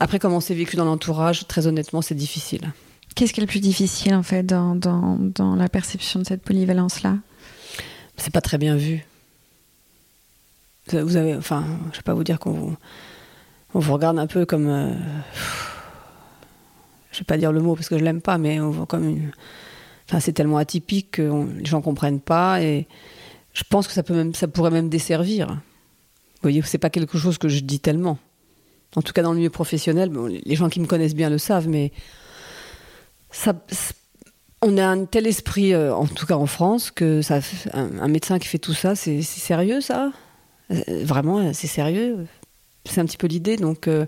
Après, 0.00 0.18
comment 0.18 0.40
c'est 0.40 0.54
vécu 0.54 0.76
dans 0.76 0.84
l'entourage, 0.84 1.46
très 1.46 1.66
honnêtement, 1.66 2.02
c'est 2.02 2.14
difficile. 2.14 2.72
Qu'est-ce 3.14 3.32
qui 3.32 3.40
est 3.40 3.44
le 3.44 3.48
plus 3.48 3.60
difficile, 3.60 4.14
en 4.14 4.22
fait, 4.22 4.44
dans, 4.44 4.74
dans, 4.74 5.16
dans 5.18 5.56
la 5.56 5.68
perception 5.68 6.20
de 6.20 6.26
cette 6.26 6.42
polyvalence-là? 6.42 7.16
C'est 8.16 8.32
pas 8.32 8.40
très 8.40 8.58
bien 8.58 8.76
vu. 8.76 9.06
Vous 10.92 11.16
avez, 11.16 11.36
enfin, 11.36 11.64
je 11.92 11.98
vais 11.98 12.02
pas 12.02 12.14
vous 12.14 12.24
dire 12.24 12.38
qu'on 12.38 12.52
vous 12.52 12.76
on 13.74 13.80
vous 13.80 13.92
regarde 13.92 14.18
un 14.18 14.26
peu 14.26 14.46
comme. 14.46 14.68
Euh, 14.68 14.92
je 17.12 17.18
vais 17.18 17.24
pas 17.24 17.36
dire 17.36 17.52
le 17.52 17.60
mot 17.60 17.74
parce 17.74 17.88
que 17.88 17.98
je 17.98 18.04
l'aime 18.04 18.20
pas, 18.20 18.38
mais 18.38 18.60
on 18.60 18.70
voit 18.70 18.86
comme 18.86 19.08
une. 19.08 19.32
Enfin, 20.08 20.20
c'est 20.20 20.32
tellement 20.32 20.56
atypique 20.56 21.12
que 21.12 21.46
les 21.58 21.66
gens 21.66 21.82
comprennent 21.82 22.20
pas 22.20 22.62
et 22.62 22.86
je 23.52 23.62
pense 23.68 23.86
que 23.86 23.92
ça 23.92 24.02
peut 24.02 24.14
même, 24.14 24.34
ça 24.34 24.48
pourrait 24.48 24.70
même 24.70 24.88
desservir. 24.88 25.48
Vous 25.48 26.42
voyez, 26.42 26.62
c'est 26.62 26.78
pas 26.78 26.90
quelque 26.90 27.18
chose 27.18 27.36
que 27.36 27.48
je 27.48 27.60
dis 27.60 27.80
tellement. 27.80 28.18
En 28.96 29.02
tout 29.02 29.12
cas, 29.12 29.22
dans 29.22 29.32
le 29.32 29.38
milieu 29.38 29.50
professionnel, 29.50 30.10
les 30.44 30.54
gens 30.54 30.68
qui 30.68 30.80
me 30.80 30.86
connaissent 30.86 31.14
bien 31.14 31.28
le 31.28 31.36
savent, 31.36 31.68
mais 31.68 31.92
ça, 33.30 33.52
on 34.62 34.78
a 34.78 34.86
un 34.86 35.04
tel 35.04 35.26
esprit, 35.26 35.74
euh, 35.74 35.94
en 35.94 36.06
tout 36.06 36.24
cas 36.24 36.36
en 36.36 36.46
France, 36.46 36.90
que 36.90 37.20
ça, 37.20 37.40
un, 37.74 38.08
médecin 38.08 38.38
qui 38.38 38.48
fait 38.48 38.58
tout 38.58 38.72
ça, 38.72 38.94
c'est 38.94 39.20
sérieux 39.22 39.80
ça? 39.80 40.12
Euh, 40.70 40.82
Vraiment, 41.04 41.52
c'est 41.52 41.66
sérieux? 41.66 42.26
C'est 42.90 43.00
un 43.00 43.04
petit 43.04 43.16
peu 43.16 43.26
l'idée, 43.26 43.56
donc 43.56 43.86
vous 43.86 43.92
euh, 43.92 44.06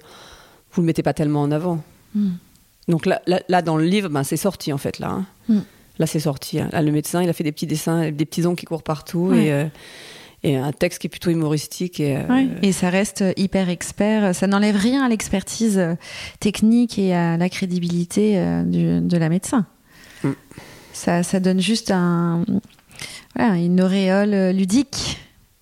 vous 0.73 0.83
le 0.83 0.87
mettez 0.87 1.03
pas 1.03 1.15
tellement 1.15 1.43
en 1.43 1.51
avant. 1.51 1.83
Hmm. 2.15 2.33
Donc 2.89 3.07
là, 3.07 3.23
là, 3.27 3.63
dans 3.63 3.77
le 3.77 3.85
livre, 3.85 4.09
ben, 4.09 4.25
c'est 4.25 4.37
sorti 4.37 4.73
en 4.73 4.79
fait 4.79 4.99
là. 4.99 5.11
Hein. 5.11 5.27
Hmm. 5.49 5.61
Là, 5.99 6.07
c'est 6.07 6.21
sorti. 6.21 6.59
Hein. 6.59 6.71
le 6.73 6.91
médecin, 6.93 7.23
il 7.23 7.29
a 7.29 7.33
fait 7.33 7.45
des 7.45 7.53
petits 7.53 7.67
dessins, 7.67 8.11
des 8.11 8.25
petits 8.25 8.47
ongles 8.47 8.57
qui 8.57 8.65
courent 8.65 8.83
partout 8.83 9.35
et, 9.35 9.53
euh, 9.53 9.67
et, 10.43 10.57
un 10.57 10.73
texte 10.73 11.01
qui 11.01 11.09
est 11.09 11.11
plutôt 11.11 11.31
humoristique. 11.31 12.01
Et, 12.01 12.17
euh, 12.17 12.47
et 12.63 12.73
ça 12.73 12.89
reste 12.89 13.23
hyper 13.37 13.69
expert. 13.69 14.35
Ça 14.35 14.47
n'enlève 14.47 14.77
rien 14.77 15.05
à 15.05 15.11
l'expertise 15.11 15.79
technique 16.41 16.99
et 16.99 17.15
à 17.15 17.37
la 17.37 17.51
crédibilité 17.51 18.37
de 18.65 19.17
la 19.19 19.29
médecin. 19.29 19.67
Hmm. 20.25 20.33
Ça, 20.95 21.23
ça, 21.23 21.39
donne 21.39 21.61
juste 21.61 21.91
un, 21.91 22.45
une 23.37 23.83
auréole 23.83 24.57
ludique 24.57 25.19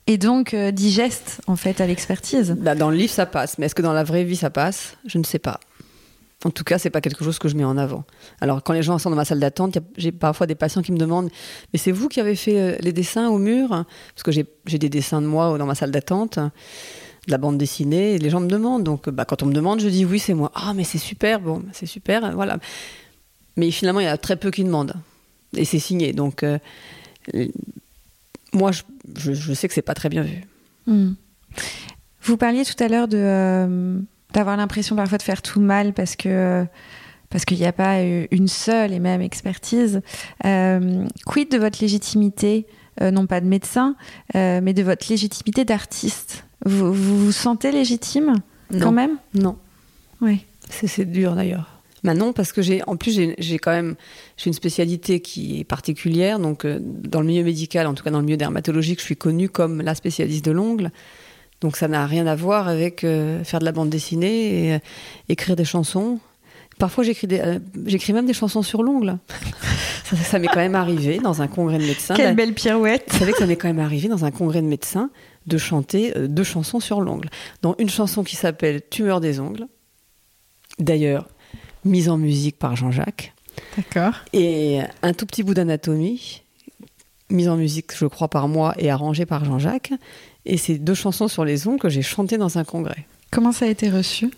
et 0.09 0.19
donc 0.19 0.55
euh, 0.55 0.73
digeste 0.73 1.41
en 1.47 1.55
fait 1.55 1.81
à 1.81 1.87
l'expertise. 1.87 2.57
Bah, 2.59 2.75
dans 2.75 2.91
le 2.91 2.97
livre 2.97 3.13
ça 3.13 3.27
passe, 3.27 3.59
mais 3.59 3.67
est-ce 3.67 3.75
que 3.75 3.83
dans 3.83 3.93
la 3.93 4.03
vraie 4.03 4.25
vie 4.25 4.37
ça 4.37 4.51
passe? 4.51 4.97
Je 5.07 5.19
ne 5.19 5.25
sais 5.25 5.39
pas. 5.39 5.61
En 6.45 6.51
tout 6.51 6.63
cas, 6.63 6.79
c'est 6.79 6.91
pas 6.91 7.01
quelque 7.01 7.25
chose 7.25 7.41
que 7.41 7.49
je 7.49 7.57
mets 7.57 7.65
en 7.65 7.77
avant. 7.77 8.05
Alors, 8.41 8.63
quand 8.63 8.73
les 8.73 8.85
gens 8.85 8.97
sont 8.99 9.11
dans 9.11 9.17
ma 9.17 9.25
salle 9.25 9.41
d'attente, 9.41 9.77
j'ai 9.97 10.13
parfois 10.13 10.47
des 10.47 10.55
patients 10.55 10.83
qui 10.83 10.93
me 10.93 10.99
demandent 10.99 11.31
Mais 11.73 11.81
c'est 11.81 11.91
vous 11.91 12.09
qui 12.09 12.21
avez 12.21 12.37
fait 12.37 12.61
euh, 12.61 12.77
les 12.79 12.93
dessins 12.93 13.29
au 13.29 13.39
mur? 13.39 13.69
Parce 13.71 14.23
que 14.23 14.31
j'ai 14.31 14.79
des 14.79 14.89
dessins 14.89 15.21
de 15.21 15.27
moi 15.27 15.59
dans 15.59 15.67
ma 15.67 15.75
salle 15.75 15.91
d'attente, 15.91 16.39
de 16.39 17.33
la 17.33 17.39
bande 17.39 17.59
dessinée, 17.59 18.15
et 18.15 18.19
les 18.19 18.31
gens 18.31 18.39
me 18.39 18.47
demandent. 18.47 18.85
Donc, 18.85 19.09
bah, 19.11 19.25
quand 19.25 19.43
on 19.43 19.47
me 19.47 19.53
demande, 19.53 19.81
je 19.81 19.89
dis 19.89 20.05
Oui, 20.05 20.21
c'est 20.21 20.35
moi. 20.35 20.53
Ah, 20.55 20.75
mais 20.75 20.85
c'est 20.85 20.99
super, 20.99 21.41
bon, 21.41 21.65
c'est 21.73 21.87
super, 21.87 22.33
voilà. 22.37 22.59
Mais 23.57 23.73
finalement, 23.73 23.99
il 23.99 24.05
y 24.05 24.07
a 24.07 24.17
très 24.17 24.37
peu 24.37 24.53
qui 24.53 24.63
demandent. 24.63 24.95
Et 25.57 25.65
c'est 25.65 25.81
signé. 25.81 26.13
Donc, 26.13 26.45
euh, 26.45 26.59
moi, 28.59 28.71
je, 29.17 29.53
sais 29.55 29.69
que 29.69 29.75
c'est 29.75 29.83
pas 29.83 29.95
très 29.95 30.09
bien 30.09 30.23
vu. 30.23 30.43
Hmm. 30.87 31.13
Vous 32.23 32.37
parliez 32.37 32.65
tout 32.65 32.83
à 32.83 32.89
l'heure 32.89 33.09
de 33.09 33.19
euh, 33.19 33.99
d'avoir 34.35 34.57
l'impression 34.57 34.97
parfois 34.97 35.19
de 35.19 35.23
faire 35.23 35.41
tout 35.41 35.61
mal 35.61 35.95
parce 35.95 36.17
que 36.17 36.67
parce 37.31 37.45
qu'il 37.45 37.59
n'y 37.59 37.67
a 37.67 37.73
pas 37.73 38.01
une 38.03 38.49
seule 38.49 38.93
et 38.93 38.99
même 38.99 39.21
expertise. 39.21 40.01
Euh, 40.45 41.07
quid 41.27 41.51
de 41.51 41.59
votre 41.59 41.79
légitimité, 41.81 42.67
euh, 43.03 43.11
non 43.11 43.27
pas 43.27 43.41
de 43.41 43.47
médecin, 43.47 43.97
mais 44.35 44.73
de 44.73 44.83
votre 44.83 45.07
légitimité 45.11 45.65
d'artiste? 45.65 46.45
Vous, 46.65 46.93
vous, 46.93 47.33
sentez 47.33 47.71
légitime 47.71 48.35
quand 48.81 48.93
même? 48.93 49.17
Non. 49.35 49.57
Oui. 50.21 50.45
C'est 50.71 51.05
dur 51.05 51.35
d'ailleurs. 51.35 51.78
Bah 52.05 52.15
non, 52.15 52.33
parce 52.33 52.53
que 52.53 52.63
j'ai, 52.63 52.83
en 52.87 52.97
plus, 52.97 53.21
j'ai 53.39 53.59
quand 53.59 53.71
même, 53.71 53.97
j'ai 54.37 54.47
une 54.47 54.55
spécialité 54.55 55.21
qui 55.21 55.61
est 55.61 55.65
particulière. 55.65 56.39
Donc, 56.39 56.65
euh, 56.65 56.79
dans 56.81 57.21
le 57.21 57.27
milieu 57.27 57.43
médical, 57.43 57.87
en 57.87 57.95
tout 57.95 58.05
cas 58.05 58.11
dans 58.11 58.21
le 58.21 58.25
milieu 58.25 58.37
dermatologique, 58.37 59.01
je 59.01 59.05
suis 59.05 59.17
connue 59.17 59.49
comme 59.49 59.83
la 59.83 59.95
spécialiste 59.95 60.45
de 60.45 60.53
l'ongle. 60.53 60.91
Donc, 61.61 61.77
ça 61.77 61.89
n'a 61.89 62.07
rien 62.07 62.27
à 62.27 62.37
voir 62.37 62.69
avec 62.69 63.03
euh, 63.03 63.43
faire 63.43 63.59
de 63.59 63.65
la 63.65 63.73
bande 63.73 63.91
dessinée 63.91 64.67
et 64.67 64.75
euh, 64.75 64.79
écrire 65.29 65.57
des 65.57 65.65
chansons. 65.65 66.21
Parfois, 66.79 67.03
j'écris, 67.03 67.27
j'écris 67.87 68.13
même 68.13 68.27
des 68.27 68.33
chansons 68.33 68.63
sur 68.63 68.85
l'ongle. 68.85 69.19
ça, 70.05 70.39
m'est 70.39 70.47
quand 70.47 70.57
même 70.61 70.77
arrivé 70.77 71.19
dans 71.19 71.43
un 71.43 71.49
congrès 71.49 71.79
de 71.79 71.85
médecins. 71.85 72.15
Quelle 72.15 72.37
belle 72.37 72.55
pirouette 72.55 73.07
Vous 73.11 73.19
savez 73.19 73.33
que 73.33 73.39
ça 73.39 73.47
m'est 73.47 73.57
quand 73.57 73.67
même 73.67 73.81
arrivé 73.81 74.07
dans 74.07 74.25
un 74.25 74.31
congrès 74.31 74.63
de 74.63 74.69
médecins 74.69 75.11
de 75.47 75.59
chanter 75.59 76.13
deux 76.29 76.45
chansons 76.45 76.79
sur 76.79 77.01
l'ongle. 77.01 77.31
Dans 77.63 77.75
une 77.81 77.89
chanson 77.89 78.23
qui 78.23 78.37
s'appelle 78.37 78.83
Tumeur 78.91 79.21
des 79.21 79.41
ongles. 79.41 79.67
D'ailleurs, 80.79 81.27
mise 81.85 82.09
en 82.09 82.19
musique 82.19 82.59
par 82.59 82.77
Jean-Jacques. 82.77 83.33
D'accord. 83.77 84.15
Et 84.33 84.81
un 85.03 85.13
tout 85.13 85.27
petit 85.27 85.43
bout 85.43 85.55
d'anatomie, 85.55 86.43
mise 87.31 87.49
en 87.49 87.57
musique, 87.57 87.97
je 87.97 88.07
crois, 88.07 88.29
par 88.29 88.49
moi 88.49 88.75
et 88.79 88.91
arrangée 88.91 89.27
par 89.27 89.45
Jean-Jacques. 89.45 89.93
Et 90.47 90.57
c'est 90.57 90.79
deux 90.79 90.95
chansons 90.95 91.29
sur 91.29 91.45
les 91.45 91.67
ongles 91.67 91.81
que 91.81 91.89
j'ai 91.89 92.03
chantées 92.03 92.39
dans 92.39 92.59
un 92.59 92.65
congrès. 92.65 93.07
Comment 93.31 93.53
ça 93.53 93.67
a 93.67 93.69
été 93.69 93.91
reçu? 93.91 94.31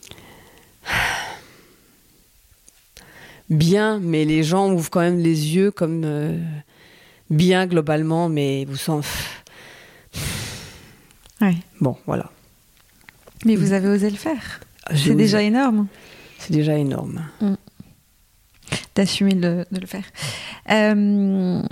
Bien, 3.48 3.98
mais 4.00 4.24
les 4.24 4.42
gens 4.42 4.72
ouvrent 4.72 4.90
quand 4.90 5.00
même 5.00 5.18
les 5.18 5.54
yeux 5.54 5.70
comme 5.70 6.02
euh, 6.04 6.38
bien 7.30 7.66
globalement, 7.66 8.28
mais 8.28 8.64
vous 8.64 8.76
sentez. 8.76 9.08
Ouais. 11.40 11.56
Bon, 11.80 11.96
voilà. 12.06 12.30
Mais 13.44 13.56
vous 13.56 13.72
avez 13.72 13.88
osé 13.88 14.10
le 14.10 14.16
faire. 14.16 14.60
C'est 14.94 15.14
déjà 15.14 15.42
énorme 15.42 15.86
c'est 16.50 16.56
déjà 16.56 16.76
énorme. 16.76 17.22
Mm. 17.40 17.54
D'assumer 18.94 19.34
de, 19.34 19.64
le 19.70 19.86
faire. 19.86 20.04
Euh, 20.70 21.62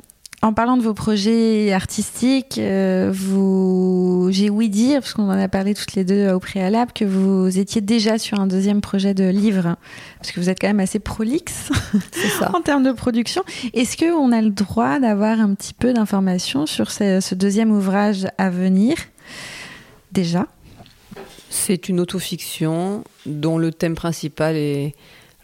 en 0.40 0.52
parlant 0.52 0.76
de 0.76 0.82
vos 0.82 0.94
projets 0.94 1.72
artistiques, 1.72 2.58
euh, 2.58 3.10
vous, 3.12 4.28
j'ai 4.30 4.50
ouï 4.50 4.68
dire, 4.68 5.00
parce 5.00 5.14
qu'on 5.14 5.28
en 5.28 5.38
a 5.38 5.48
parlé 5.48 5.74
toutes 5.74 5.94
les 5.94 6.04
deux 6.04 6.30
au 6.30 6.38
préalable, 6.38 6.92
que 6.92 7.04
vous 7.04 7.58
étiez 7.58 7.80
déjà 7.80 8.18
sur 8.18 8.38
un 8.38 8.46
deuxième 8.46 8.80
projet 8.80 9.14
de 9.14 9.28
livre, 9.28 9.76
parce 10.18 10.30
que 10.30 10.38
vous 10.38 10.48
êtes 10.48 10.60
quand 10.60 10.68
même 10.68 10.80
assez 10.80 11.00
prolixe 11.00 11.70
en 12.54 12.60
termes 12.60 12.84
de 12.84 12.92
production. 12.92 13.42
Est-ce 13.74 13.96
qu'on 13.96 14.30
a 14.30 14.40
le 14.40 14.50
droit 14.50 15.00
d'avoir 15.00 15.40
un 15.40 15.54
petit 15.54 15.74
peu 15.74 15.92
d'informations 15.92 16.66
sur 16.66 16.90
ce, 16.92 17.34
deuxième 17.34 17.72
ouvrage 17.72 18.28
à 18.38 18.48
venir 18.50 18.96
Déjà? 20.12 20.46
C'est 21.50 21.88
une 21.88 22.00
autofiction 22.00 23.04
dont 23.26 23.58
le 23.58 23.72
thème 23.72 23.94
principal 23.94 24.56
est 24.56 24.94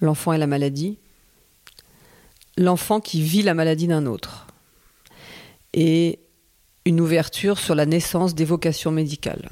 l'enfant 0.01 0.33
et 0.33 0.39
la 0.39 0.47
maladie. 0.47 0.99
L'enfant 2.57 3.01
qui 3.01 3.23
vit 3.23 3.43
la 3.43 3.55
maladie 3.55 3.87
d'un 3.87 4.07
autre. 4.07 4.47
Et 5.73 6.19
une 6.85 7.01
ouverture 7.01 7.59
sur 7.59 7.75
la 7.75 7.87
naissance 7.87 8.35
des 8.35 8.45
vocations 8.45 8.91
médicales. 8.91 9.49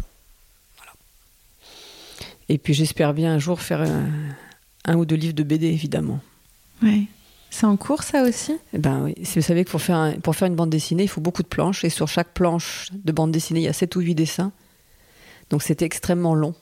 Et 2.48 2.58
puis 2.58 2.74
j'espère 2.74 3.14
bien 3.14 3.32
un 3.32 3.38
jour 3.38 3.60
faire 3.60 3.82
un, 4.84 4.96
ou 4.96 5.04
deux 5.06 5.16
livres 5.16 5.34
de 5.34 5.42
BD, 5.42 5.68
évidemment. 5.68 6.20
Oui. 6.82 7.08
C'est 7.50 7.66
en 7.66 7.76
cours, 7.76 8.02
ça 8.02 8.22
aussi? 8.22 8.56
Eh 8.72 8.78
ben 8.78 9.02
oui. 9.02 9.14
Vous 9.34 9.42
savez 9.42 9.64
que 9.64 9.70
pour 9.70 9.82
faire, 9.82 10.14
pour 10.22 10.36
faire 10.36 10.48
une 10.48 10.54
bande 10.54 10.70
dessinée, 10.70 11.02
il 11.02 11.08
faut 11.08 11.20
beaucoup 11.20 11.42
de 11.42 11.48
planches. 11.48 11.84
Et 11.84 11.90
sur 11.90 12.08
chaque 12.08 12.32
planche 12.32 12.88
de 12.92 13.12
bande 13.12 13.30
dessinée, 13.30 13.60
il 13.60 13.64
y 13.64 13.68
a 13.68 13.72
7 13.72 13.96
ou 13.96 14.00
8 14.00 14.14
dessins. 14.14 14.52
Donc 15.52 15.62
c'était 15.62 15.84
extrêmement 15.84 16.34
long. 16.34 16.54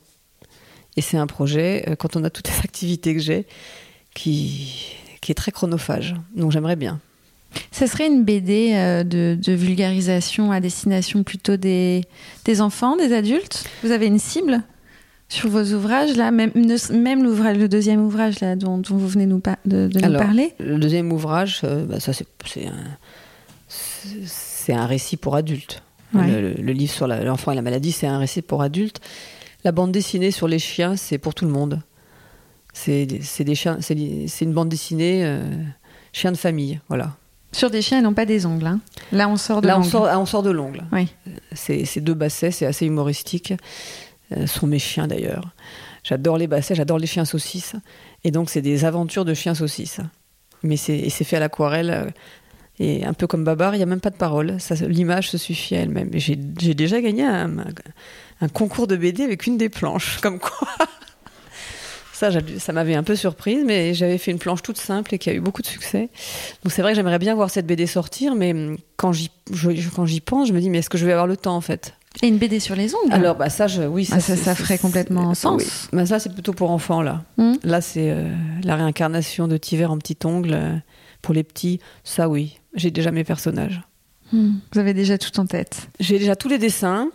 Et 0.96 1.00
c'est 1.00 1.16
un 1.16 1.28
projet, 1.28 1.84
euh, 1.88 1.94
quand 1.94 2.16
on 2.16 2.24
a 2.24 2.30
toutes 2.30 2.48
les 2.48 2.58
activités 2.58 3.14
que 3.14 3.20
j'ai, 3.20 3.46
qui, 4.14 4.96
qui 5.20 5.30
est 5.30 5.36
très 5.36 5.52
chronophage. 5.52 6.16
Donc 6.34 6.50
j'aimerais 6.50 6.76
bien. 6.76 7.00
Ce 7.70 7.86
serait 7.86 8.08
une 8.08 8.24
BD 8.24 8.72
euh, 8.74 9.04
de, 9.04 9.52
vulgarisation 9.52 10.50
à 10.52 10.60
destination 10.60 11.22
plutôt 11.22 11.56
des, 11.56 12.02
des 12.44 12.60
enfants, 12.60 12.96
des 12.96 13.12
adultes? 13.12 13.64
Vous 13.84 13.92
avez 13.92 14.06
une 14.06 14.18
cible 14.18 14.62
sur 15.28 15.48
vos 15.48 15.72
ouvrages 15.72 16.16
là? 16.16 16.32
Même, 16.32 16.50
même 16.92 17.22
l'ouvrage, 17.22 17.58
le 17.58 17.68
deuxième 17.68 18.00
ouvrage 18.04 18.40
là, 18.40 18.56
dont, 18.56 18.82
vous 18.84 19.08
venez 19.08 19.26
nous 19.26 19.40
de, 19.66 19.88
nous 19.94 20.18
parler? 20.18 20.54
Le 20.58 20.78
deuxième 20.78 21.12
ouvrage, 21.12 21.60
euh, 21.62 21.84
bah, 21.86 22.00
ça 22.00 22.12
c'est, 22.12 22.26
un, 22.66 22.96
c'est 23.68 24.72
un 24.72 24.86
récit 24.86 25.16
pour 25.16 25.36
adultes. 25.36 25.82
Le, 26.12 26.72
livre 26.72 26.92
sur 26.92 27.06
l'enfant 27.06 27.52
et 27.52 27.54
la 27.54 27.62
maladie, 27.62 27.92
c'est 27.92 28.06
un 28.06 28.18
récit 28.18 28.42
pour 28.42 28.62
adultes. 28.62 29.00
La 29.64 29.72
bande 29.72 29.92
dessinée 29.92 30.30
sur 30.30 30.48
les 30.48 30.58
chiens, 30.58 30.96
c'est 30.96 31.18
pour 31.18 31.34
tout 31.34 31.44
le 31.44 31.50
monde. 31.50 31.82
C'est 32.72 33.06
une 34.40 34.52
bande 34.52 34.68
dessinée 34.68 35.24
euh, 35.24 35.42
chien 36.12 36.32
de 36.32 36.36
famille, 36.36 36.80
voilà. 36.88 37.16
Sur 37.52 37.70
des 37.70 37.82
chiens 37.82 37.98
et 37.98 38.02
non 38.02 38.14
pas 38.14 38.26
des 38.26 38.46
ongles. 38.46 38.66
Hein. 38.66 38.80
Là, 39.10 39.28
on 39.28 39.36
sort 39.36 39.60
de 39.60 39.66
Là, 39.66 39.74
on 39.76 39.80
l'ongle. 39.80 39.90
sort, 39.90 40.06
ah, 40.08 40.20
on 40.20 40.26
sort 40.26 40.42
de 40.42 40.50
l'ongle. 40.50 40.84
Oui. 40.92 41.08
C'est 41.52 41.84
ces 41.84 42.00
deux 42.00 42.14
bassets, 42.14 42.52
c'est 42.52 42.66
assez 42.66 42.86
humoristique. 42.86 43.54
Euh, 44.36 44.46
sont 44.46 44.68
mes 44.68 44.78
chiens 44.78 45.08
d'ailleurs. 45.08 45.52
J'adore 46.04 46.38
les 46.38 46.46
bassets, 46.46 46.76
j'adore 46.76 46.98
les 46.98 47.08
chiens 47.08 47.24
saucisses. 47.24 47.74
Et 48.22 48.30
donc, 48.30 48.50
c'est 48.50 48.62
des 48.62 48.84
aventures 48.84 49.24
de 49.24 49.34
chiens 49.34 49.54
saucisses. 49.54 50.00
Mais 50.62 50.76
c'est 50.76 51.10
fait 51.10 51.36
à 51.36 51.40
l'aquarelle. 51.40 52.12
Euh, 52.80 52.84
Et 52.84 53.04
un 53.04 53.12
peu 53.12 53.26
comme 53.26 53.44
Babar, 53.44 53.74
il 53.74 53.78
n'y 53.78 53.82
a 53.82 53.86
même 53.86 54.00
pas 54.00 54.10
de 54.10 54.16
parole. 54.16 54.56
Ça, 54.58 54.74
L'image 54.74 55.30
se 55.30 55.38
suffit 55.38 55.76
à 55.76 55.80
elle-même. 55.80 56.10
J'ai 56.14 56.36
déjà 56.36 57.00
gagné 57.00 57.24
un, 57.24 57.50
un 58.40 58.48
concours 58.48 58.86
de 58.86 58.96
BD 58.96 59.22
avec 59.22 59.46
une 59.46 59.56
des 59.58 59.68
planches. 59.68 60.18
Comme 60.22 60.38
quoi. 60.38 60.68
Ça, 62.12 62.28
ça 62.58 62.72
m'avait 62.74 62.94
un 62.96 63.02
peu 63.02 63.16
surprise, 63.16 63.62
mais 63.66 63.94
j'avais 63.94 64.18
fait 64.18 64.30
une 64.30 64.38
planche 64.38 64.60
toute 64.60 64.76
simple 64.76 65.14
et 65.14 65.18
qui 65.18 65.30
a 65.30 65.32
eu 65.32 65.40
beaucoup 65.40 65.62
de 65.62 65.66
succès. 65.66 66.10
Donc 66.62 66.70
c'est 66.70 66.82
vrai 66.82 66.92
que 66.92 66.96
j'aimerais 66.96 67.18
bien 67.18 67.34
voir 67.34 67.48
cette 67.48 67.66
BD 67.66 67.86
sortir, 67.86 68.34
mais 68.34 68.54
quand 68.98 69.10
j'y 69.12 69.30
pense, 70.20 70.48
je 70.48 70.52
me 70.52 70.60
dis, 70.60 70.68
mais 70.68 70.78
est-ce 70.80 70.90
que 70.90 70.98
je 70.98 71.06
vais 71.06 71.12
avoir 71.12 71.26
le 71.26 71.38
temps 71.38 71.56
en 71.56 71.62
fait? 71.62 71.94
Et 72.22 72.28
une 72.28 72.36
BD 72.36 72.60
sur 72.60 72.76
les 72.76 72.94
ongles? 72.94 73.10
alors, 73.10 73.36
bah 73.36 73.48
ça, 73.48 73.68
je, 73.68 73.84
oui, 73.84 74.06
Ah, 74.12 74.20
ça- 74.20 74.36
c'est- 74.36 74.36
ça 74.42 74.54
c'est- 74.54 74.62
ferait 74.64 74.76
complètement 74.76 75.32
sens. 75.32 75.62
oui. 75.62 75.66
Bah, 75.94 76.04
ça, 76.04 76.18
c'est 76.18 76.30
plutôt 76.34 76.52
pour 76.52 76.70
enfants, 76.72 77.00
là. 77.00 77.22
Hmm. 77.38 77.54
Là, 77.64 77.80
c'est 77.80 78.10
euh, 78.10 78.30
la 78.64 78.76
réincarnation 78.76 79.48
de 79.48 79.56
Tiver 79.56 79.86
en 79.86 79.96
petit 79.96 80.18
ongle. 80.24 80.82
Pour 81.22 81.34
les 81.34 81.44
petits, 81.44 81.80
ça, 82.04 82.28
oui. 82.28 82.60
J'ai 82.74 82.90
déjà 82.90 83.10
mes 83.10 83.24
personnages. 83.24 83.82
Hmm. 84.32 84.52
Vous 84.72 84.78
avez 84.78 84.94
déjà 84.94 85.18
tout 85.18 85.38
en 85.40 85.46
tête. 85.46 85.88
J'ai 85.98 86.18
déjà 86.18 86.36
tous 86.36 86.48
les 86.48 86.58
dessins, 86.58 87.10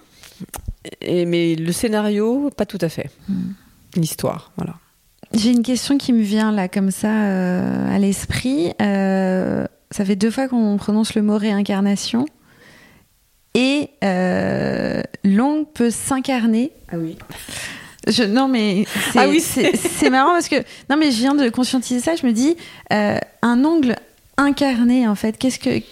et, 1.02 1.26
mais 1.26 1.56
le 1.56 1.72
scénario, 1.72 2.50
pas 2.56 2.66
tout 2.66 2.80
à 2.82 2.90
fait. 2.90 3.10
Hmm. 3.30 3.54
L'histoire, 3.96 4.52
voilà. 4.58 4.76
J'ai 5.34 5.52
une 5.52 5.64
question 5.64 5.98
qui 5.98 6.14
me 6.14 6.22
vient 6.22 6.52
là 6.52 6.68
comme 6.68 6.92
ça 6.92 7.10
euh, 7.10 7.96
à 7.96 8.00
l'esprit. 8.00 8.74
Euh, 8.82 9.66
ça 9.92 10.06
fait 10.06 10.16
deux 10.16 10.32
fois 10.32 10.48
qu'on 10.48 10.78
prononce 10.78 11.16
le 11.16 11.22
mot 11.22 11.38
réincarnation. 11.38 12.26
Et 13.54 13.90
euh, 14.04 15.02
l'ongle 15.24 15.66
peut 15.74 15.90
s'incarner. 15.90 16.72
Ah 16.92 16.98
oui. 16.98 17.18
Je, 18.08 18.24
non 18.24 18.48
mais 18.48 18.86
c'est 19.12 19.20
Ah 19.20 19.28
oui. 19.28 19.44
marrant 20.12 20.34
parce 20.34 20.48
que 20.50 20.58
non 20.90 20.98
mais 20.98 21.12
je 21.12 21.18
viens 21.18 21.36
de 21.36 21.50
conscientiser 21.50 22.00
ça. 22.00 22.16
Je 22.16 22.26
me 22.26 22.32
dis 22.34 22.56
euh, 22.94 23.18
un 23.42 23.66
ongle 23.66 23.96
incarné 24.38 25.08
en 25.08 25.16
fait. 25.16 25.38
Qu'est-ce 25.38 25.60
que 25.60 25.84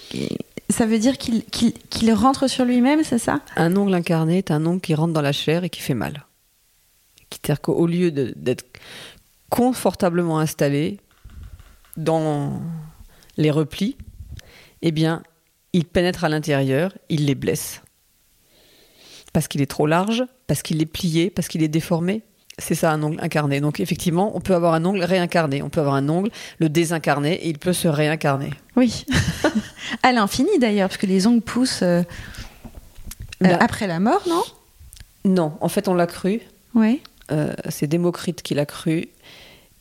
ça 0.70 0.86
veut 0.86 1.00
dire 1.00 1.18
qu'il 1.18 2.14
rentre 2.14 2.48
sur 2.48 2.66
lui-même, 2.66 3.04
c'est 3.04 3.20
ça? 3.20 3.40
Un 3.56 3.76
ongle 3.76 3.94
incarné 3.94 4.40
est 4.40 4.52
un 4.52 4.66
ongle 4.66 4.82
qui 4.82 4.96
rentre 4.96 5.14
dans 5.14 5.22
la 5.22 5.32
chair 5.32 5.64
et 5.64 5.70
qui 5.70 5.82
fait 5.82 5.94
mal. 5.94 6.26
C'est-à-dire 7.32 7.62
qu'au 7.62 7.86
lieu 7.88 8.12
d'être 8.12 8.66
confortablement 9.50 10.40
installé 10.40 11.00
dans 11.98 12.60
les 13.38 13.52
replis, 13.52 13.96
eh 14.82 14.92
bien, 14.92 15.22
il 15.74 15.86
pénètre 15.86 16.24
à 16.24 16.30
l'intérieur, 16.30 16.92
il 17.10 17.26
les 17.26 17.36
blesse. 17.36 17.82
Parce 19.34 19.48
qu'il 19.48 19.62
est 19.62 19.70
trop 19.70 19.88
large, 19.88 20.24
parce 20.48 20.62
qu'il 20.62 20.82
est 20.82 20.86
plié, 20.86 21.30
parce 21.30 21.48
qu'il 21.48 21.64
est 21.64 21.68
déformé. 21.68 22.22
C'est 22.60 22.76
ça 22.76 22.92
un 22.92 23.02
ongle 23.02 23.20
incarné. 23.20 23.62
Donc 23.62 23.80
effectivement, 23.80 24.32
on 24.38 24.40
peut 24.42 24.54
avoir 24.54 24.76
un 24.76 24.86
ongle 24.86 25.04
réincarné. 25.04 25.64
On 25.64 25.70
peut 25.70 25.80
avoir 25.80 25.96
un 25.96 26.08
ongle, 26.08 26.30
le 26.60 26.70
désincarner, 26.70 27.34
et 27.34 27.50
il 27.50 27.58
peut 27.58 27.74
se 27.74 27.88
réincarner. 27.88 28.52
Oui. 28.76 29.06
à 30.04 30.12
l'infini 30.12 30.60
d'ailleurs, 30.60 30.90
parce 30.90 30.98
que 31.00 31.08
les 31.08 31.26
ongles 31.26 31.42
poussent 31.42 31.82
euh, 31.82 32.04
euh, 33.44 33.48
Là- 33.48 33.58
après 33.60 33.88
la 33.88 34.00
mort, 34.00 34.22
non? 34.30 34.44
Non, 35.26 35.58
en 35.62 35.68
fait, 35.70 35.88
on 35.88 35.96
l'a 35.96 36.06
cru. 36.06 36.42
Oui. 36.76 37.02
Euh, 37.32 37.54
c'est 37.70 37.88
Démocrite 37.88 38.44
qui 38.44 38.54
l'a 38.54 38.66
cru. 38.68 39.10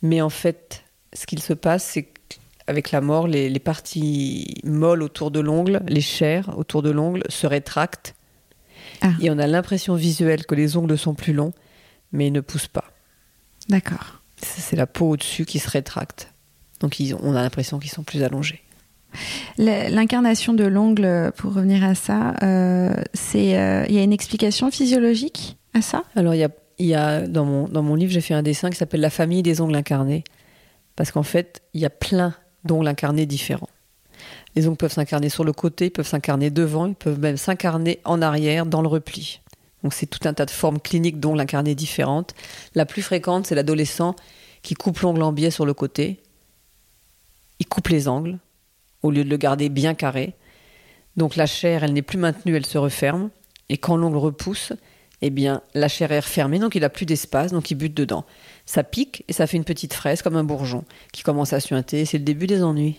Mais 0.01 0.21
en 0.21 0.29
fait, 0.29 0.83
ce 1.13 1.25
qu'il 1.27 1.41
se 1.43 1.53
passe, 1.53 1.83
c'est 1.83 2.07
qu'avec 2.65 2.91
la 2.91 3.01
mort, 3.01 3.27
les, 3.27 3.49
les 3.49 3.59
parties 3.59 4.55
molles 4.63 5.03
autour 5.03 5.29
de 5.29 5.39
l'ongle, 5.39 5.81
les 5.87 6.01
chairs 6.01 6.57
autour 6.57 6.81
de 6.81 6.89
l'ongle, 6.89 7.23
se 7.29 7.45
rétractent. 7.45 8.15
Ah. 9.03 9.11
Et 9.21 9.29
on 9.29 9.37
a 9.37 9.45
l'impression 9.47 9.93
visuelle 9.95 10.45
que 10.45 10.55
les 10.55 10.75
ongles 10.77 10.97
sont 10.97 11.13
plus 11.13 11.33
longs, 11.33 11.53
mais 12.11 12.27
ils 12.27 12.33
ne 12.33 12.41
poussent 12.41 12.67
pas. 12.67 12.85
D'accord. 13.69 14.21
C'est 14.41 14.75
la 14.75 14.87
peau 14.87 15.09
au-dessus 15.11 15.45
qui 15.45 15.59
se 15.59 15.69
rétracte. 15.69 16.31
Donc 16.79 16.99
ils 16.99 17.13
ont- 17.13 17.19
on 17.21 17.35
a 17.35 17.41
l'impression 17.41 17.79
qu'ils 17.79 17.91
sont 17.91 18.03
plus 18.03 18.23
allongés. 18.23 18.61
L'incarnation 19.57 20.53
de 20.53 20.63
l'ongle, 20.63 21.31
pour 21.37 21.53
revenir 21.53 21.83
à 21.83 21.95
ça, 21.95 22.33
euh, 22.41 22.93
c'est 23.13 23.57
euh, 23.59 23.85
il 23.87 23.95
y 23.95 23.99
a 23.99 24.03
une 24.03 24.13
explication 24.13 24.71
physiologique 24.71 25.57
à 25.73 25.81
ça? 25.81 26.03
Alors, 26.15 26.33
il 26.33 26.39
y 26.39 26.43
a, 26.43 26.49
y 26.79 26.93
a 26.93 27.21
dans, 27.27 27.45
mon, 27.45 27.67
dans 27.67 27.83
mon 27.83 27.95
livre, 27.95 28.11
j'ai 28.11 28.21
fait 28.21 28.33
un 28.33 28.43
dessin 28.43 28.69
qui 28.69 28.75
s'appelle 28.77 29.01
La 29.01 29.09
famille 29.09 29.43
des 29.43 29.61
ongles 29.61 29.75
incarnés. 29.75 30.23
Parce 30.95 31.11
qu'en 31.11 31.23
fait, 31.23 31.61
il 31.73 31.81
y 31.81 31.85
a 31.85 31.89
plein 31.89 32.33
d'ongles 32.65 32.87
incarnés 32.87 33.25
différents. 33.25 33.69
Les 34.55 34.67
ongles 34.67 34.77
peuvent 34.77 34.93
s'incarner 34.93 35.29
sur 35.29 35.43
le 35.43 35.53
côté, 35.53 35.85
ils 35.85 35.91
peuvent 35.91 36.07
s'incarner 36.07 36.49
devant, 36.49 36.87
ils 36.87 36.95
peuvent 36.95 37.19
même 37.19 37.37
s'incarner 37.37 37.99
en 38.05 38.21
arrière, 38.21 38.65
dans 38.65 38.81
le 38.81 38.87
repli. 38.87 39.39
Donc, 39.83 39.93
c'est 39.93 40.05
tout 40.05 40.27
un 40.27 40.33
tas 40.33 40.45
de 40.45 40.51
formes 40.51 40.79
cliniques 40.79 41.19
d'ongles 41.19 41.41
incarnés 41.41 41.75
différentes. 41.75 42.33
La 42.73 42.85
plus 42.85 43.01
fréquente, 43.01 43.47
c'est 43.47 43.55
l'adolescent 43.55 44.15
qui 44.61 44.75
coupe 44.75 44.99
l'ongle 44.99 45.23
en 45.23 45.33
biais 45.33 45.51
sur 45.51 45.65
le 45.65 45.73
côté. 45.73 46.21
Il 47.59 47.67
coupe 47.67 47.89
les 47.89 48.07
angles, 48.07 48.37
au 49.01 49.11
lieu 49.11 49.23
de 49.23 49.29
le 49.29 49.37
garder 49.37 49.69
bien 49.69 49.93
carré. 49.93 50.33
Donc, 51.17 51.35
la 51.35 51.45
chair, 51.45 51.83
elle 51.83 51.93
n'est 51.93 52.01
plus 52.01 52.17
maintenue, 52.17 52.55
elle 52.55 52.65
se 52.65 52.77
referme. 52.77 53.29
Et 53.69 53.77
quand 53.77 53.97
l'ongle 53.97 54.17
repousse, 54.17 54.73
eh 55.21 55.29
bien, 55.29 55.61
la 55.73 55.87
chair 55.87 56.11
est 56.11 56.19
refermée, 56.19 56.59
donc 56.59 56.75
il 56.75 56.81
n'a 56.81 56.89
plus 56.89 57.05
d'espace, 57.05 57.51
donc 57.51 57.71
il 57.71 57.75
bute 57.75 57.93
dedans. 57.93 58.25
Ça 58.65 58.83
pique 58.83 59.25
et 59.27 59.33
ça 59.33 59.45
fait 59.45 59.57
une 59.57 59.65
petite 59.65 59.93
fraise 59.93 60.21
comme 60.21 60.37
un 60.37 60.43
bourgeon 60.43 60.85
qui 61.11 61.21
commence 61.21 61.51
à 61.51 61.59
suinter. 61.59 62.05
C'est 62.05 62.17
le 62.17 62.23
début 62.23 62.47
des 62.47 62.63
ennuis. 62.63 62.95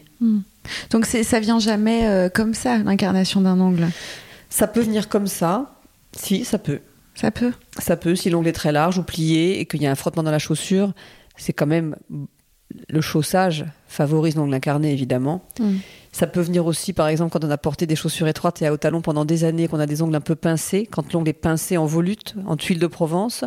Donc 0.90 1.06
c'est 1.06 1.22
ça 1.24 1.40
vient 1.40 1.58
jamais 1.58 2.06
euh, 2.06 2.28
comme 2.28 2.54
ça 2.54 2.78
l'incarnation 2.78 3.40
d'un 3.40 3.58
ongle. 3.60 3.88
Ça 4.50 4.66
peut 4.66 4.80
venir 4.80 5.08
comme 5.08 5.26
ça. 5.26 5.80
Si, 6.12 6.44
ça 6.44 6.58
peut. 6.58 6.80
Ça 7.14 7.30
peut? 7.30 7.52
Ça 7.78 7.96
peut, 7.96 8.14
si 8.14 8.30
l'ongle 8.30 8.48
est 8.48 8.52
très 8.52 8.72
large 8.72 8.98
ou 8.98 9.02
plié 9.02 9.60
et 9.60 9.66
qu'il 9.66 9.82
y 9.82 9.86
a 9.86 9.90
un 9.90 9.94
frottement 9.94 10.22
dans 10.22 10.30
la 10.30 10.38
chaussure, 10.38 10.92
c'est 11.36 11.52
quand 11.52 11.66
même. 11.66 11.96
Le 12.88 13.00
chaussage 13.00 13.66
favorise 13.86 14.36
l'ongle 14.36 14.54
incarné, 14.54 14.92
évidemment. 14.92 15.44
Mm. 15.60 15.76
Ça 16.12 16.26
peut 16.26 16.40
venir 16.40 16.66
aussi, 16.66 16.92
par 16.92 17.08
exemple, 17.08 17.32
quand 17.32 17.44
on 17.44 17.50
a 17.50 17.58
porté 17.58 17.86
des 17.86 17.94
chaussures 17.94 18.26
étroites 18.26 18.62
et 18.62 18.66
à 18.66 18.72
haut 18.72 18.76
talon 18.76 19.00
pendant 19.00 19.24
des 19.24 19.44
années, 19.44 19.68
qu'on 19.68 19.78
a 19.78 19.86
des 19.86 20.02
ongles 20.02 20.16
un 20.16 20.20
peu 20.20 20.34
pincés. 20.34 20.88
Quand 20.90 21.12
l'ongle 21.12 21.28
est 21.28 21.34
pincé 21.34 21.76
en 21.76 21.86
volute, 21.86 22.34
en 22.46 22.56
tuile 22.56 22.78
de 22.78 22.86
Provence, 22.86 23.44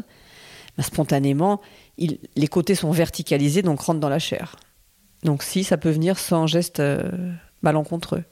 ben, 0.78 0.84
spontanément, 0.84 1.61
les 1.97 2.47
côtés 2.47 2.75
sont 2.75 2.91
verticalisés, 2.91 3.61
donc 3.61 3.81
rentrent 3.81 3.99
dans 3.99 4.09
la 4.09 4.19
chair. 4.19 4.55
Donc 5.23 5.43
si, 5.43 5.63
ça 5.63 5.77
peut 5.77 5.89
venir 5.89 6.19
sans 6.19 6.47
geste 6.47 6.79
euh, 6.79 7.33
malencontreux. 7.61 8.23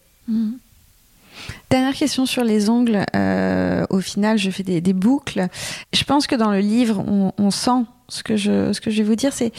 Dernière 1.69 1.93
question 1.93 2.25
sur 2.25 2.43
les 2.43 2.69
ongles. 2.69 3.05
Euh, 3.15 3.85
au 3.89 3.99
final, 3.99 4.37
je 4.37 4.49
fais 4.49 4.63
des, 4.63 4.93
boucles. 4.93 5.47
Je 5.93 6.03
pense 6.03 6.27
que 6.27 6.35
dans 6.35 6.51
le 6.51 6.59
livre, 6.59 7.03
on, 7.37 7.51
sent 7.51 7.85
ce 8.07 8.23
que 8.23 8.35
je, 8.35 8.71
ce 8.73 8.81
que 8.81 8.91
je 8.91 8.97
vais 8.97 9.03
vous 9.03 9.15
dire. 9.15 9.33
C'est 9.33 9.51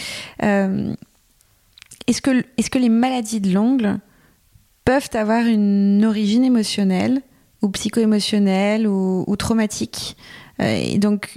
euh, 0.42 0.94
est-ce 2.06 2.22
que, 2.22 2.44
est-ce 2.56 2.70
que 2.70 2.78
les 2.78 2.88
maladies 2.88 3.40
de 3.40 3.52
l'ongle 3.52 3.98
peuvent 4.84 5.10
avoir 5.14 5.44
une 5.44 6.04
origine 6.04 6.44
émotionnelle 6.44 7.20
ou 7.62 7.68
psycho-émotionnelle 7.68 8.86
ou, 8.86 9.36
traumatique? 9.36 10.16
Euh, 10.60 10.76
Et 10.76 10.98
donc, 10.98 11.36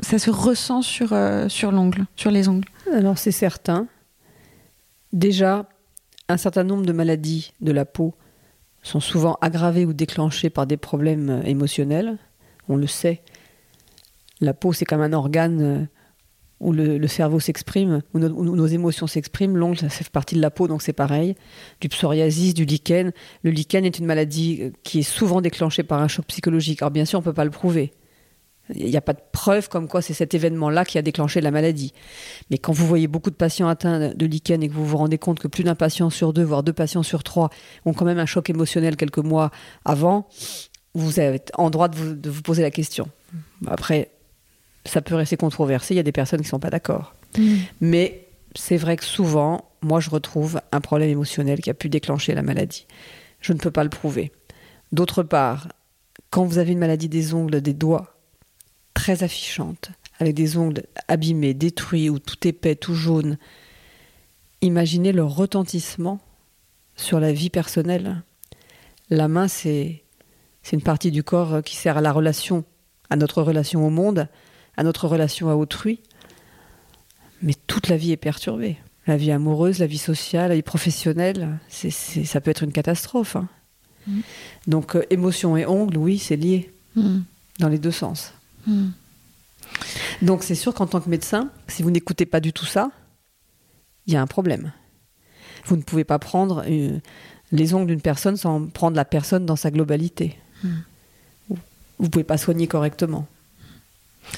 ça 0.00 0.18
se 0.18 0.30
ressent 0.30 0.82
sur, 0.82 1.12
euh, 1.12 1.48
sur 1.48 1.72
l'ongle, 1.72 2.06
sur 2.16 2.30
les 2.30 2.48
ongles. 2.48 2.68
Alors 2.92 3.18
c'est 3.18 3.32
certain. 3.32 3.86
Déjà, 5.12 5.68
un 6.28 6.36
certain 6.36 6.64
nombre 6.64 6.84
de 6.84 6.92
maladies 6.92 7.52
de 7.60 7.72
la 7.72 7.84
peau 7.84 8.14
sont 8.82 9.00
souvent 9.00 9.36
aggravées 9.40 9.86
ou 9.86 9.92
déclenchées 9.92 10.50
par 10.50 10.66
des 10.66 10.76
problèmes 10.76 11.30
euh, 11.30 11.42
émotionnels. 11.42 12.18
On 12.68 12.76
le 12.76 12.86
sait. 12.86 13.22
La 14.40 14.54
peau, 14.54 14.72
c'est 14.72 14.84
comme 14.84 15.00
un 15.00 15.12
organe 15.12 15.60
euh, 15.62 15.84
où 16.60 16.72
le, 16.72 17.06
cerveau 17.06 17.40
s'exprime, 17.40 18.02
où, 18.14 18.18
nos- 18.18 18.30
où 18.30 18.56
nos 18.56 18.66
émotions 18.66 19.06
s'expriment. 19.06 19.56
L'ongle, 19.56 19.78
ça 19.78 19.88
fait 19.88 20.08
partie 20.10 20.34
de 20.34 20.40
la 20.40 20.50
peau, 20.50 20.68
donc 20.68 20.82
c'est 20.82 20.92
pareil. 20.92 21.36
Du 21.80 21.88
psoriasis, 21.88 22.54
du 22.54 22.64
lichen. 22.64 23.12
Le 23.42 23.50
lichen 23.50 23.84
est 23.84 23.98
une 23.98 24.06
maladie 24.06 24.72
qui 24.82 25.00
est 25.00 25.02
souvent 25.02 25.40
déclenchée 25.40 25.82
par 25.82 26.00
un 26.00 26.08
choc 26.08 26.26
psychologique. 26.26 26.82
Alors 26.82 26.90
bien 26.90 27.04
sûr, 27.04 27.18
on 27.18 27.22
ne 27.22 27.24
peut 27.24 27.32
pas 27.32 27.44
le 27.44 27.50
prouver. 27.50 27.92
Il 28.74 28.86
n'y 28.86 28.96
a 28.96 29.00
pas 29.00 29.12
de 29.12 29.20
preuve 29.32 29.68
comme 29.68 29.86
quoi 29.86 30.02
c'est 30.02 30.14
cet 30.14 30.34
événement-là 30.34 30.84
qui 30.84 30.98
a 30.98 31.02
déclenché 31.02 31.40
la 31.40 31.50
maladie. 31.50 31.92
Mais 32.50 32.58
quand 32.58 32.72
vous 32.72 32.86
voyez 32.86 33.06
beaucoup 33.06 33.30
de 33.30 33.36
patients 33.36 33.68
atteints 33.68 34.12
de 34.14 34.26
lichen 34.26 34.62
et 34.62 34.68
que 34.68 34.74
vous 34.74 34.84
vous 34.84 34.96
rendez 34.96 35.18
compte 35.18 35.38
que 35.38 35.48
plus 35.48 35.64
d'un 35.64 35.74
patient 35.74 36.10
sur 36.10 36.32
deux, 36.32 36.42
voire 36.42 36.62
deux 36.62 36.72
patients 36.72 37.04
sur 37.04 37.22
trois, 37.22 37.50
ont 37.84 37.92
quand 37.92 38.04
même 38.04 38.18
un 38.18 38.26
choc 38.26 38.50
émotionnel 38.50 38.96
quelques 38.96 39.18
mois 39.18 39.50
avant, 39.84 40.28
vous 40.94 41.20
êtes 41.20 41.52
en 41.54 41.70
droit 41.70 41.88
de 41.88 41.96
vous, 41.96 42.14
de 42.14 42.30
vous 42.30 42.42
poser 42.42 42.62
la 42.62 42.70
question. 42.70 43.08
Après, 43.66 44.10
ça 44.84 45.02
peut 45.02 45.14
rester 45.14 45.36
controversé, 45.36 45.94
il 45.94 45.96
y 45.96 46.00
a 46.00 46.04
des 46.04 46.12
personnes 46.12 46.40
qui 46.40 46.46
ne 46.46 46.50
sont 46.50 46.58
pas 46.58 46.70
d'accord. 46.70 47.14
Mais 47.80 48.26
c'est 48.54 48.76
vrai 48.76 48.96
que 48.96 49.04
souvent, 49.04 49.70
moi, 49.82 50.00
je 50.00 50.10
retrouve 50.10 50.60
un 50.72 50.80
problème 50.80 51.10
émotionnel 51.10 51.60
qui 51.60 51.70
a 51.70 51.74
pu 51.74 51.88
déclencher 51.88 52.34
la 52.34 52.42
maladie. 52.42 52.86
Je 53.40 53.52
ne 53.52 53.58
peux 53.58 53.70
pas 53.70 53.84
le 53.84 53.90
prouver. 53.90 54.32
D'autre 54.92 55.22
part, 55.22 55.68
quand 56.30 56.44
vous 56.44 56.58
avez 56.58 56.72
une 56.72 56.78
maladie 56.78 57.08
des 57.08 57.34
ongles, 57.34 57.60
des 57.60 57.74
doigts, 57.74 58.15
très 58.96 59.22
affichante, 59.22 59.90
avec 60.18 60.34
des 60.34 60.56
ongles 60.56 60.84
abîmés, 61.06 61.52
détruits 61.52 62.08
ou 62.08 62.18
tout 62.18 62.48
épais, 62.48 62.74
tout 62.74 62.94
jaune, 62.94 63.36
imaginez 64.62 65.12
le 65.12 65.22
retentissement 65.22 66.18
sur 66.96 67.20
la 67.20 67.30
vie 67.30 67.50
personnelle. 67.50 68.22
La 69.10 69.28
main, 69.28 69.48
c'est 69.48 70.02
une 70.72 70.80
partie 70.80 71.10
du 71.10 71.22
corps 71.22 71.62
qui 71.62 71.76
sert 71.76 71.98
à 71.98 72.00
la 72.00 72.10
relation, 72.10 72.64
à 73.10 73.16
notre 73.16 73.42
relation 73.42 73.86
au 73.86 73.90
monde, 73.90 74.28
à 74.78 74.82
notre 74.82 75.06
relation 75.08 75.50
à 75.50 75.54
autrui. 75.54 76.00
Mais 77.42 77.52
toute 77.66 77.88
la 77.88 77.98
vie 77.98 78.12
est 78.12 78.16
perturbée. 78.16 78.78
La 79.06 79.18
vie 79.18 79.30
amoureuse, 79.30 79.78
la 79.78 79.86
vie 79.86 79.98
sociale, 79.98 80.48
la 80.48 80.54
vie 80.54 80.62
professionnelle, 80.62 81.58
ça 81.68 82.40
peut 82.40 82.50
être 82.50 82.62
une 82.62 82.72
catastrophe. 82.72 83.36
Hein. 83.36 83.46
Mm. 84.06 84.20
Donc, 84.68 84.96
euh, 84.96 85.04
émotion 85.10 85.54
et 85.58 85.66
ongles, 85.66 85.98
oui, 85.98 86.18
c'est 86.18 86.36
lié. 86.36 86.72
Mm. 86.96 87.18
Dans 87.58 87.68
les 87.68 87.78
deux 87.78 87.92
sens. 87.92 88.32
Mm. 88.66 88.88
Donc, 90.22 90.42
c'est 90.42 90.54
sûr 90.54 90.74
qu'en 90.74 90.86
tant 90.86 91.00
que 91.00 91.08
médecin, 91.08 91.50
si 91.68 91.82
vous 91.82 91.90
n'écoutez 91.90 92.26
pas 92.26 92.40
du 92.40 92.52
tout 92.52 92.66
ça, 92.66 92.90
il 94.06 94.14
y 94.14 94.16
a 94.16 94.22
un 94.22 94.26
problème. 94.26 94.72
Vous 95.66 95.76
ne 95.76 95.82
pouvez 95.82 96.04
pas 96.04 96.18
prendre 96.18 96.64
euh, 96.66 96.98
les 97.52 97.74
ongles 97.74 97.88
d'une 97.88 98.00
personne 98.00 98.36
sans 98.36 98.66
prendre 98.66 98.96
la 98.96 99.04
personne 99.04 99.46
dans 99.46 99.56
sa 99.56 99.70
globalité. 99.70 100.36
Vous 101.48 101.56
ne 102.00 102.08
pouvez 102.08 102.24
pas 102.24 102.38
soigner 102.38 102.66
correctement. 102.66 103.26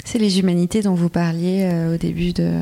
C'est 0.05 0.19
les 0.19 0.39
humanités 0.39 0.81
dont 0.81 0.93
vous 0.93 1.09
parliez 1.09 1.63
euh, 1.63 1.95
au 1.95 1.97
début 1.97 2.33
de. 2.33 2.61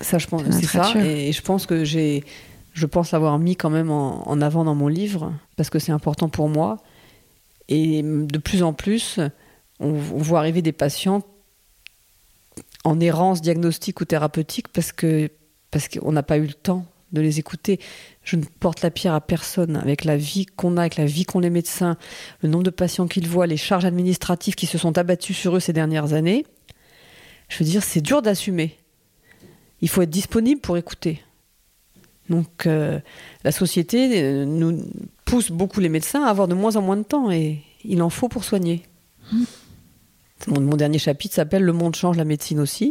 Ça, 0.00 0.18
je 0.18 0.26
pense, 0.26 0.42
c'est 0.50 0.66
ça. 0.66 0.92
Et 1.04 1.32
je 1.32 1.42
pense 1.42 1.66
que 1.66 1.84
j'ai, 1.84 2.24
je 2.72 2.86
pense 2.86 3.12
l'avoir 3.12 3.38
mis 3.38 3.56
quand 3.56 3.70
même 3.70 3.90
en, 3.90 4.40
avant 4.40 4.64
dans 4.64 4.74
mon 4.74 4.88
livre 4.88 5.32
parce 5.56 5.70
que 5.70 5.78
c'est 5.78 5.92
important 5.92 6.28
pour 6.28 6.48
moi. 6.48 6.78
Et 7.68 8.02
de 8.02 8.38
plus 8.38 8.62
en 8.62 8.72
plus, 8.72 9.20
on, 9.80 9.92
voit 9.92 10.38
arriver 10.38 10.62
des 10.62 10.72
patients 10.72 11.22
en 12.84 13.00
errance 13.00 13.40
diagnostique 13.40 14.00
ou 14.00 14.04
thérapeutique 14.04 14.68
parce 14.68 14.92
que 14.92 15.30
parce 15.70 15.88
qu'on 15.88 16.12
n'a 16.12 16.22
pas 16.22 16.38
eu 16.38 16.46
le 16.46 16.54
temps 16.54 16.86
de 17.12 17.20
les 17.20 17.38
écouter. 17.38 17.80
Je 18.22 18.36
ne 18.36 18.44
porte 18.44 18.82
la 18.82 18.90
pierre 18.90 19.14
à 19.14 19.20
personne 19.20 19.76
avec 19.76 20.04
la 20.04 20.16
vie 20.16 20.46
qu'on 20.46 20.76
a, 20.76 20.82
avec 20.82 20.96
la 20.96 21.06
vie 21.06 21.24
qu'ont 21.24 21.38
les 21.38 21.50
médecins, 21.50 21.96
le 22.42 22.48
nombre 22.48 22.64
de 22.64 22.70
patients 22.70 23.06
qu'ils 23.06 23.28
voient, 23.28 23.46
les 23.46 23.56
charges 23.56 23.84
administratives 23.84 24.54
qui 24.54 24.66
se 24.66 24.78
sont 24.78 24.98
abattues 24.98 25.34
sur 25.34 25.56
eux 25.56 25.60
ces 25.60 25.72
dernières 25.72 26.12
années. 26.12 26.44
Je 27.48 27.58
veux 27.58 27.64
dire, 27.64 27.82
c'est 27.82 28.00
dur 28.00 28.22
d'assumer. 28.22 28.76
Il 29.80 29.88
faut 29.88 30.02
être 30.02 30.10
disponible 30.10 30.60
pour 30.60 30.76
écouter. 30.76 31.22
Donc 32.30 32.66
euh, 32.66 33.00
la 33.44 33.52
société 33.52 34.22
euh, 34.22 34.44
nous 34.44 34.82
pousse 35.24 35.50
beaucoup 35.50 35.80
les 35.80 35.88
médecins 35.88 36.24
à 36.24 36.30
avoir 36.30 36.48
de 36.48 36.54
moins 36.54 36.76
en 36.76 36.82
moins 36.82 36.96
de 36.96 37.02
temps 37.02 37.30
et 37.30 37.62
il 37.84 38.02
en 38.02 38.10
faut 38.10 38.28
pour 38.28 38.44
soigner. 38.44 38.82
Mon, 40.46 40.76
dernier 40.76 40.98
chapitre 40.98 41.34
s'appelle 41.34 41.62
Le 41.62 41.72
monde 41.72 41.94
change, 41.94 42.16
la 42.16 42.24
médecine 42.24 42.60
aussi. 42.60 42.90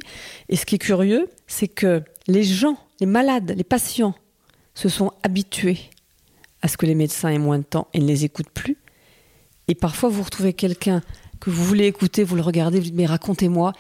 Et 0.50 0.56
ce 0.56 0.66
qui 0.66 0.76
est 0.76 0.80
curieux, 0.80 1.30
c'est 1.48 1.68
que 1.68 2.02
les 2.28 2.44
gens, 2.44 2.78
les 3.00 3.06
malades, 3.06 3.54
les 3.56 3.64
patients 3.64 4.16
se 4.74 4.90
sont 4.90 5.12
habitués 5.24 5.80
à 6.62 6.68
ce 6.68 6.78
que 6.78 6.86
les 6.86 6.96
médecins 6.96 7.30
aient 7.30 7.38
moins 7.38 7.60
de 7.60 7.64
temps 7.64 7.88
et 7.94 8.00
ne 8.00 8.08
les 8.08 8.26
écoutent 8.26 8.50
plus. 8.50 8.78
Et 9.68 9.76
parfois, 9.76 10.10
vous 10.10 10.24
retrouvez 10.24 10.54
quelqu'un 10.54 11.02
que 11.40 11.50
vous 11.50 11.64
voulez 11.64 11.86
écouter, 11.86 12.24
vous 12.24 12.36
le 12.36 12.42
regardez, 12.42 12.80
vous 12.80 12.86
dites 12.86 12.96
mais 12.96 13.06
racontez-moi. 13.06 13.74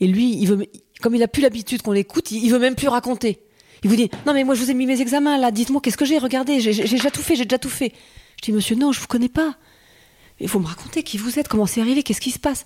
Et 0.00 0.06
lui, 0.06 0.36
il 0.36 0.46
veut, 0.46 0.66
comme 1.02 1.14
il 1.14 1.22
a 1.22 1.28
plus 1.28 1.42
l'habitude 1.42 1.82
qu'on 1.82 1.92
l'écoute, 1.92 2.30
il, 2.30 2.50
veut 2.50 2.58
même 2.58 2.74
plus 2.74 2.88
raconter. 2.88 3.40
Il 3.84 3.90
vous 3.90 3.96
dit 3.96 4.10
non 4.26 4.32
mais 4.32 4.44
moi 4.44 4.54
je 4.54 4.62
vous 4.62 4.70
ai 4.70 4.74
mis 4.74 4.86
mes 4.86 5.00
examens 5.00 5.38
là, 5.38 5.50
dites-moi 5.50 5.80
qu'est-ce 5.80 5.96
que 5.96 6.04
j'ai, 6.04 6.18
regardez, 6.18 6.60
j'ai 6.60 6.72
déjà 6.72 7.10
tout 7.10 7.22
fait, 7.22 7.36
j'ai 7.36 7.44
déjà 7.44 7.58
tout 7.58 7.70
fait. 7.70 7.92
Je 8.38 8.44
dis 8.44 8.52
monsieur 8.52 8.76
non, 8.76 8.92
je 8.92 9.00
vous 9.00 9.06
connais 9.06 9.28
pas. 9.28 9.56
Il 10.40 10.48
faut 10.48 10.58
me 10.58 10.66
raconter 10.66 11.02
qui 11.02 11.18
vous 11.18 11.38
êtes, 11.38 11.48
comment 11.48 11.66
c'est 11.66 11.82
arrivé, 11.82 12.02
qu'est-ce 12.02 12.20
qui 12.20 12.30
se 12.30 12.38
passe? 12.38 12.64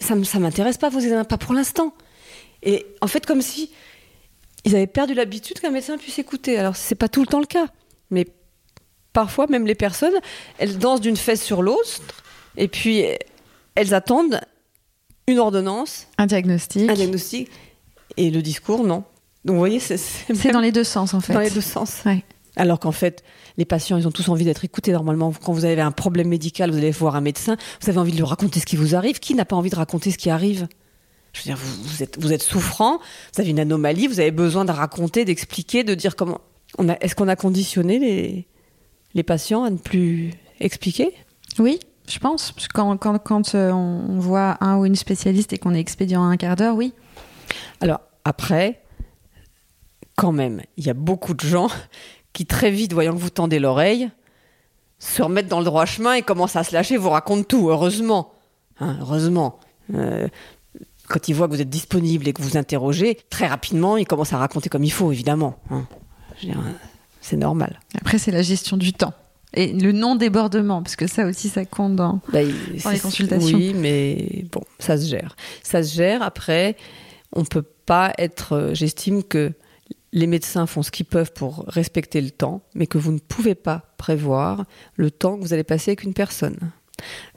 Ça 0.00 0.14
ça 0.24 0.38
m'intéresse 0.38 0.78
pas 0.78 0.88
vos 0.88 1.00
examens, 1.00 1.24
pas 1.24 1.38
pour 1.38 1.54
l'instant. 1.54 1.94
Et 2.62 2.86
en 3.00 3.06
fait 3.06 3.26
comme 3.26 3.42
si 3.42 3.70
ils 4.64 4.76
avaient 4.76 4.86
perdu 4.86 5.14
l'habitude 5.14 5.60
qu'un 5.60 5.70
médecin 5.70 5.96
puisse 5.98 6.18
écouter. 6.18 6.58
Alors, 6.58 6.76
c'est 6.76 6.94
pas 6.94 7.08
tout 7.08 7.20
le 7.20 7.26
temps 7.26 7.40
le 7.40 7.46
cas, 7.46 7.66
mais 8.10 8.26
parfois, 9.12 9.46
même 9.46 9.66
les 9.66 9.74
personnes, 9.74 10.14
elles 10.58 10.78
dansent 10.78 11.00
d'une 11.00 11.16
fesse 11.16 11.42
sur 11.42 11.62
l'autre, 11.62 12.00
et 12.56 12.68
puis 12.68 13.04
elles 13.74 13.94
attendent 13.94 14.40
une 15.26 15.38
ordonnance, 15.38 16.08
un 16.18 16.26
diagnostic, 16.26 16.90
un 16.90 16.94
diagnostic, 16.94 17.50
et 18.16 18.30
le 18.30 18.42
discours, 18.42 18.84
non. 18.84 19.04
Donc, 19.44 19.54
vous 19.54 19.58
voyez, 19.58 19.80
c'est 19.80 20.52
dans 20.52 20.60
les 20.60 20.72
deux 20.72 20.84
sens, 20.84 21.14
en 21.14 21.20
fait. 21.20 21.32
Dans 21.32 21.40
les 21.40 21.50
deux 21.50 21.60
sens. 21.60 22.02
Alors 22.56 22.78
qu'en 22.78 22.92
fait, 22.92 23.24
les 23.60 23.66
patients, 23.66 23.98
ils 23.98 24.08
ont 24.08 24.10
tous 24.10 24.28
envie 24.30 24.46
d'être 24.46 24.64
écoutés. 24.64 24.90
Normalement, 24.90 25.32
quand 25.32 25.52
vous 25.52 25.66
avez 25.66 25.80
un 25.82 25.92
problème 25.92 26.28
médical, 26.28 26.70
vous 26.70 26.78
allez 26.78 26.90
voir 26.90 27.14
un 27.14 27.20
médecin, 27.20 27.58
vous 27.82 27.90
avez 27.90 27.98
envie 27.98 28.10
de 28.10 28.16
lui 28.16 28.24
raconter 28.24 28.58
ce 28.58 28.64
qui 28.64 28.76
vous 28.76 28.96
arrive. 28.96 29.20
Qui 29.20 29.34
n'a 29.34 29.44
pas 29.44 29.54
envie 29.54 29.68
de 29.68 29.76
raconter 29.76 30.10
ce 30.10 30.16
qui 30.16 30.30
arrive? 30.30 30.66
Je 31.34 31.40
veux 31.40 31.44
dire, 31.44 31.58
vous, 31.58 32.02
êtes, 32.02 32.18
vous 32.18 32.32
êtes 32.32 32.42
souffrant, 32.42 32.98
vous 33.34 33.40
avez 33.40 33.50
une 33.50 33.60
anomalie, 33.60 34.06
vous 34.08 34.18
avez 34.18 34.30
besoin 34.30 34.64
de 34.64 34.72
raconter, 34.72 35.26
d'expliquer, 35.26 35.84
de 35.84 35.94
dire 35.94 36.16
comment. 36.16 36.40
Est-ce 37.02 37.14
qu'on 37.14 37.28
a 37.28 37.36
conditionné 37.36 37.98
les, 37.98 38.48
les 39.14 39.22
patients 39.22 39.62
à 39.62 39.70
ne 39.70 39.76
plus 39.76 40.32
expliquer? 40.58 41.12
Oui, 41.58 41.78
je 42.08 42.18
pense. 42.18 42.54
Quand, 42.72 42.96
quand, 42.96 43.18
quand 43.18 43.54
euh, 43.54 43.70
on 43.72 44.18
voit 44.18 44.56
un 44.64 44.78
ou 44.78 44.86
une 44.86 44.96
spécialiste 44.96 45.52
et 45.52 45.58
qu'on 45.58 45.74
est 45.74 45.80
expédient 45.80 46.22
à 46.22 46.26
un 46.26 46.38
quart 46.38 46.56
d'heure, 46.56 46.76
oui. 46.76 46.94
Alors, 47.82 48.00
après, 48.24 48.80
quand 50.16 50.32
même, 50.32 50.62
il 50.78 50.86
y 50.86 50.90
a 50.90 50.94
beaucoup 50.94 51.34
de 51.34 51.46
gens 51.46 51.68
qui, 52.32 52.46
très 52.46 52.70
vite, 52.70 52.92
voyant 52.92 53.12
que 53.12 53.20
vous 53.20 53.30
tendez 53.30 53.58
l'oreille, 53.58 54.10
se 54.98 55.22
remettent 55.22 55.48
dans 55.48 55.58
le 55.58 55.64
droit 55.64 55.86
chemin 55.86 56.14
et 56.14 56.22
commencent 56.22 56.56
à 56.56 56.64
se 56.64 56.72
lâcher, 56.72 56.96
vous 56.96 57.10
racontent 57.10 57.44
tout, 57.44 57.70
heureusement. 57.70 58.32
Hein, 58.80 58.96
heureusement. 59.00 59.58
Euh, 59.94 60.28
quand 61.08 61.28
il 61.28 61.34
voit 61.34 61.48
que 61.48 61.54
vous 61.54 61.60
êtes 61.60 61.70
disponible 61.70 62.28
et 62.28 62.32
que 62.32 62.42
vous 62.42 62.56
interrogez, 62.56 63.18
très 63.30 63.46
rapidement, 63.46 63.96
il 63.96 64.06
commence 64.06 64.32
à 64.32 64.38
raconter 64.38 64.68
comme 64.68 64.84
il 64.84 64.92
faut, 64.92 65.10
évidemment. 65.10 65.56
Hein. 65.70 65.86
C'est 67.20 67.36
normal. 67.36 67.80
Après, 68.00 68.18
c'est 68.18 68.30
la 68.30 68.42
gestion 68.42 68.76
du 68.76 68.92
temps. 68.92 69.12
Et 69.52 69.72
le 69.72 69.90
non-débordement, 69.90 70.82
parce 70.82 70.94
que 70.94 71.08
ça 71.08 71.26
aussi, 71.26 71.48
ça 71.48 71.64
compte 71.64 71.96
dans, 71.96 72.20
bah, 72.32 72.42
les 72.42 72.98
consultations. 73.00 73.58
Oui, 73.58 73.74
mais 73.74 74.44
bon, 74.52 74.62
ça 74.78 74.96
se 74.96 75.06
gère. 75.08 75.34
Ça 75.64 75.82
se 75.82 75.94
gère. 75.94 76.22
Après, 76.22 76.76
on 77.32 77.40
ne 77.40 77.46
peut 77.46 77.64
pas 77.84 78.12
être. 78.16 78.52
Euh, 78.52 78.74
j'estime 78.74 79.24
que 79.24 79.52
les 80.12 80.26
médecins 80.26 80.66
font 80.66 80.82
ce 80.82 80.90
qu'ils 80.90 81.06
peuvent 81.06 81.32
pour 81.32 81.64
respecter 81.68 82.20
le 82.20 82.30
temps, 82.30 82.62
mais 82.74 82.86
que 82.86 82.98
vous 82.98 83.12
ne 83.12 83.18
pouvez 83.18 83.54
pas 83.54 83.94
prévoir 83.96 84.64
le 84.96 85.10
temps 85.10 85.36
que 85.36 85.42
vous 85.42 85.52
allez 85.52 85.64
passer 85.64 85.90
avec 85.90 86.02
une 86.02 86.14
personne. 86.14 86.58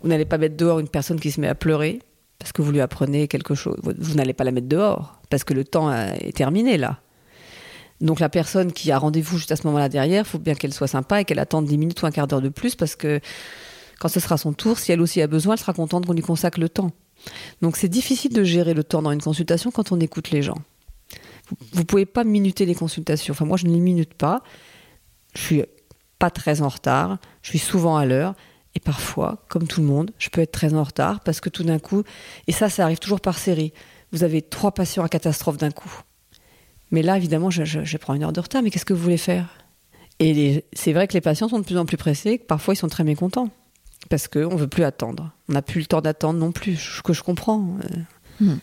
Vous 0.01 0.09
n'allez 0.09 0.25
pas 0.25 0.37
mettre 0.37 0.57
dehors 0.57 0.79
une 0.79 0.89
personne 0.89 1.19
qui 1.19 1.31
se 1.31 1.39
met 1.39 1.47
à 1.47 1.55
pleurer 1.55 1.99
parce 2.39 2.51
que 2.51 2.61
vous 2.61 2.71
lui 2.71 2.81
apprenez 2.81 3.29
quelque 3.29 3.55
chose. 3.55 3.77
Vous 3.83 4.15
n'allez 4.15 4.33
pas 4.33 4.43
la 4.43 4.51
mettre 4.51 4.67
dehors, 4.67 5.21
parce 5.29 5.45
que 5.45 5.53
le 5.53 5.63
temps 5.63 5.93
est 5.93 6.35
terminé 6.35 6.77
là. 6.77 6.99
Donc 8.01 8.19
la 8.19 8.27
personne 8.27 8.73
qui 8.73 8.91
a 8.91 8.97
rendez-vous 8.97 9.37
juste 9.37 9.51
à 9.53 9.55
ce 9.55 9.65
moment-là 9.67 9.87
derrière, 9.87 10.23
il 10.25 10.29
faut 10.29 10.39
bien 10.39 10.55
qu'elle 10.55 10.73
soit 10.73 10.87
sympa 10.87 11.21
et 11.21 11.25
qu'elle 11.25 11.39
attende 11.39 11.67
10 11.67 11.77
minutes 11.77 12.01
ou 12.01 12.05
un 12.05 12.11
quart 12.11 12.27
d'heure 12.27 12.41
de 12.41 12.49
plus, 12.49 12.75
parce 12.75 12.97
que 12.97 13.21
quand 13.99 14.09
ce 14.09 14.19
sera 14.19 14.37
son 14.37 14.51
tour, 14.51 14.77
si 14.77 14.91
elle 14.91 14.99
aussi 14.99 15.21
a 15.21 15.27
besoin, 15.27 15.53
elle 15.53 15.59
sera 15.59 15.73
contente 15.73 16.05
qu'on 16.05 16.13
lui 16.13 16.21
consacre 16.21 16.59
le 16.59 16.67
temps. 16.67 16.91
Donc 17.61 17.77
c'est 17.77 17.87
difficile 17.87 18.33
de 18.33 18.43
gérer 18.43 18.73
le 18.73 18.83
temps 18.83 19.01
dans 19.01 19.11
une 19.11 19.21
consultation 19.21 19.71
quand 19.71 19.93
on 19.93 19.99
écoute 20.01 20.31
les 20.31 20.41
gens. 20.41 20.57
Vous 21.73 21.85
pouvez 21.85 22.05
pas 22.05 22.23
minuter 22.23 22.65
les 22.65 22.75
consultations. 22.75 23.33
Enfin 23.33 23.45
moi 23.45 23.57
je 23.57 23.65
ne 23.65 23.73
les 23.73 23.79
minute 23.79 24.13
pas. 24.13 24.43
Je 25.35 25.41
suis 25.41 25.63
pas 26.19 26.29
très 26.29 26.61
en 26.61 26.69
retard. 26.69 27.17
Je 27.41 27.49
suis 27.49 27.59
souvent 27.59 27.97
à 27.97 28.05
l'heure. 28.05 28.35
Et 28.75 28.79
parfois, 28.79 29.43
comme 29.49 29.67
tout 29.67 29.81
le 29.81 29.87
monde, 29.87 30.11
je 30.17 30.29
peux 30.29 30.41
être 30.41 30.51
très 30.51 30.73
en 30.73 30.83
retard 30.83 31.19
parce 31.19 31.41
que 31.41 31.49
tout 31.49 31.63
d'un 31.63 31.79
coup, 31.79 32.03
et 32.47 32.51
ça, 32.51 32.69
ça 32.69 32.83
arrive 32.83 32.97
toujours 32.97 33.21
par 33.21 33.37
série, 33.37 33.71
vous 34.11 34.23
avez 34.23 34.41
trois 34.41 34.71
patients 34.71 35.03
à 35.03 35.09
catastrophe 35.09 35.57
d'un 35.57 35.71
coup. 35.71 36.01
Mais 36.91 37.01
là, 37.01 37.17
évidemment, 37.17 37.49
je, 37.49 37.97
prends 37.97 38.13
une 38.13 38.23
heure 38.23 38.33
de 38.33 38.39
retard, 38.39 38.61
mais 38.63 38.69
qu'est-ce 38.71 38.85
que 38.85 38.93
vous 38.93 39.01
voulez 39.01 39.17
faire? 39.17 39.49
Et 40.19 40.63
c'est 40.73 40.93
vrai 40.93 41.07
que 41.07 41.13
les 41.13 41.21
patients 41.21 41.49
sont 41.49 41.59
de 41.59 41.65
plus 41.65 41.77
en 41.77 41.85
plus 41.85 41.97
pressés, 41.97 42.37
parfois 42.37 42.75
ils 42.75 42.77
sont 42.77 42.87
très 42.87 43.03
mécontents, 43.03 43.49
parce 44.09 44.27
qu'on 44.27 44.53
ne 44.53 44.57
veut 44.57 44.67
plus 44.67 44.83
attendre. 44.83 45.31
On 45.49 45.53
n'a 45.53 45.63
plus 45.63 45.81
le 45.81 45.87
temps 45.87 46.01
d'attendre 46.01 46.39
non 46.39 46.51
plus, 46.51 46.77
ce 46.77 47.01
que 47.01 47.13
je 47.13 47.23
comprends. 47.23 47.77
Euh. 48.41 48.55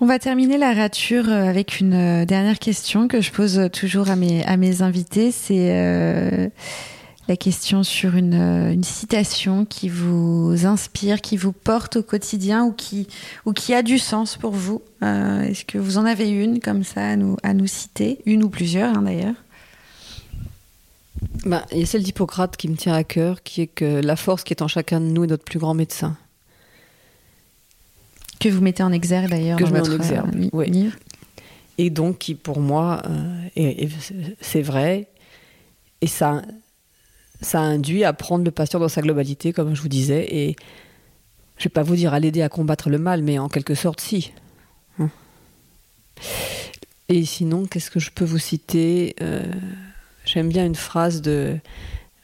On 0.00 0.06
va 0.06 0.18
terminer 0.18 0.58
la 0.58 0.74
rature 0.74 1.28
euh, 1.28 1.48
avec 1.48 1.80
une 1.80 2.22
euh, 2.22 2.24
dernière 2.24 2.58
question 2.58 3.08
que 3.08 3.20
je 3.20 3.32
pose 3.32 3.68
toujours 3.72 4.10
à 4.10 4.16
mes, 4.16 4.44
à 4.44 4.56
mes 4.56 4.82
invités. 4.82 5.32
C'est 5.32 6.50
la 7.28 7.36
question 7.36 7.82
sur 7.82 8.16
une, 8.16 8.34
euh, 8.34 8.72
une, 8.72 8.84
citation 8.84 9.66
qui 9.66 9.90
vous 9.90 10.64
inspire, 10.64 11.20
qui 11.20 11.36
vous 11.36 11.52
porte 11.52 11.96
au 11.96 12.02
quotidien 12.02 12.64
ou 12.64 12.72
qui, 12.72 13.06
ou 13.44 13.52
qui 13.52 13.74
a 13.74 13.82
du 13.82 13.98
sens 13.98 14.38
pour 14.38 14.52
vous. 14.52 14.80
Euh, 15.02 15.42
est-ce 15.42 15.66
que 15.66 15.76
vous 15.76 15.98
en 15.98 16.06
avez 16.06 16.30
une 16.30 16.58
comme 16.60 16.84
ça 16.84 17.06
à 17.06 17.16
nous, 17.16 17.36
à 17.42 17.52
nous 17.52 17.66
citer? 17.66 18.20
Une 18.24 18.42
ou 18.42 18.48
plusieurs 18.48 18.96
hein, 18.96 19.02
d'ailleurs 19.02 19.34
bah, 21.44 21.66
Il 21.70 21.80
y 21.80 21.82
a 21.82 21.86
celle 21.86 22.02
d'Hippocrate 22.02 22.56
qui 22.56 22.68
me 22.68 22.76
tient 22.76 22.94
à 22.94 23.04
cœur, 23.04 23.42
qui 23.42 23.60
est 23.60 23.66
que 23.66 24.00
la 24.00 24.16
force 24.16 24.42
qui 24.42 24.54
est 24.54 24.62
en 24.62 24.68
chacun 24.68 25.00
de 25.00 25.06
nous 25.06 25.24
est 25.24 25.28
notre 25.28 25.44
plus 25.44 25.58
grand 25.58 25.74
médecin. 25.74 26.16
Que 28.40 28.48
vous 28.48 28.60
mettez 28.60 28.82
en 28.82 28.92
exergue 28.92 29.30
d'ailleurs 29.30 29.58
dans 29.58 29.66
je 29.66 29.72
votre 29.72 29.90
en 29.90 29.96
exergue, 29.96 30.44
euh, 30.44 30.48
oui. 30.52 30.90
Et 31.76 31.90
donc 31.90 32.18
qui 32.18 32.34
pour 32.34 32.60
moi, 32.60 33.02
c'est 34.40 34.62
vrai, 34.62 35.08
et 36.00 36.06
ça 36.06 36.42
ça 37.40 37.60
induit 37.60 38.04
à 38.04 38.12
prendre 38.12 38.44
le 38.44 38.50
patient 38.50 38.80
dans 38.80 38.88
sa 38.88 39.00
globalité, 39.00 39.52
comme 39.52 39.74
je 39.74 39.82
vous 39.82 39.88
disais, 39.88 40.26
et 40.30 40.56
je 41.56 41.64
vais 41.64 41.70
pas 41.70 41.82
vous 41.82 41.96
dire 41.96 42.14
à 42.14 42.20
l'aider 42.20 42.42
à 42.42 42.48
combattre 42.48 42.90
le 42.90 42.98
mal, 42.98 43.22
mais 43.22 43.38
en 43.38 43.48
quelque 43.48 43.74
sorte, 43.74 44.00
si. 44.00 44.32
Hein. 44.98 45.10
et 47.08 47.24
sinon, 47.24 47.66
qu'est-ce 47.66 47.90
que 47.90 48.00
je 48.00 48.10
peux 48.10 48.24
vous 48.24 48.38
citer 48.38 49.14
euh, 49.20 49.44
J'aime 50.24 50.48
bien 50.48 50.66
une 50.66 50.74
phrase 50.74 51.22
de 51.22 51.56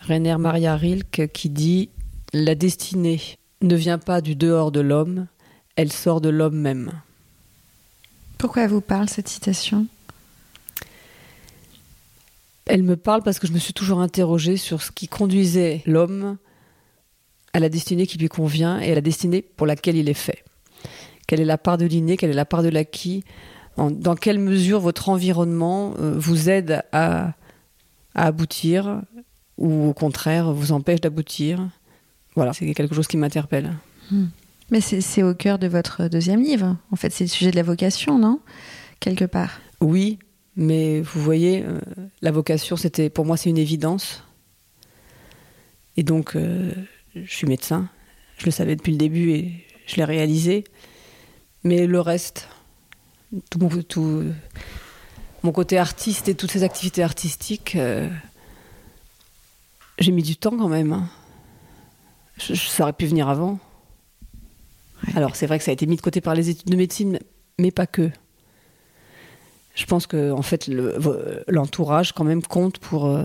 Rainer 0.01 0.37
Maria 0.39 0.77
Rilke 0.77 1.31
qui 1.33 1.51
dit 1.51 1.91
La 2.33 2.55
destinée 2.55 3.21
ne 3.63 3.77
vient 3.77 3.99
pas 3.99 4.21
du 4.21 4.35
dehors 4.35 4.73
de 4.73 4.81
l'homme, 4.81 5.27
elle 5.77 5.93
sort 5.93 6.21
de 6.21 6.29
l'homme 6.29 6.59
même. 6.59 6.93
Pourquoi 8.39 8.67
vous 8.67 8.81
parle 8.81 9.09
cette 9.09 9.29
citation? 9.29 9.87
Elle 12.67 12.83
me 12.83 12.97
parle 12.97 13.23
parce 13.23 13.39
que 13.39 13.47
je 13.47 13.53
me 13.53 13.59
suis 13.59 13.75
toujours 13.75 14.01
interrogée 14.01 14.57
sur 14.57 14.83
ce 14.83 14.91
qui 14.91 15.09
conduisait 15.09 15.83
l'homme 15.87 16.39
à 17.53 17.61
la 17.61 17.69
destinée 17.69 18.07
qui 18.07 18.19
lui 18.19 18.29
convient 18.29 18.81
et 18.81 18.91
à 18.91 18.95
la 18.95 19.01
destinée 19.01 19.43
pour 19.43 19.67
laquelle 19.67 19.97
il 19.97 20.09
est 20.09 20.15
fait. 20.15 20.45
Quelle 21.27 21.41
est 21.41 21.47
la 21.47 21.59
part 21.59 21.79
de 21.79 21.87
l'inné, 21.87 22.17
quelle 22.17 22.31
est 22.31 22.35
la 22.35 22.45
part 22.45 22.63
de 22.63 22.69
l'acquis, 22.69 23.25
dans 23.77 24.15
quelle 24.15 24.39
mesure 24.39 24.81
votre 24.81 25.09
environnement 25.09 25.95
euh, 25.99 26.15
vous 26.17 26.49
aide 26.49 26.83
à, 26.93 27.33
aboutir 28.15 29.03
ou 29.59 29.89
au 29.89 29.93
contraire 29.93 30.53
vous 30.53 30.73
empêche 30.73 31.01
d'aboutir? 31.01 31.67
Voilà, 32.35 32.53
c'est 32.53 32.73
quelque 32.75 32.95
chose 32.95 33.07
qui 33.07 33.17
m'interpelle. 33.17 33.75
Hmm. 34.11 34.27
Mais 34.71 34.81
c'est 34.81 35.23
au 35.23 35.35
cœur 35.35 35.59
de 35.59 35.67
votre 35.67 36.09
deuxième 36.09 36.43
livre. 36.43 36.77
En 36.91 36.97
fait, 36.97 37.11
c'est 37.11 37.25
le 37.25 37.29
sujet 37.29 37.51
de 37.51 37.57
la 37.57 37.63
vocation, 37.63 38.19
non? 38.19 38.41
Quelque 38.99 39.25
part. 39.25 39.61
Oui, 39.81 40.19
mais 40.57 41.01
vous 41.01 41.21
voyez, 41.21 41.63
euh, 41.65 41.81
la 42.23 42.31
vocation, 42.31 42.77
c'était 42.77 43.11
pour 43.11 43.27
moi, 43.27 43.37
c'est 43.37 43.51
une 43.51 43.59
évidence. 43.59 44.25
Et 45.97 46.03
donc, 46.03 46.37
euh, 46.37 46.73
je 47.15 47.33
suis 47.33 47.47
médecin. 47.47 47.89
Je 48.39 48.47
le 48.47 48.51
savais 48.51 48.77
depuis 48.77 48.93
le 48.93 48.99
début 48.99 49.31
et 49.31 49.67
je 49.87 49.97
l'ai 49.97 50.05
réalisé. 50.05 50.65
Mais 51.63 51.87
le 51.87 52.01
reste, 52.01 52.49
tout 53.51 53.59
mon, 55.43 55.53
côté 55.53 55.79
artiste 55.79 56.29
et 56.29 56.35
toutes 56.35 56.51
ces 56.51 56.63
activités 56.63 57.03
artistiques, 57.03 57.77
euh, 57.77 58.09
j'ai 59.99 60.13
mis 60.13 60.23
du 60.23 60.37
temps 60.37 60.57
quand 60.57 60.69
même. 60.69 60.93
Hein. 60.93 61.09
Je, 62.39 62.55
ça 62.55 62.85
aurait 62.85 62.93
pu 62.93 63.07
venir 63.07 63.29
avant. 63.29 63.59
Alors 65.17 65.37
c'est 65.37 65.47
vrai 65.47 65.59
que 65.59 65.65
ça 65.65 65.71
a 65.71 65.75
été 65.75 65.87
mis 65.87 65.97
de 65.97 66.01
côté 66.01 66.21
par 66.21 66.35
les 66.35 66.51
études 66.51 66.69
de 66.69 66.77
médecine, 66.77 67.19
mais 67.59 67.71
pas 67.71 67.87
que. 67.87 68.11
Je 69.75 69.87
pense 69.87 70.07
que 70.07 70.31
en 70.31 70.43
fait 70.43 70.71
l'entourage 71.49 72.13
quand 72.13 72.25
même 72.25 72.43
compte 72.43 72.79
pour 72.79 73.07
euh, 73.07 73.23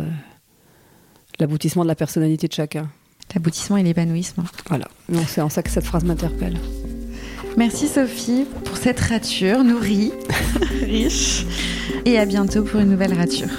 l'aboutissement 1.40 1.84
de 1.84 1.88
la 1.88 1.96
personnalité 1.96 2.48
de 2.48 2.54
chacun. 2.54 2.90
L'aboutissement 3.34 3.78
et 3.78 3.84
l'épanouissement. 3.84 4.46
Voilà. 4.68 4.88
c'est 5.28 5.42
en 5.42 5.50
ça 5.50 5.62
que 5.62 5.70
cette 5.70 5.86
phrase 5.86 6.04
m'interpelle. 6.04 6.58
Merci 7.58 7.88
Sophie 7.88 8.46
pour 8.66 8.78
cette 8.78 9.00
rature 9.00 9.64
nourrie, 9.64 10.12
riche. 10.84 11.46
Et 12.06 12.18
à 12.18 12.26
bientôt 12.26 12.64
pour 12.64 12.80
une 12.80 12.90
nouvelle 12.90 13.14
rature. 13.14 13.50